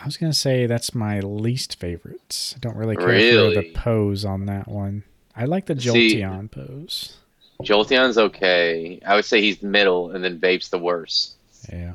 [0.00, 2.54] I was gonna say that's my least favorite.
[2.56, 5.04] I don't really care for the pose on that one.
[5.36, 7.16] I like the See- pose.
[7.62, 9.00] Jolteon's okay.
[9.06, 11.34] I would say he's the middle, and then Vape's the worst.
[11.72, 11.94] Yeah.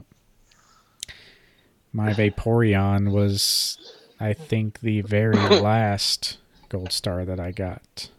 [1.91, 3.77] My Vaporeon was,
[4.19, 6.37] I think, the very last
[6.69, 8.09] gold star that I got.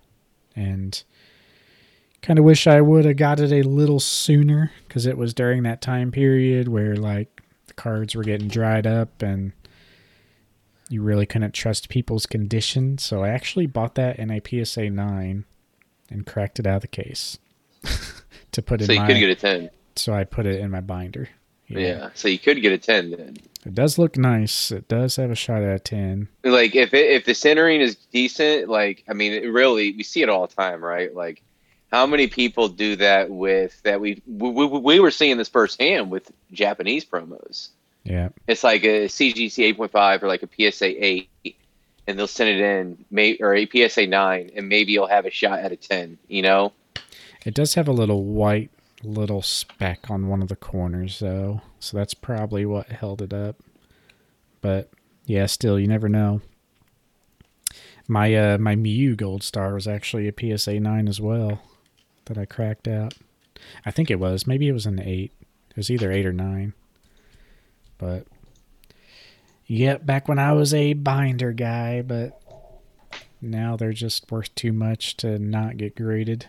[0.60, 1.02] And
[2.22, 5.62] kind of wish I would have got it a little sooner because it was during
[5.62, 9.52] that time period where, like, the cards were getting dried up and
[10.88, 12.98] you really couldn't trust people's condition.
[12.98, 15.44] So I actually bought that in a PSA 9
[16.10, 17.38] and cracked it out of the case
[18.52, 19.06] to put in So you my.
[19.06, 19.70] could get a ten.
[19.96, 21.28] so I put it in my binder.
[21.68, 22.10] Yeah.
[22.14, 23.36] So you could get a ten then.
[23.66, 24.70] It does look nice.
[24.70, 26.28] It does have a shot at a 10.
[26.44, 30.22] Like if it, if the centering is decent, like I mean, it really we see
[30.22, 31.14] it all the time, right?
[31.14, 31.42] Like
[31.92, 36.10] how many people do that with that we we, we, we were seeing this firsthand
[36.10, 37.68] with Japanese promos.
[38.04, 38.30] Yeah.
[38.46, 41.28] It's like a CGC 8.5 or like a PSA 8,
[42.06, 45.30] and they'll send it in, may, or a PSA 9, and maybe you'll have a
[45.30, 46.16] shot at a 10.
[46.28, 46.72] You know?
[47.44, 48.70] It does have a little white
[49.02, 51.62] little speck on one of the corners though.
[51.80, 53.56] So that's probably what held it up.
[54.60, 54.90] But
[55.26, 56.42] yeah, still you never know.
[58.06, 61.62] My uh my Mew gold star was actually a PSA 9 as well
[62.26, 63.14] that I cracked out.
[63.84, 64.46] I think it was.
[64.46, 65.32] Maybe it was an 8.
[65.70, 66.72] It was either 8 or 9.
[67.98, 68.26] But
[69.70, 72.42] Yep, back when I was a binder guy, but
[73.40, 76.48] now they're just worth too much to not get graded.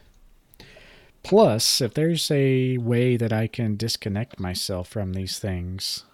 [1.23, 6.05] Plus, if there's a way that I can disconnect myself from these things,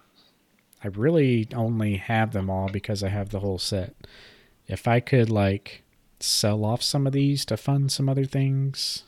[0.83, 3.95] I really only have them all because I have the whole set.
[4.67, 5.83] If I could, like,
[6.19, 9.03] sell off some of these to fund some other things,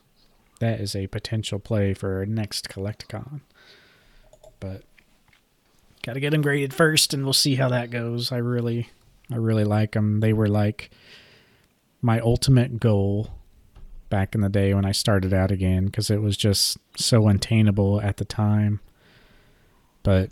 [0.60, 3.42] that is a potential play for next Collect-A-Con.
[4.60, 4.84] But
[6.02, 8.32] gotta get them graded first, and we'll see how that goes.
[8.32, 8.90] I really,
[9.32, 10.22] I really like them.
[10.22, 10.92] They were like
[12.02, 13.32] my ultimate goal
[14.10, 18.02] back in the day when I started out again because it was just so unattainable
[18.02, 18.80] at the time.
[20.04, 20.30] But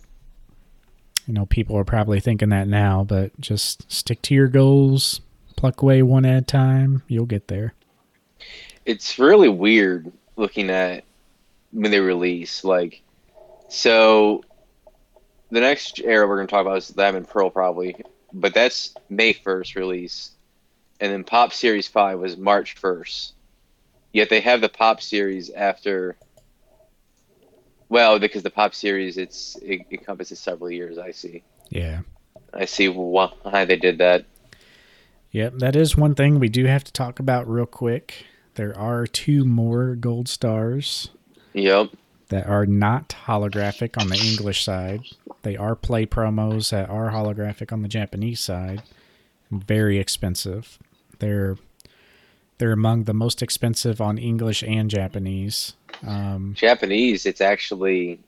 [1.28, 5.20] you know, people are probably thinking that now, but just stick to your goals,
[5.58, 7.74] pluck away one at a time, you'll get there.
[8.86, 11.04] It's really weird looking at
[11.72, 12.64] when they release.
[12.64, 13.02] Like,
[13.68, 14.44] so
[15.52, 17.95] the next era we're going to talk about is Diamond Pearl, probably,
[18.32, 20.32] but that's May 1st release.
[21.02, 23.34] And then Pop Series 5 was March 1st.
[24.18, 26.18] Yet they have the Pop Series after.
[27.88, 30.98] Well, because the Pop Series it's it encompasses several years.
[30.98, 31.44] I see.
[31.69, 31.99] Yeah.
[32.52, 34.26] I see why they did that.
[35.30, 38.26] Yep, that is one thing we do have to talk about real quick.
[38.56, 41.11] There are two more gold stars
[41.53, 41.89] Yep.
[42.30, 45.02] that are not holographic on the English side.
[45.44, 48.81] They are play promos that are holographic on the Japanese side.
[49.52, 50.80] Very expensive.
[51.19, 51.57] They're
[52.58, 55.74] they're among the most expensive on English and Japanese.
[56.06, 58.20] Um, Japanese, it's actually.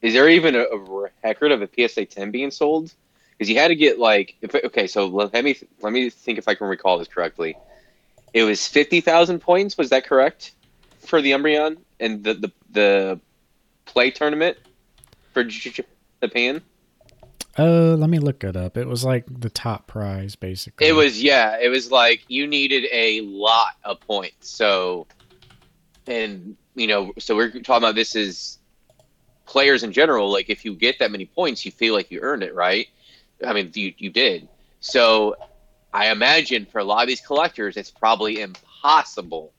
[0.00, 2.92] Is there even a, a record of a PSA 10 being sold?
[3.32, 6.48] Because you had to get like, if, okay, so let me let me think if
[6.48, 7.56] I can recall this correctly.
[8.32, 9.76] It was fifty thousand points.
[9.76, 10.52] Was that correct
[11.00, 13.20] for the Umbreon and the the, the
[13.84, 14.56] play tournament
[15.32, 16.62] for Japan?
[17.58, 18.76] Uh, let me look it up.
[18.76, 20.86] It was like the top prize, basically.
[20.86, 21.58] It was yeah.
[21.60, 24.48] It was like you needed a lot of points.
[24.50, 25.06] So,
[26.06, 28.58] and you know, so we're talking about this is
[29.46, 30.30] players in general.
[30.32, 32.88] Like if you get that many points, you feel like you earned it, right?
[33.44, 34.48] I mean, you you did.
[34.80, 35.36] So,
[35.92, 39.52] I imagine for a lot of these collectors, it's probably impossible.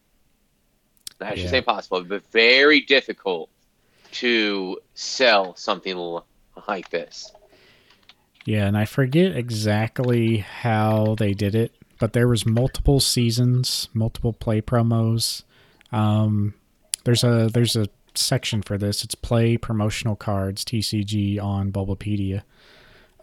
[1.22, 1.49] I should Yeah.
[1.52, 3.49] say possible, but very difficult
[4.14, 6.20] to sell something
[6.68, 7.32] like this.
[8.45, 14.34] Yeah, and I forget exactly how they did it, but there was multiple seasons, multiple
[14.34, 15.44] play promos.
[15.91, 16.53] Um,
[17.06, 19.03] there's a there's a section for this.
[19.03, 22.44] It's play promotional cards TCG on Bulbapedia.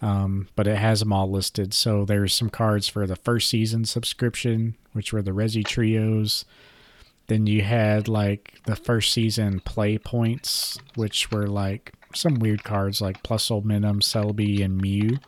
[0.03, 1.75] Um, but it has them all listed.
[1.75, 6.47] So there's some cards for the first season subscription, which were the Regi trios.
[7.31, 13.01] Then you had like the first season play points, which were like some weird cards
[13.01, 15.20] like Plusle Minun, Celebi, and Mew.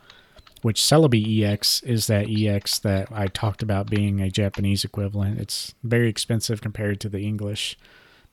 [0.63, 5.39] Which Celebi EX is that EX that I talked about being a Japanese equivalent.
[5.39, 7.77] It's very expensive compared to the English,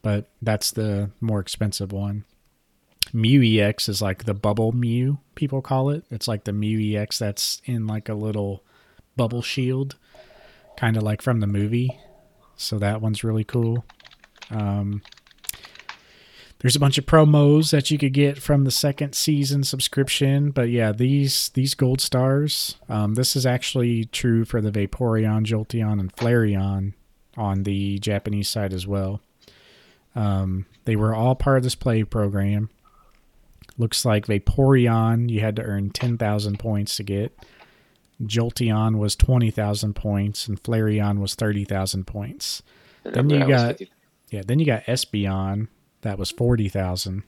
[0.03, 2.25] but that's the more expensive one.
[3.13, 6.03] Mew EX is like the bubble Mew, people call it.
[6.11, 8.65] It's like the Mew EX that's in like a little
[9.15, 9.95] bubble shield,
[10.77, 11.97] kind of like from the movie.
[12.61, 13.85] So that one's really cool.
[14.51, 15.03] Um,
[16.59, 20.69] there's a bunch of promos that you could get from the second season subscription, but
[20.69, 22.77] yeah, these these gold stars.
[22.89, 26.93] Um, this is actually true for the Vaporeon, Jolteon, and Flareon
[27.37, 29.23] on the Japanese side as well.
[30.15, 32.69] Um, they were all part of this play program.
[33.79, 37.35] Looks like Vaporeon you had to earn ten thousand points to get.
[38.23, 42.63] Jolteon was twenty thousand points, and Flareon was thirty thousand points.
[43.05, 43.81] Then you got
[44.31, 45.69] yeah, then you got Espeon
[46.03, 47.23] that was forty thousand.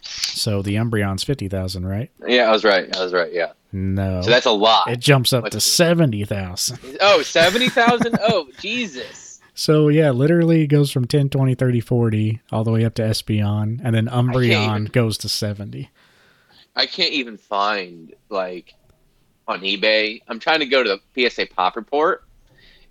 [0.00, 2.10] So the Umbreon's fifty thousand, right?
[2.26, 2.94] Yeah, I was right.
[2.96, 3.32] I was right.
[3.32, 3.52] Yeah.
[3.72, 4.22] No.
[4.22, 4.88] So that's a lot.
[4.90, 6.78] It jumps up to seventy thousand.
[7.00, 8.18] Oh, 70,000?
[8.22, 9.40] oh, Jesus.
[9.54, 13.02] So yeah, literally it goes from 10, 20, 30, 40 all the way up to
[13.02, 15.90] Espeon, and then Umbreon even- goes to seventy.
[16.74, 18.74] I can't even find like
[19.48, 20.22] on eBay.
[20.28, 22.24] I'm trying to go to the PSA Pop Report,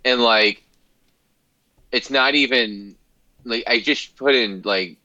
[0.04, 0.62] and like,
[1.90, 2.96] it's not even
[3.44, 4.96] like I just put in like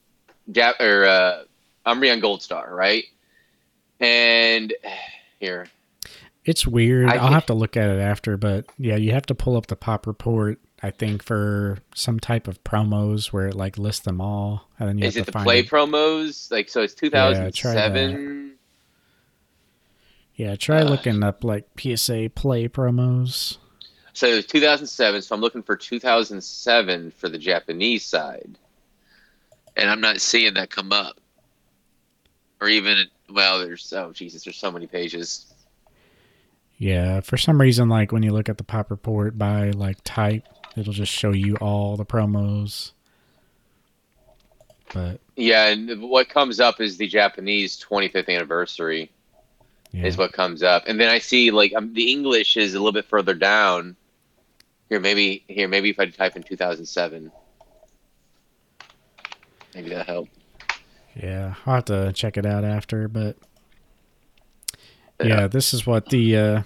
[0.51, 1.43] Jap or uh,
[1.85, 3.03] Umbreon Gold Star, right?
[3.99, 4.73] And
[5.39, 5.67] here,
[6.45, 7.09] It's weird.
[7.09, 9.67] I I'll have to look at it after, but yeah, you have to pull up
[9.67, 10.59] the pop report.
[10.83, 14.97] I think for some type of promos where it like lists them all, and then
[14.99, 15.69] you is have it to the find play it.
[15.69, 16.51] promos?
[16.51, 18.11] Like, so it's try 2007.
[18.11, 18.53] Yeah,
[20.55, 23.57] try uh, looking up like PSA play promos.
[24.13, 25.21] So it's 2007.
[25.21, 28.57] So I'm looking for 2007 for the Japanese side,
[29.75, 31.19] and I'm not seeing that come up.
[32.59, 35.53] Or even well, there's oh Jesus, there's so many pages.
[36.77, 40.43] Yeah, for some reason, like when you look at the pop report by like type,
[40.75, 42.91] it'll just show you all the promos.
[44.93, 49.11] But Yeah, and what comes up is the Japanese 25th anniversary
[49.91, 52.77] yeah, is what comes up, and then I see like um, the English is a
[52.77, 53.95] little bit further down.
[54.89, 57.31] Here, maybe here, maybe if I type in 2007,
[59.75, 60.29] maybe that help.
[61.15, 63.07] yeah, I'll have to check it out after.
[63.07, 63.37] But
[65.21, 66.61] yeah, this is what the uh,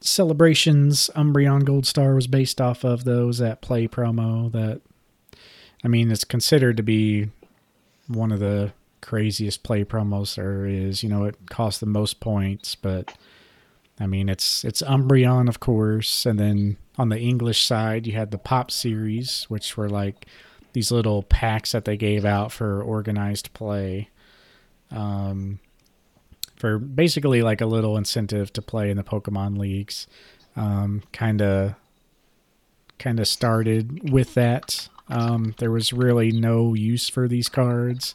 [0.00, 3.04] celebrations Umbreon Gold Star was based off of.
[3.04, 4.80] Those that play promo that,
[5.84, 7.30] I mean, it's considered to be
[8.08, 11.02] one of the craziest play promos there is.
[11.02, 13.16] You know, it costs the most points, but
[14.00, 18.30] I mean, it's it's Umbreon, of course, and then on the English side, you had
[18.30, 20.26] the Pop series, which were like
[20.72, 24.08] these little packs that they gave out for organized play.
[24.90, 25.60] Um,
[26.56, 30.06] for basically like a little incentive to play in the Pokemon leagues.
[31.12, 31.74] Kind of,
[32.98, 34.88] kind of started with that.
[35.08, 38.14] Um, there was really no use for these cards.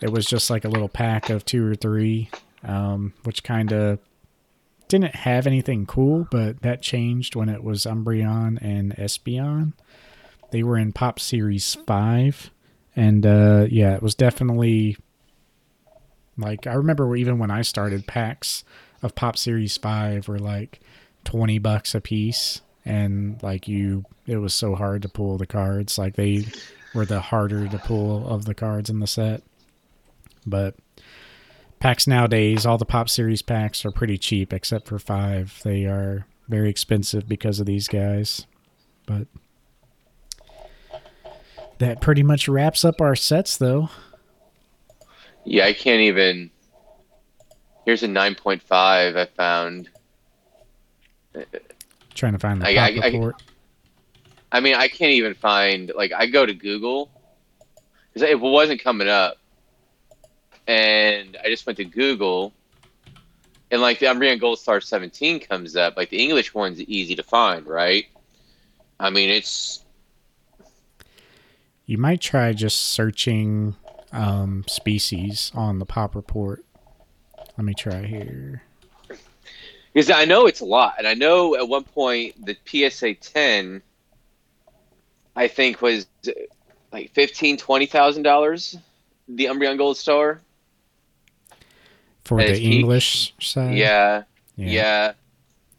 [0.00, 2.30] It was just like a little pack of two or three,
[2.62, 3.98] um, which kind of
[4.88, 9.72] didn't have anything cool, but that changed when it was Umbreon and Espeon.
[10.50, 12.50] They were in Pop Series 5.
[12.96, 14.96] And uh, yeah, it was definitely
[16.36, 18.64] like I remember even when I started packs
[19.02, 20.80] of Pop Series 5 were like
[21.24, 25.98] 20 bucks a piece and like you it was so hard to pull the cards
[25.98, 26.46] like they
[26.94, 29.42] were the harder to pull of the cards in the set.
[30.48, 30.74] But
[31.80, 35.60] packs nowadays, all the Pop Series packs are pretty cheap except for 5.
[35.64, 38.46] They are very expensive because of these guys.
[39.06, 39.26] But
[41.78, 43.90] that pretty much wraps up our sets though.
[45.44, 46.50] Yeah, I can't even.
[47.84, 48.60] Here's a 9.5
[49.16, 49.88] I found.
[52.14, 53.42] Trying to find the I- pop I- I- report.
[54.50, 57.10] I mean, I can't even find like I go to Google
[58.22, 59.37] it wasn't coming up,
[60.68, 62.52] and I just went to Google,
[63.72, 65.96] and like the Umbreon Gold Star 17 comes up.
[65.96, 68.06] Like the English one's easy to find, right?
[69.00, 69.82] I mean, it's
[71.86, 73.74] You might try just searching
[74.12, 76.64] um, species on the pop report.
[77.56, 78.62] Let me try here.
[79.94, 83.82] because I know it's a lot, and I know at one point the PSA 10,
[85.34, 86.06] I think was
[86.92, 88.76] like fifteen, twenty thousand dollars.
[89.28, 90.40] The Umbreon Gold Star.
[92.28, 92.80] For the peak.
[92.80, 94.22] English side, yeah,
[94.56, 95.12] yeah.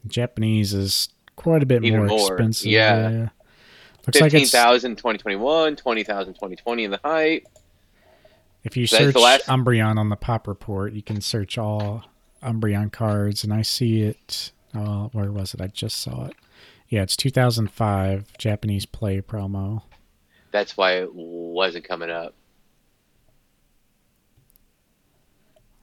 [0.06, 2.70] Japanese is quite a bit Even more, more, expensive.
[2.70, 3.28] yeah.
[4.06, 7.46] Looks like it's 15,000 2021, 20,000 2020 in the height.
[8.64, 12.04] if you That's search last- Umbreon on the pop report, you can search all
[12.42, 14.52] Umbreon cards, and I see it.
[14.74, 15.60] Uh, where was it?
[15.60, 16.34] I just saw it.
[16.88, 19.82] Yeah, it's 2005 Japanese play promo.
[20.50, 22.34] That's why it wasn't coming up.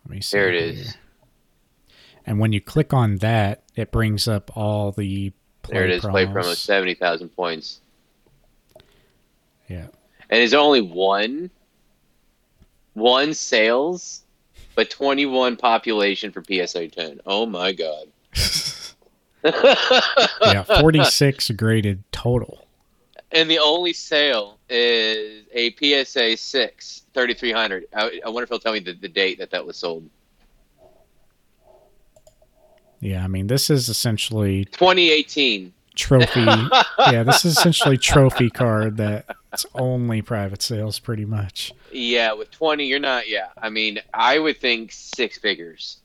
[0.07, 0.37] Let me see.
[0.37, 0.83] There it here.
[0.83, 0.97] is.
[2.25, 5.31] And when you click on that, it brings up all the
[5.63, 6.01] play There it is.
[6.01, 7.81] Play promo seventy thousand points,
[9.69, 9.87] Yeah.
[10.29, 11.49] and it's only one,
[12.93, 14.23] one sales,
[14.75, 17.19] but twenty one population for PSA ten.
[17.25, 18.07] Oh my god.
[20.41, 22.66] yeah, 46 graded total.
[23.37, 27.85] And the only sale is a PSA 6 3300.
[27.93, 30.09] I, I wonder if he'll tell me the, the date that that was sold.
[32.99, 35.71] Yeah, I mean, this is essentially 2018.
[35.93, 36.39] trophy.
[37.11, 41.71] yeah, this is essentially trophy card that it's only private sales pretty much.
[41.91, 43.29] Yeah, with 20, you're not.
[43.29, 45.97] Yeah, I mean, I would think six figures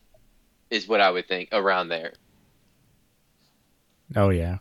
[0.69, 2.13] is what I would think around there.
[4.15, 4.59] Oh yeah.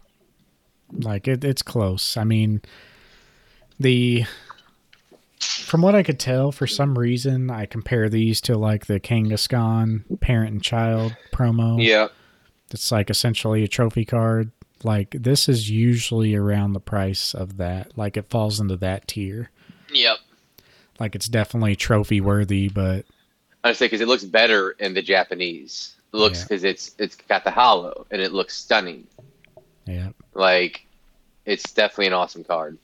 [0.94, 2.18] Like it, it's close.
[2.18, 2.62] I mean,
[3.80, 4.26] the
[5.40, 10.20] from what I could tell, for some reason, I compare these to like the Kangaskhan
[10.20, 11.84] parent and child promo.
[11.84, 12.08] Yeah.
[12.72, 14.52] It's like essentially a trophy card.
[14.84, 17.98] Like this is usually around the price of that.
[17.98, 19.50] Like it falls into that tier.
[19.94, 20.18] Yep.
[21.00, 23.06] Like it's definitely trophy worthy, but
[23.64, 25.96] I say because it looks better in the Japanese.
[26.14, 26.46] It looks Yeah.
[26.46, 29.08] because it's it's got the hollow and it looks stunning.
[29.86, 30.10] Yeah.
[30.34, 30.86] Like,
[31.46, 32.78] it's definitely an awesome card.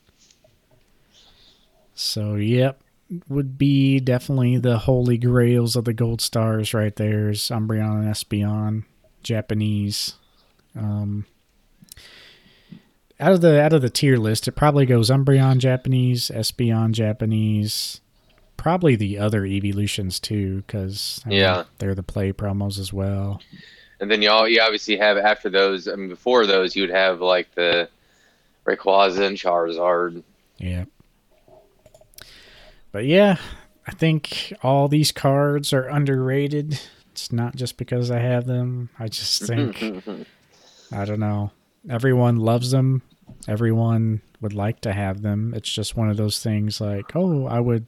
[1.93, 2.79] So yep,
[3.27, 8.07] would be definitely the holy grails of the gold stars right there is Umbreon and
[8.13, 8.83] Espeon,
[9.23, 10.13] Japanese.
[10.75, 11.25] Um,
[13.19, 18.01] out of the out of the tier list, it probably goes Umbreon Japanese, Espeon Japanese,
[18.57, 21.63] probably the other evolutions too, because Yeah.
[21.79, 23.41] they're the play promos as well.
[23.99, 25.87] And then you all you obviously have after those.
[25.87, 27.89] I mean, before those, you would have like the
[28.65, 30.23] Rayquaza and Charizard.
[30.57, 30.85] Yeah.
[32.91, 33.37] But yeah,
[33.87, 36.79] I think all these cards are underrated.
[37.11, 38.89] It's not just because I have them.
[38.99, 39.81] I just think
[40.91, 41.51] I don't know.
[41.89, 43.01] Everyone loves them.
[43.47, 45.53] Everyone would like to have them.
[45.55, 47.85] It's just one of those things like, oh, I would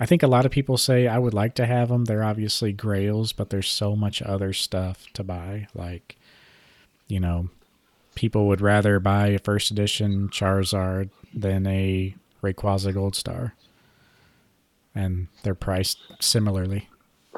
[0.00, 2.04] I think a lot of people say I would like to have them.
[2.04, 6.16] They're obviously grails, but there's so much other stuff to buy like
[7.12, 7.50] you know,
[8.14, 13.54] people would rather buy a first edition Charizard than a Rayquaza Gold Star.
[14.94, 16.88] And they're priced similarly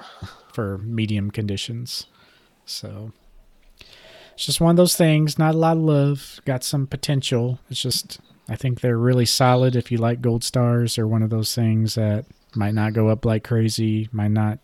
[0.53, 2.07] for medium conditions.
[2.65, 3.11] So
[4.33, 7.59] it's just one of those things, not a lot of love, got some potential.
[7.69, 10.95] It's just I think they're really solid if you like gold stars.
[10.95, 12.27] They're one of those things that
[12.57, 14.59] might not go up like crazy, might not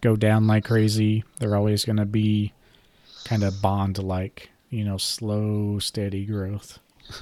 [0.00, 1.24] go down like crazy.
[1.38, 2.52] They're always going to be
[3.24, 6.78] kind of bond like, you know, slow, steady growth.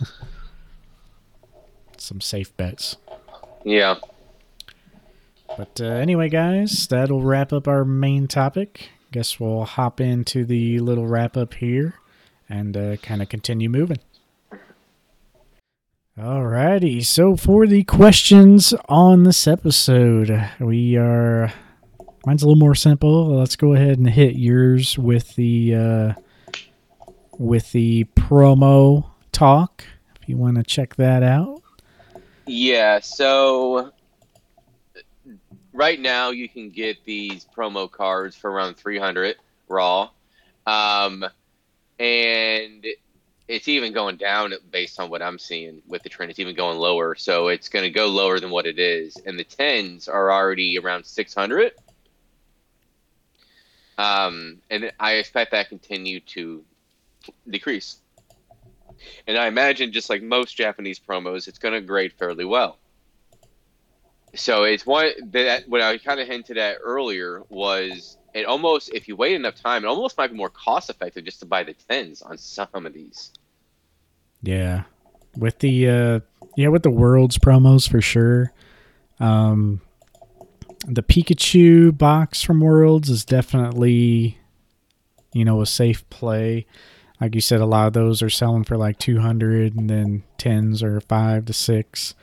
[1.99, 2.97] Some safe bets.
[3.65, 3.97] Yeah.
[5.57, 8.91] But uh, anyway, guys, that'll wrap up our main topic.
[9.13, 11.95] Guess we'll hop into the little wrap up here
[12.49, 13.99] and uh, kind of continue moving.
[16.19, 21.53] Alrighty, so for the questions on this episode, we are.
[22.25, 23.37] Mine's a little more simple.
[23.37, 26.13] Let's go ahead and hit yours with the uh,
[27.37, 29.85] with the promo talk.
[30.23, 31.63] If you want to check that out.
[32.47, 33.93] Yeah, so
[35.75, 39.37] right now you can get these promo cards for around 300
[39.69, 40.09] raw.
[40.67, 41.27] Um,
[41.99, 42.87] and
[43.48, 46.31] it's even going down based on what I'm seeing with the trend.
[46.31, 47.14] It's even going lower.
[47.14, 49.16] So it's going to go lower than what it is.
[49.24, 51.73] And the 10s are already around 600.
[53.98, 56.64] Um, and I expect that continue to
[57.48, 57.98] decrease.
[59.27, 62.78] And I imagine, just like most Japanese promos, it's going to grade fairly well.
[64.35, 69.09] So it's one that what I kind of hinted at earlier was it almost if
[69.09, 71.73] you wait enough time, it almost might be more cost effective just to buy the
[71.73, 73.33] tens on some of these.
[74.43, 74.83] Yeah.
[75.37, 76.21] With the uh
[76.57, 78.53] yeah, with the worlds promos for sure.
[79.19, 79.81] Um
[80.87, 84.39] the Pikachu box from Worlds is definitely
[85.33, 86.67] you know a safe play.
[87.19, 90.83] Like you said a lot of those are selling for like 200 and then 10s
[90.83, 92.15] are 5 to 6.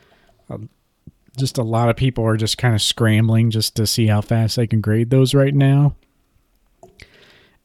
[0.52, 0.70] Um,
[1.36, 4.56] just a lot of people are just kind of scrambling just to see how fast
[4.56, 5.96] they can grade those right now.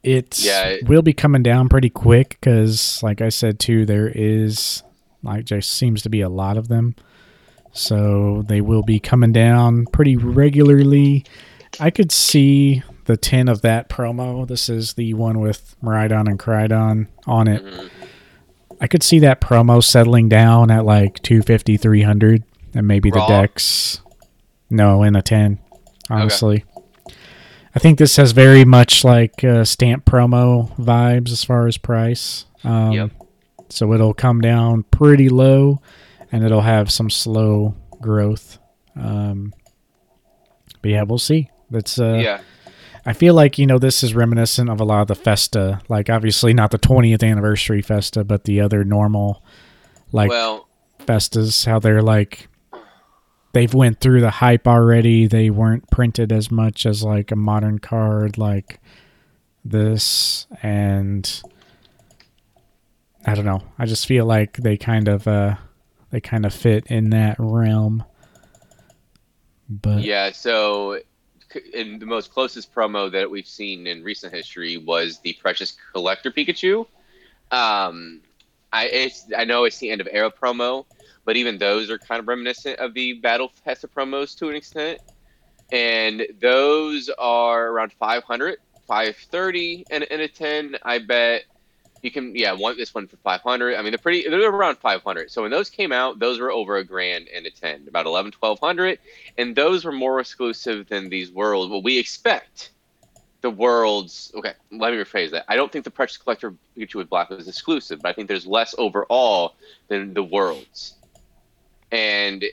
[0.03, 4.11] It Yeah, it- will be coming down pretty quick because, like I said too, there
[4.15, 4.83] is
[5.23, 6.95] like just seems to be a lot of them,
[7.73, 11.25] so they will be coming down pretty regularly.
[11.81, 14.47] I could see the ten of that promo.
[14.47, 17.65] This is the one with Miraidon and Koraidon on it.
[17.65, 17.89] Mhm.
[18.81, 22.45] I could see that promo settling down at like 250, 300,
[22.75, 24.01] and maybe the decks.
[24.71, 25.59] No, in a 10,
[26.09, 26.65] honestly.
[27.75, 32.47] I think this has very much like uh, stamp promo vibes as far as price.
[32.65, 33.11] Um, Yep.
[33.71, 35.83] So it'll come down pretty low,
[36.33, 38.59] and it'll have some slow growth.
[38.97, 39.53] Um,
[40.81, 41.51] but yeah, we'll see.
[41.71, 42.41] That's uh, yeah.
[43.05, 46.11] I feel like you know this is reminiscent of a lot of the Festa, like
[46.11, 49.43] obviously not the 20th anniversary Festa, but the other normal
[50.13, 50.69] like well,
[51.01, 51.65] Festas.
[51.65, 52.49] How they're like
[53.53, 55.27] they've went through the hype already.
[55.27, 58.81] They weren't printed as much as like a modern card like
[59.65, 61.43] this, and
[63.27, 63.63] I don't know.
[63.79, 65.57] I just feel like they kind of uh
[66.11, 68.05] they kind of fit in that realm.
[69.69, 70.33] But yeah.
[70.33, 71.01] So,
[71.75, 76.31] in the most closest promo that we've seen in recent history was the Precious Collector
[76.31, 76.87] Pikachu.
[77.51, 78.21] Um,
[78.73, 80.87] I it's I know it's the end of era promo,
[81.29, 84.99] but even those are kind of reminiscent of the Battle Festa promos to an extent.
[85.71, 88.57] And those are around 500,
[88.87, 90.77] 530 and, and a 10.
[90.83, 91.43] I bet
[92.01, 93.77] you can, yeah, want this one for 500.
[93.77, 95.31] I mean, they're pretty, they're around 500.
[95.31, 98.33] So when those came out, those were over a grand and a 10, about 11,
[98.41, 98.99] 1200.
[99.37, 101.71] And those were more exclusive than these worlds.
[101.71, 102.71] Well, we expect
[103.43, 104.33] the worlds.
[104.35, 105.45] Okay, let me rephrase that.
[105.47, 108.47] I don't think the Precious Collector Pikachu with Black was exclusive, but I think there's
[108.47, 109.57] less overall
[109.89, 110.95] than the worlds.
[111.91, 112.45] And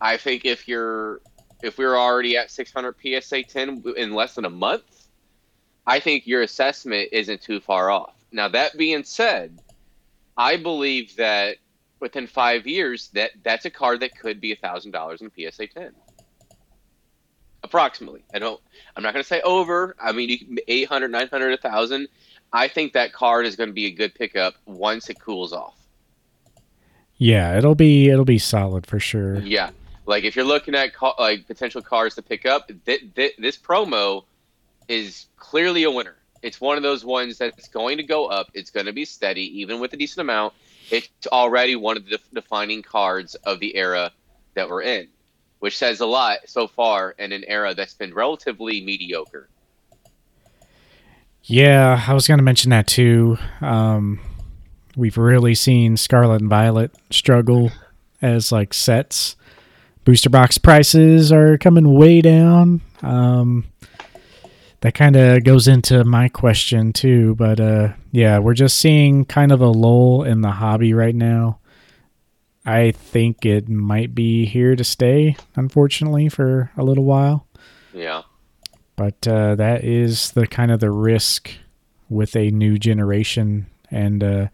[0.00, 1.20] I think if you're
[1.62, 5.08] if we're already at 600 PSA 10 in less than a month,
[5.86, 8.14] I think your assessment isn't too far off.
[8.32, 9.60] Now that being said,
[10.36, 11.56] I believe that
[11.98, 15.66] within five years that that's a card that could be a thousand dollars in PSA
[15.66, 15.92] 10
[17.62, 18.24] approximately.
[18.34, 18.60] I don't.
[18.96, 19.94] I'm not going to say over.
[20.00, 22.08] I mean, you can, 800, 900, 1,000.
[22.52, 25.76] I think that card is going to be a good pickup once it cools off.
[27.20, 29.40] Yeah, it'll be it'll be solid for sure.
[29.40, 29.70] Yeah,
[30.06, 33.58] like if you're looking at ca- like potential cars to pick up, th- th- this
[33.58, 34.24] promo
[34.88, 36.16] is clearly a winner.
[36.40, 38.48] It's one of those ones that's going to go up.
[38.54, 40.54] It's going to be steady, even with a decent amount.
[40.90, 44.12] It's already one of the def- defining cards of the era
[44.54, 45.08] that we're in,
[45.58, 49.50] which says a lot so far in an era that's been relatively mediocre.
[51.42, 53.36] Yeah, I was going to mention that too.
[53.60, 54.20] Um,
[55.00, 57.72] we've really seen Scarlet and Violet struggle
[58.20, 59.34] as like sets.
[60.04, 62.82] Booster box prices are coming way down.
[63.02, 63.64] Um,
[64.82, 69.52] that kind of goes into my question too, but uh, yeah, we're just seeing kind
[69.52, 71.58] of a lull in the hobby right now.
[72.64, 77.46] I think it might be here to stay, unfortunately, for a little while.
[77.94, 78.22] Yeah.
[78.96, 81.50] But uh, that is the kind of the risk
[82.10, 84.48] with a new generation, and uh,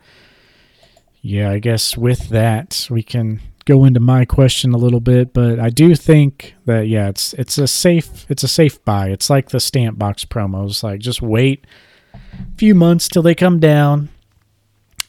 [1.26, 5.34] yeah, I guess with that we can go into my question a little bit.
[5.34, 9.08] But I do think that yeah, it's it's a safe it's a safe buy.
[9.08, 10.82] It's like the stamp box promos.
[10.82, 11.66] Like just wait
[12.14, 14.08] a few months till they come down,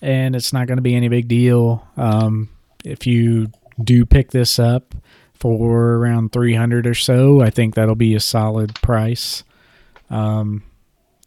[0.01, 1.87] and it's not going to be any big deal.
[1.95, 2.49] Um,
[2.83, 4.95] if you do pick this up
[5.35, 9.43] for around 300 or so i think that'll be a solid price
[10.09, 10.63] um,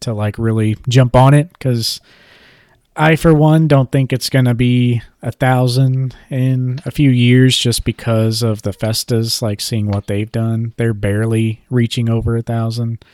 [0.00, 2.00] to like really jump on it because
[2.96, 7.56] i for one don't think it's going to be a thousand in a few years
[7.56, 12.42] just because of the festas like seeing what they've done they're barely reaching over a
[12.42, 13.04] thousand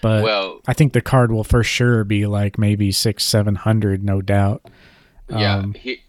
[0.00, 4.04] but Well, i think the card will for sure be like maybe six seven hundred
[4.04, 4.62] no doubt
[5.28, 6.02] Yeah, Um, he,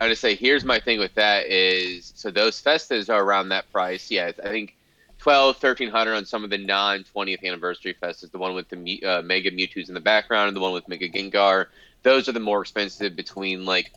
[0.00, 3.70] I would say here's my thing with that is so those festas are around that
[3.70, 4.10] price.
[4.10, 4.76] Yeah, I think
[5.20, 8.30] 12, 1300 on some of the non 20th anniversary festas.
[8.30, 11.08] The one with the uh, Mega Mewtwo's in the background and the one with Mega
[11.08, 11.66] Gengar.
[12.02, 13.92] Those are the more expensive between like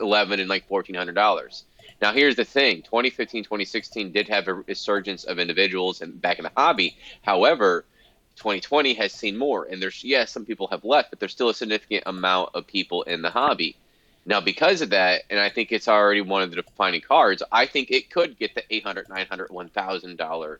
[0.00, 1.62] 11 and like $1,400.
[2.00, 6.44] Now, here's the thing 2015, 2016 did have a resurgence of individuals and back in
[6.44, 6.96] the hobby.
[7.22, 7.84] However,
[8.38, 9.64] 2020 has seen more.
[9.64, 13.02] And there's, yes, some people have left, but there's still a significant amount of people
[13.02, 13.76] in the hobby.
[14.24, 17.66] Now, because of that, and I think it's already one of the defining cards, I
[17.66, 20.56] think it could get the 800 900 $1,000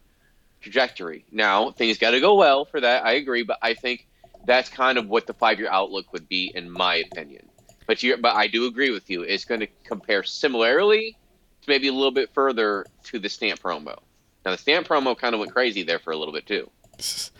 [0.60, 1.24] trajectory.
[1.30, 3.04] Now, things got to go well for that.
[3.04, 4.07] I agree, but I think
[4.48, 7.46] that's kind of what the five year outlook would be, in my opinion.
[7.86, 9.22] But you, but I do agree with you.
[9.22, 11.16] It's going to compare similarly
[11.62, 13.98] to maybe a little bit further to the stamp promo.
[14.44, 16.70] Now, the stamp promo kind of went crazy there for a little bit too.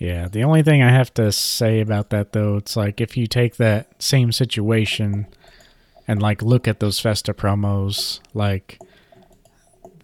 [0.00, 3.26] Yeah, the only thing I have to say about that though, it's like if you
[3.26, 5.26] take that same situation
[6.06, 8.80] and like look at those Festa promos, like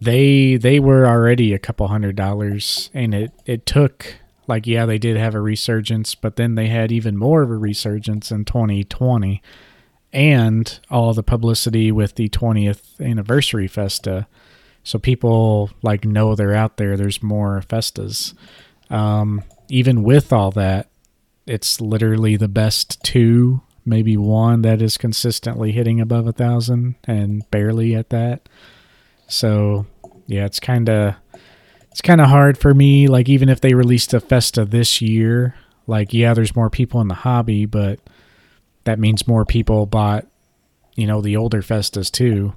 [0.00, 4.16] they they were already a couple hundred dollars and it it took
[4.46, 7.56] like yeah, they did have a resurgence, but then they had even more of a
[7.56, 9.42] resurgence in 2020
[10.12, 14.26] and all the publicity with the 20th anniversary Festa.
[14.84, 16.96] So people like know they're out there.
[16.96, 18.34] There's more Festas.
[18.90, 20.88] Um, even with all that,
[21.46, 27.48] it's literally the best two, maybe one that is consistently hitting above a thousand and
[27.50, 28.48] barely at that.
[29.26, 29.86] So
[30.26, 31.14] yeah, it's kind of
[31.94, 33.06] it's kind of hard for me.
[33.06, 35.54] Like even if they released a Festa this year,
[35.86, 38.00] like yeah, there's more people in the hobby, but
[38.82, 40.26] that means more people bought,
[40.96, 42.52] you know, the older Festas too,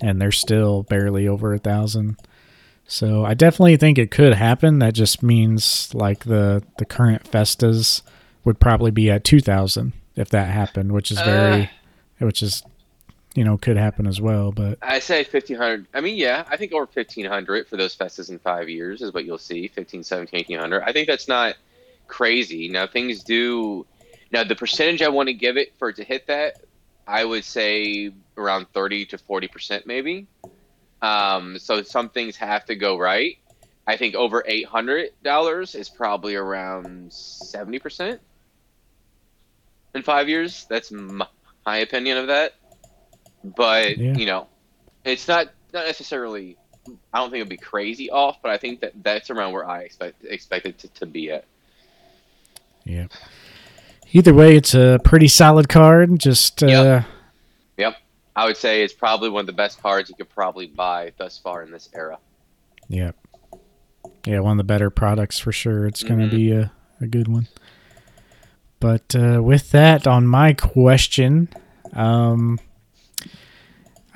[0.00, 2.18] and they're still barely over a thousand.
[2.86, 4.78] So I definitely think it could happen.
[4.78, 8.02] That just means like the the current Festas
[8.44, 12.62] would probably be at two thousand if that happened, which is very, uh, which is
[13.36, 14.50] you know could happen as well.
[14.50, 15.86] But I say fifteen hundred.
[15.92, 19.12] I mean, yeah, I think over fifteen hundred for those Festas in five years is
[19.12, 19.68] what you'll see.
[19.68, 20.82] 15, 17, 1800.
[20.82, 21.56] I think that's not
[22.06, 22.68] crazy.
[22.68, 23.86] Now things do.
[24.32, 26.56] Now the percentage I want to give it for it to hit that,
[27.06, 30.26] I would say around thirty to forty percent maybe.
[31.02, 33.38] Um, so some things have to go right.
[33.86, 38.20] I think over eight hundred dollars is probably around seventy percent
[39.94, 40.66] in five years.
[40.68, 41.26] That's my,
[41.64, 42.54] my opinion of that.
[43.54, 44.14] But yeah.
[44.14, 44.48] you know,
[45.04, 46.56] it's not not necessarily.
[47.12, 49.80] I don't think it'd be crazy off, but I think that that's around where I
[49.80, 51.44] expect expect it to, to be at.
[52.84, 53.06] Yeah.
[54.12, 56.18] Either way, it's a pretty solid card.
[56.18, 57.04] Just uh, yep.
[57.76, 57.96] yep.
[58.36, 61.38] I would say it's probably one of the best cards you could probably buy thus
[61.38, 62.18] far in this era.
[62.88, 63.12] Yeah.
[64.24, 65.86] Yeah, one of the better products for sure.
[65.86, 66.36] It's going to mm-hmm.
[66.36, 67.48] be a, a good one.
[68.78, 71.48] But uh, with that, on my question,
[71.92, 72.58] um,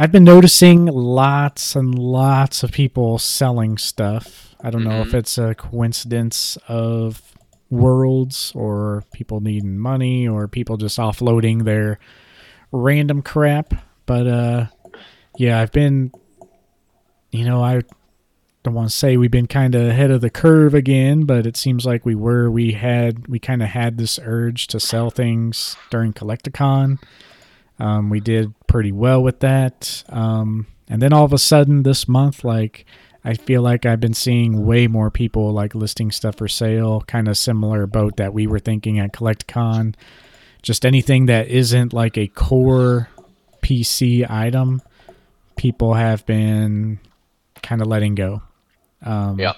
[0.00, 4.56] I've been noticing lots and lots of people selling stuff.
[4.60, 4.90] I don't mm-hmm.
[4.90, 5.18] know if mm-hmm.
[5.18, 7.22] it's a coincidence of
[7.70, 12.00] worlds or people needing money or people just offloading their
[12.72, 13.74] random crap
[14.10, 14.66] but uh,
[15.38, 16.10] yeah, I've been,
[17.30, 17.82] you know, I
[18.64, 21.56] don't want to say we've been kind of ahead of the curve again, but it
[21.56, 22.50] seems like we were.
[22.50, 26.98] We had, we kind of had this urge to sell things during Collect-A-Con.
[27.80, 30.04] Um, we did pretty well with that.
[30.08, 32.84] Um, and then all of a sudden this month, like,
[33.24, 37.28] I feel like I've been seeing way more people like listing stuff for sale, kind
[37.28, 39.94] of similar boat that we were thinking at Collect-A-Con.
[40.62, 43.08] Just anything that isn't like a core
[43.62, 44.82] PC item,
[45.56, 46.98] people have been
[47.62, 48.42] kind of letting go.
[49.02, 49.54] Um, yeah.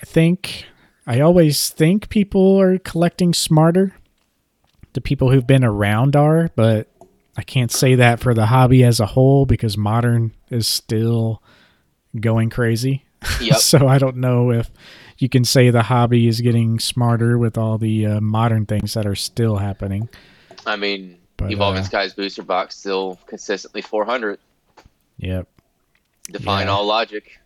[0.00, 0.66] I think
[1.06, 3.94] I always think people are collecting smarter.
[4.96, 6.88] The people who've been around are, but
[7.36, 11.42] I can't say that for the hobby as a whole because modern is still
[12.18, 13.04] going crazy.
[13.42, 13.56] Yep.
[13.58, 14.70] so I don't know if
[15.18, 19.04] you can say the hobby is getting smarter with all the uh, modern things that
[19.04, 20.08] are still happening.
[20.64, 24.38] I mean, but, Evolving uh, Skies booster box still consistently 400.
[25.18, 25.46] Yep.
[26.30, 26.72] Define yeah.
[26.72, 27.38] all logic.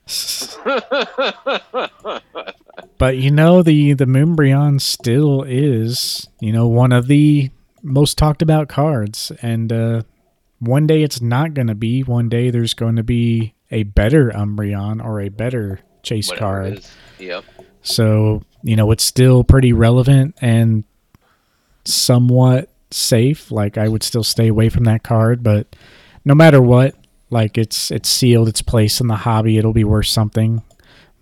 [3.00, 7.50] But you know the the Moonbreon still is you know one of the
[7.82, 10.02] most talked about cards, and uh,
[10.58, 12.02] one day it's not going to be.
[12.02, 16.86] One day there's going to be a better Umbreon or a better chase Whatever card.
[17.18, 17.44] Yep.
[17.80, 20.84] So you know it's still pretty relevant and
[21.86, 23.50] somewhat safe.
[23.50, 25.74] Like I would still stay away from that card, but
[26.26, 26.94] no matter what,
[27.30, 29.58] like it's it's sealed its place in the hobby.
[29.58, 30.62] It'll be worth something.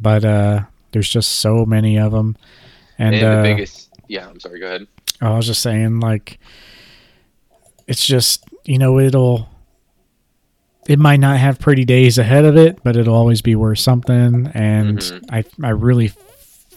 [0.00, 0.62] But uh
[0.92, 2.36] there's just so many of them.
[2.98, 4.86] And, and the uh, biggest Yeah, I'm sorry, go ahead.
[5.20, 6.38] I was just saying like
[7.86, 9.48] it's just, you know, it'll
[10.86, 14.50] it might not have pretty days ahead of it, but it'll always be worth something
[14.54, 15.34] and mm-hmm.
[15.34, 16.12] I I really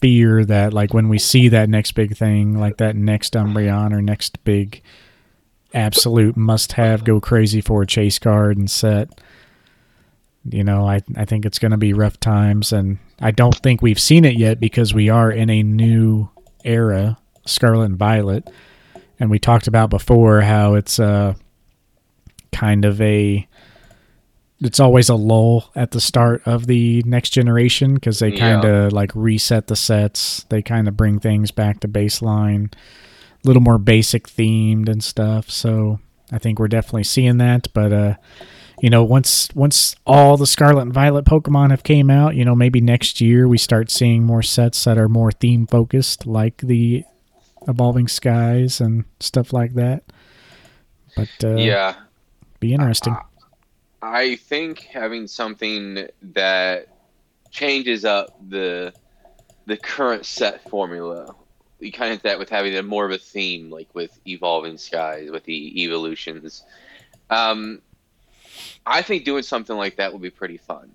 [0.02, 4.02] fear that like when we see that next big thing, like that next Umbreon or
[4.02, 4.82] next big
[5.74, 9.22] absolute must have go crazy for a chase card and set.
[10.50, 13.82] You know, I I think it's going to be rough times and I don't think
[13.82, 16.30] we've seen it yet because we are in a new
[16.64, 18.50] era, Scarlet and Violet.
[19.20, 21.36] And we talked about before how it's uh
[22.52, 23.48] kind of a
[24.62, 28.92] it's always a lull at the start of the next generation because they kind of
[28.92, 28.96] yeah.
[28.96, 30.46] like reset the sets.
[30.50, 32.72] They kind of bring things back to baseline,
[33.44, 35.50] little more basic themed and stuff.
[35.50, 36.00] So
[36.32, 37.68] I think we're definitely seeing that.
[37.74, 38.16] But uh,
[38.82, 42.56] you know, once once all the Scarlet and Violet Pokemon have came out, you know,
[42.56, 47.04] maybe next year we start seeing more sets that are more theme focused, like the
[47.68, 50.04] Evolving Skies and stuff like that.
[51.16, 51.96] But uh, yeah,
[52.60, 53.14] be interesting.
[53.14, 53.22] Uh,
[54.02, 56.88] I think having something that
[57.52, 58.94] changes up the
[59.68, 61.36] the current set formula.
[61.82, 65.30] You kind of that with having a more of a theme, like with evolving skies,
[65.32, 66.64] with the evolutions.
[67.30, 67.82] Um,
[68.86, 70.92] I think doing something like that would be pretty fun.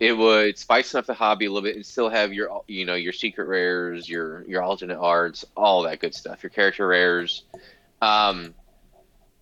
[0.00, 2.94] it would spice up the hobby a little bit and still have your you know
[2.94, 7.44] your secret rares, your your alternate arts, all that good stuff, your character rares,
[8.02, 8.54] um,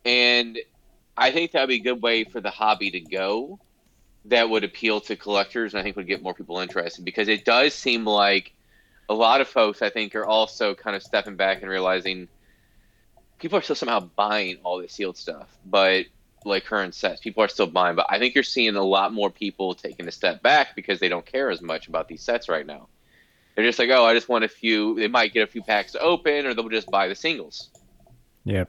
[0.04, 0.58] and
[1.16, 3.60] I think that would be a good way for the hobby to go.
[4.26, 7.44] That would appeal to collectors, and I think would get more people interested because it
[7.44, 8.52] does seem like
[9.08, 12.28] a lot of folks I think are also kind of stepping back and realizing
[13.38, 16.06] people are still somehow buying all this sealed stuff, but
[16.44, 17.96] like current sets, people are still buying.
[17.96, 21.08] But I think you're seeing a lot more people taking a step back because they
[21.08, 22.88] don't care as much about these sets right now.
[23.54, 24.94] They're just like, oh, I just want a few.
[24.94, 27.68] They might get a few packs to open, or they'll just buy the singles.
[28.44, 28.64] Yeah.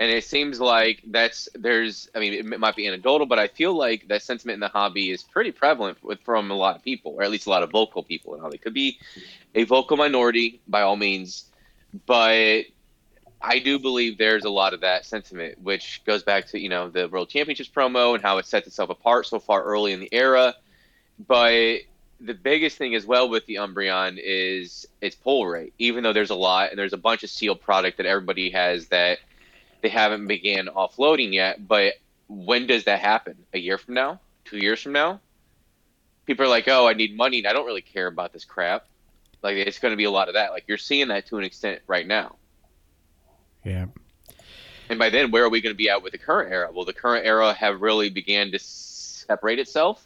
[0.00, 2.08] And it seems like that's there's.
[2.14, 5.10] I mean, it might be anecdotal, but I feel like that sentiment in the hobby
[5.10, 7.70] is pretty prevalent with from a lot of people, or at least a lot of
[7.70, 8.32] vocal people.
[8.32, 8.98] And how they could be
[9.54, 11.46] a vocal minority by all means,
[12.06, 12.64] but
[13.42, 16.88] I do believe there's a lot of that sentiment, which goes back to you know
[16.88, 20.12] the World Championships promo and how it sets itself apart so far early in the
[20.12, 20.54] era.
[21.26, 21.80] But
[22.20, 25.72] the biggest thing as well with the Umbreon is its pull rate.
[25.78, 28.88] Even though there's a lot and there's a bunch of sealed product that everybody has
[28.88, 29.18] that
[29.80, 31.66] they haven't began offloading yet.
[31.66, 31.94] But
[32.28, 33.36] when does that happen?
[33.54, 34.20] A year from now?
[34.44, 35.20] Two years from now?
[36.26, 38.86] People are like, "Oh, I need money, and I don't really care about this crap."
[39.42, 40.50] Like it's going to be a lot of that.
[40.50, 42.36] Like you're seeing that to an extent right now.
[43.64, 43.86] Yeah.
[44.88, 46.70] And by then, where are we going to be at with the current era?
[46.72, 50.04] Will the current era have really began to separate itself?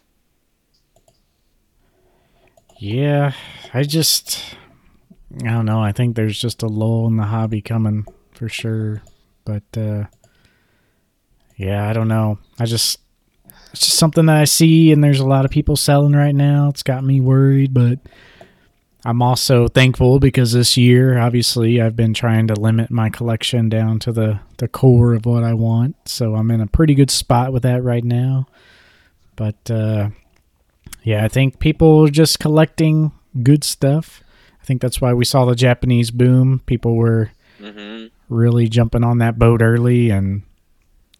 [2.78, 3.32] Yeah,
[3.72, 4.56] I just,
[5.42, 5.80] I don't know.
[5.80, 9.02] I think there's just a lull in the hobby coming for sure.
[9.44, 10.04] But, uh,
[11.56, 12.38] yeah, I don't know.
[12.58, 12.98] I just,
[13.70, 16.68] it's just something that I see, and there's a lot of people selling right now.
[16.68, 18.00] It's got me worried, but
[19.06, 23.98] I'm also thankful because this year, obviously, I've been trying to limit my collection down
[24.00, 26.08] to the, the core of what I want.
[26.08, 28.46] So I'm in a pretty good spot with that right now.
[29.36, 30.08] But uh,
[31.02, 33.12] yeah, I think people are just collecting
[33.42, 34.22] good stuff.
[34.62, 36.62] I think that's why we saw the Japanese boom.
[36.64, 38.06] People were mm-hmm.
[38.34, 40.08] really jumping on that boat early.
[40.08, 40.44] And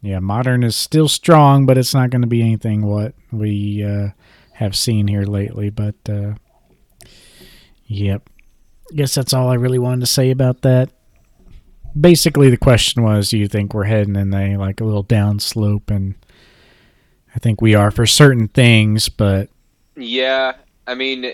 [0.01, 4.09] yeah, modern is still strong, but it's not going to be anything what we uh,
[4.53, 5.69] have seen here lately.
[5.69, 5.95] But.
[6.09, 6.33] Uh,
[7.87, 8.29] Yep.
[8.91, 10.89] I guess that's all I really wanted to say about that.
[11.99, 15.39] Basically, the question was, do you think we're heading in a like a little down
[15.39, 15.89] slope?
[15.89, 16.15] And
[17.35, 19.49] I think we are for certain things, but
[19.95, 20.53] yeah,
[20.87, 21.33] I mean,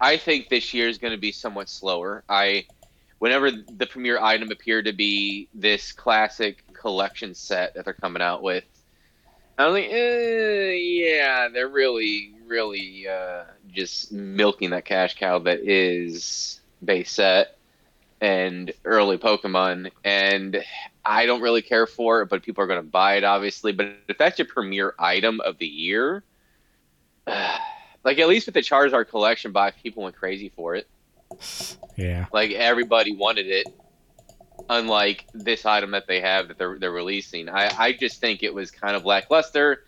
[0.00, 2.24] I think this year is going to be somewhat slower.
[2.28, 2.66] I,
[3.18, 8.42] whenever the premier item appeared to be this classic collection set that they're coming out
[8.42, 8.64] with,
[9.58, 15.60] I was like, eh, yeah, they're really, really uh, just milking that cash cow that
[15.60, 17.56] is base set
[18.20, 19.90] and early Pokemon.
[20.04, 20.62] And
[21.04, 23.72] I don't really care for it, but people are going to buy it, obviously.
[23.72, 26.22] But if that's your premier item of the year,
[27.26, 30.88] like at least with the Charizard collection box, people went crazy for it.
[31.96, 32.26] Yeah.
[32.32, 33.66] Like everybody wanted it.
[34.68, 38.52] Unlike this item that they have that they're they're releasing, I, I just think it
[38.52, 39.84] was kind of lackluster.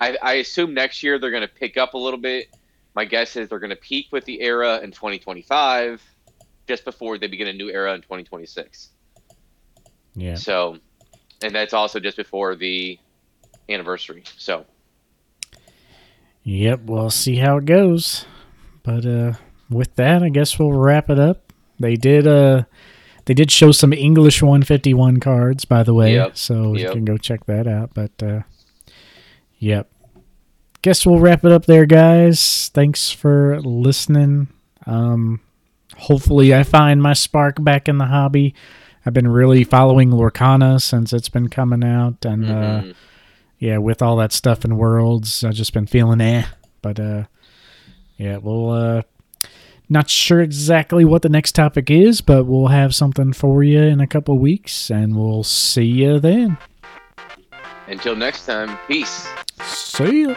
[0.00, 2.48] I, I assume next year they're going to pick up a little bit
[2.94, 6.02] my guess is they're going to peak with the era in 2025,
[6.66, 8.90] just before they begin a new era in 2026.
[10.14, 10.34] Yeah.
[10.34, 10.78] So,
[11.42, 12.98] and that's also just before the
[13.68, 14.24] anniversary.
[14.36, 14.66] So.
[16.42, 18.24] Yep, we'll see how it goes.
[18.82, 19.34] But uh,
[19.68, 21.52] with that, I guess we'll wrap it up.
[21.78, 22.64] They did uh,
[23.26, 26.36] they did show some English 151 cards, by the way, yep.
[26.36, 26.88] so yep.
[26.88, 27.94] you can go check that out.
[27.94, 28.40] But uh,
[29.60, 29.88] yep,
[30.82, 32.70] guess we'll wrap it up there, guys.
[32.74, 34.48] Thanks for listening.
[34.86, 35.40] Um,
[35.96, 38.54] hopefully, I find my spark back in the hobby.
[39.06, 42.90] I've been really following Lorcana since it's been coming out, and uh, mm-hmm.
[42.90, 42.92] uh,
[43.58, 46.46] yeah, with all that stuff in Worlds, I've just been feeling eh.
[46.82, 47.24] But uh,
[48.16, 49.02] yeah, we'll uh,
[49.88, 54.00] not sure exactly what the next topic is, but we'll have something for you in
[54.00, 56.58] a couple weeks, and we'll see you then.
[57.90, 59.26] Until next time, peace.
[59.64, 60.34] See ya.